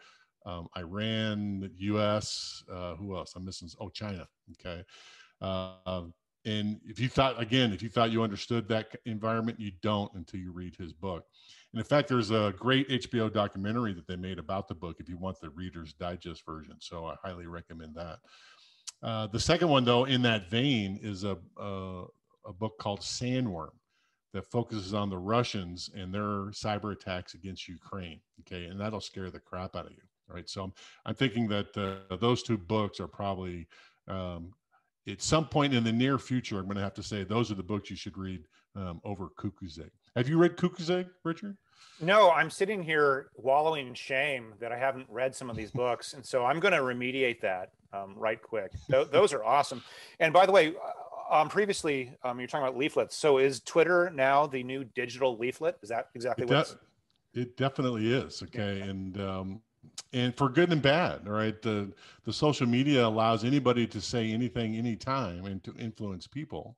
um, 0.46 0.68
Iran, 0.78 1.70
US, 1.78 2.64
uh, 2.72 2.96
who 2.96 3.16
else? 3.16 3.34
I'm 3.36 3.46
missing. 3.46 3.70
Oh, 3.80 3.90
China. 3.90 4.28
Okay. 4.52 4.84
Uh, 5.42 6.04
and 6.46 6.80
if 6.86 7.00
you 7.00 7.08
thought, 7.08 7.42
again, 7.42 7.72
if 7.72 7.82
you 7.82 7.90
thought 7.90 8.12
you 8.12 8.22
understood 8.22 8.68
that 8.68 8.88
environment, 9.06 9.60
you 9.60 9.72
don't 9.82 10.12
until 10.16 10.42
you 10.42 10.52
read 10.52 10.76
his 10.76 10.92
book. 10.92 11.26
And 11.72 11.80
in 11.80 11.86
fact, 11.86 12.10
there's 12.10 12.32
a 12.32 12.54
great 12.58 12.90
HBO 12.90 13.32
documentary 13.32 13.94
that 13.94 14.08
they 14.08 14.18
made 14.18 14.40
about 14.40 14.68
the 14.68 14.76
book 14.76 14.98
if 15.00 15.08
you 15.08 15.18
want 15.18 15.40
the 15.40 15.50
Reader's 15.52 15.94
Digest 15.94 16.46
version. 16.46 16.76
So 16.80 17.06
I 17.06 17.16
highly 17.24 17.48
recommend 17.48 17.96
that. 17.96 18.20
Uh, 19.02 19.28
the 19.28 19.40
second 19.40 19.70
one, 19.70 19.86
though, 19.86 20.04
in 20.04 20.22
that 20.24 20.50
vein, 20.50 21.00
is 21.02 21.24
a, 21.24 21.38
a, 21.58 22.04
a 22.46 22.54
book 22.54 22.78
called 22.78 23.00
Sandworm 23.00 23.72
that 24.34 24.50
focuses 24.50 24.94
on 24.94 25.10
the 25.10 25.18
Russians 25.18 25.90
and 25.96 26.14
their 26.14 26.52
cyber 26.52 26.92
attacks 26.92 27.34
against 27.34 27.68
Ukraine. 27.68 28.20
Okay, 28.42 28.66
and 28.66 28.80
that'll 28.80 29.02
scare 29.02 29.30
the 29.30 29.40
crap 29.40 29.76
out 29.76 29.86
of 29.86 29.92
you. 29.92 30.04
Right. 30.28 30.50
So 30.50 30.64
I'm, 30.64 30.74
I'm 31.06 31.16
thinking 31.16 31.48
that 31.50 31.78
uh, 31.78 32.16
those 32.16 32.44
two 32.44 32.58
books 32.58 33.00
are 33.00 33.08
probably 33.08 33.68
um, 34.08 34.54
at 35.08 35.22
some 35.22 35.46
point 35.46 35.74
in 35.74 35.84
the 35.84 35.92
near 35.92 36.18
future. 36.18 36.60
I'm 36.60 36.66
going 36.66 36.78
to 36.78 36.84
have 36.84 36.94
to 36.96 37.04
say 37.04 37.24
those 37.24 37.52
are 37.52 37.56
the 37.56 37.64
books 37.64 37.90
you 37.90 37.96
should 37.96 38.18
read 38.18 38.44
um, 38.76 39.02
over 39.04 39.30
Cuckoo's 39.38 39.78
Egg. 39.78 39.92
Have 40.16 40.30
you 40.30 40.38
read 40.38 40.58
Cuckoo's 40.58 40.90
Egg, 40.90 41.08
Richard? 41.24 41.58
No, 42.00 42.32
I'm 42.32 42.50
sitting 42.50 42.82
here 42.82 43.28
wallowing 43.36 43.88
in 43.88 43.94
shame 43.94 44.54
that 44.60 44.72
I 44.72 44.78
haven't 44.78 45.08
read 45.10 45.36
some 45.36 45.50
of 45.50 45.56
these 45.56 45.72
books, 45.84 46.14
and 46.14 46.26
so 46.26 46.46
I'm 46.46 46.60
going 46.60 46.74
to 46.74 46.80
remediate 46.80 47.42
that 47.42 47.72
um, 47.94 48.16
right 48.18 48.42
quick. 48.42 48.72
Th- 48.90 49.08
those 49.10 49.34
are 49.34 49.44
awesome. 49.44 49.84
And 50.20 50.34
by 50.34 50.46
the 50.46 50.52
way, 50.52 50.74
um, 51.30 51.50
previously 51.50 52.12
um, 52.24 52.40
you're 52.40 52.48
talking 52.48 52.68
about 52.68 52.78
leaflets. 52.78 53.16
So 53.16 53.38
is 53.38 53.60
Twitter 53.62 54.12
now 54.14 54.48
the 54.48 54.64
new 54.64 54.84
digital 54.84 55.38
leaflet? 55.38 55.78
Is 55.82 55.90
that 55.90 56.10
exactly 56.16 56.44
it 56.44 56.50
what? 56.50 56.76
De- 57.34 57.42
it 57.42 57.58
definitely 57.58 58.12
is. 58.14 58.42
Okay, 58.44 58.80
yeah. 58.80 58.86
and 58.86 59.22
um, 59.22 59.62
and 60.14 60.36
for 60.36 60.50
good 60.50 60.72
and 60.72 60.82
bad, 60.82 61.28
right? 61.28 61.62
The 61.62 61.92
the 62.26 62.34
social 62.34 62.68
media 62.68 63.06
allows 63.06 63.44
anybody 63.44 63.88
to 63.88 64.02
say 64.02 64.32
anything, 64.32 64.76
anytime, 64.76 65.46
and 65.46 65.64
to 65.64 65.74
influence 65.78 66.28
people. 66.28 66.78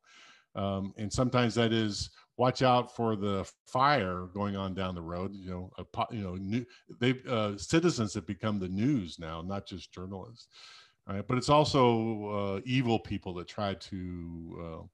Um, 0.55 0.93
and 0.97 1.11
sometimes 1.11 1.53
that 1.55 1.73
is 1.73 2.11
watch 2.37 2.61
out 2.61 2.95
for 2.95 3.15
the 3.15 3.49
fire 3.65 4.27
going 4.33 4.55
on 4.55 4.73
down 4.73 4.95
the 4.95 5.01
road. 5.01 5.33
You 5.33 5.49
know, 5.49 5.71
a, 5.77 6.15
you 6.15 6.23
know, 6.23 6.35
new, 6.35 6.65
they 6.99 7.15
uh, 7.29 7.57
citizens 7.57 8.13
have 8.13 8.25
become 8.25 8.59
the 8.59 8.69
news 8.69 9.19
now, 9.19 9.41
not 9.41 9.67
just 9.67 9.91
journalists. 9.91 10.47
Right? 11.07 11.25
But 11.27 11.37
it's 11.37 11.49
also 11.49 12.57
uh, 12.57 12.61
evil 12.65 12.99
people 12.99 13.33
that 13.35 13.47
try 13.47 13.75
to 13.75 14.87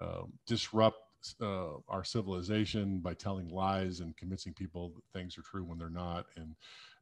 uh, 0.00 0.04
um, 0.04 0.32
disrupt 0.46 0.96
uh, 1.40 1.74
our 1.88 2.02
civilization 2.02 3.00
by 3.00 3.12
telling 3.12 3.48
lies 3.48 4.00
and 4.00 4.16
convincing 4.16 4.54
people 4.54 4.94
that 4.94 5.18
things 5.18 5.36
are 5.36 5.42
true 5.42 5.64
when 5.64 5.78
they're 5.78 5.90
not. 5.90 6.26
And 6.36 6.54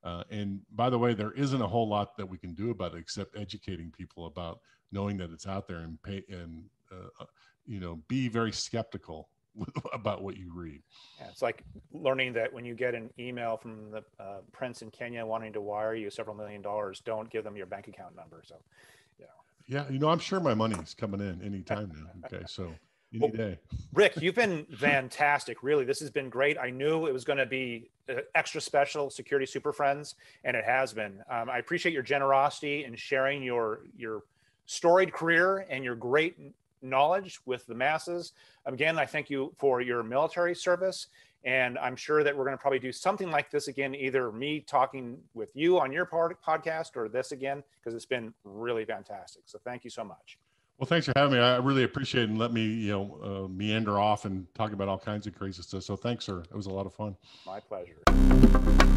uh, 0.04 0.24
and 0.30 0.60
by 0.74 0.90
the 0.90 0.98
way, 0.98 1.14
there 1.14 1.32
isn't 1.32 1.62
a 1.62 1.66
whole 1.66 1.88
lot 1.88 2.16
that 2.16 2.28
we 2.28 2.38
can 2.38 2.54
do 2.54 2.70
about 2.70 2.94
it 2.94 2.98
except 2.98 3.36
educating 3.36 3.90
people 3.90 4.26
about 4.26 4.60
knowing 4.92 5.16
that 5.18 5.30
it's 5.30 5.46
out 5.46 5.68
there 5.68 5.78
and 5.78 6.00
pay 6.02 6.24
and 6.28 6.64
uh, 6.92 7.24
you 7.66 7.80
know 7.80 8.00
be 8.08 8.28
very 8.28 8.52
skeptical 8.52 9.28
about 9.92 10.22
what 10.22 10.36
you 10.36 10.52
read. 10.54 10.80
Yeah, 11.20 11.28
it's 11.30 11.42
like 11.42 11.64
learning 11.92 12.32
that 12.34 12.52
when 12.52 12.64
you 12.64 12.74
get 12.74 12.94
an 12.94 13.10
email 13.18 13.56
from 13.56 13.90
the 13.90 14.04
uh, 14.20 14.38
prince 14.52 14.82
in 14.82 14.90
Kenya 14.90 15.24
wanting 15.24 15.52
to 15.52 15.60
wire 15.60 15.94
you 15.94 16.10
several 16.10 16.36
million 16.36 16.62
dollars, 16.62 17.00
don't 17.04 17.28
give 17.30 17.44
them 17.44 17.56
your 17.56 17.66
bank 17.66 17.88
account 17.88 18.16
number. 18.16 18.42
So, 18.44 18.56
know. 19.20 19.26
Yeah, 19.66 19.84
you 19.90 19.98
know, 19.98 20.08
I'm 20.08 20.18
sure 20.18 20.40
my 20.40 20.54
money's 20.54 20.94
coming 20.94 21.20
in 21.20 21.42
anytime 21.42 21.92
now. 21.94 22.10
Okay, 22.32 22.44
so 22.46 22.74
any 23.12 23.20
well, 23.20 23.30
day. 23.30 23.58
Rick, 23.94 24.20
you've 24.20 24.34
been 24.34 24.66
fantastic. 24.78 25.62
Really, 25.62 25.84
this 25.84 26.00
has 26.00 26.10
been 26.10 26.28
great. 26.28 26.58
I 26.58 26.70
knew 26.70 27.06
it 27.06 27.12
was 27.12 27.24
going 27.24 27.38
to 27.38 27.46
be 27.46 27.90
uh, 28.08 28.20
extra 28.34 28.60
special 28.60 29.10
security 29.10 29.46
super 29.46 29.72
friends, 29.72 30.16
and 30.44 30.56
it 30.56 30.64
has 30.64 30.92
been. 30.92 31.22
Um, 31.30 31.48
I 31.48 31.58
appreciate 31.58 31.92
your 31.92 32.02
generosity 32.02 32.84
in 32.84 32.94
sharing 32.96 33.42
your 33.42 33.80
your 33.96 34.22
storied 34.66 35.12
career 35.12 35.66
and 35.70 35.82
your 35.82 35.94
great 35.94 36.36
knowledge 36.82 37.40
with 37.46 37.66
the 37.66 37.74
masses. 37.74 38.32
Again, 38.66 38.98
I 38.98 39.06
thank 39.06 39.30
you 39.30 39.52
for 39.58 39.80
your 39.80 40.02
military 40.02 40.54
service. 40.54 41.08
And 41.44 41.78
I'm 41.78 41.94
sure 41.94 42.24
that 42.24 42.36
we're 42.36 42.44
going 42.44 42.56
to 42.56 42.60
probably 42.60 42.80
do 42.80 42.90
something 42.90 43.30
like 43.30 43.50
this 43.50 43.68
again, 43.68 43.94
either 43.94 44.32
me 44.32 44.60
talking 44.60 45.18
with 45.34 45.54
you 45.54 45.78
on 45.78 45.92
your 45.92 46.04
part, 46.04 46.42
podcast 46.42 46.96
or 46.96 47.08
this 47.08 47.30
again, 47.30 47.62
because 47.78 47.94
it's 47.94 48.06
been 48.06 48.34
really 48.44 48.84
fantastic. 48.84 49.42
So 49.46 49.58
thank 49.64 49.84
you 49.84 49.90
so 49.90 50.02
much. 50.02 50.38
Well, 50.78 50.86
thanks 50.86 51.06
for 51.06 51.12
having 51.16 51.34
me. 51.34 51.40
I 51.40 51.56
really 51.56 51.84
appreciate 51.84 52.24
it 52.24 52.30
and 52.30 52.38
let 52.38 52.52
me, 52.52 52.64
you 52.64 52.92
know, 52.92 53.18
uh, 53.22 53.48
meander 53.48 53.98
off 53.98 54.24
and 54.24 54.52
talk 54.54 54.72
about 54.72 54.88
all 54.88 54.98
kinds 54.98 55.26
of 55.26 55.36
crazy 55.36 55.62
stuff. 55.62 55.82
So 55.82 55.96
thanks, 55.96 56.24
sir. 56.24 56.40
It 56.40 56.56
was 56.56 56.66
a 56.66 56.72
lot 56.72 56.86
of 56.86 56.94
fun. 56.94 57.16
My 57.46 57.60
pleasure. 57.60 58.87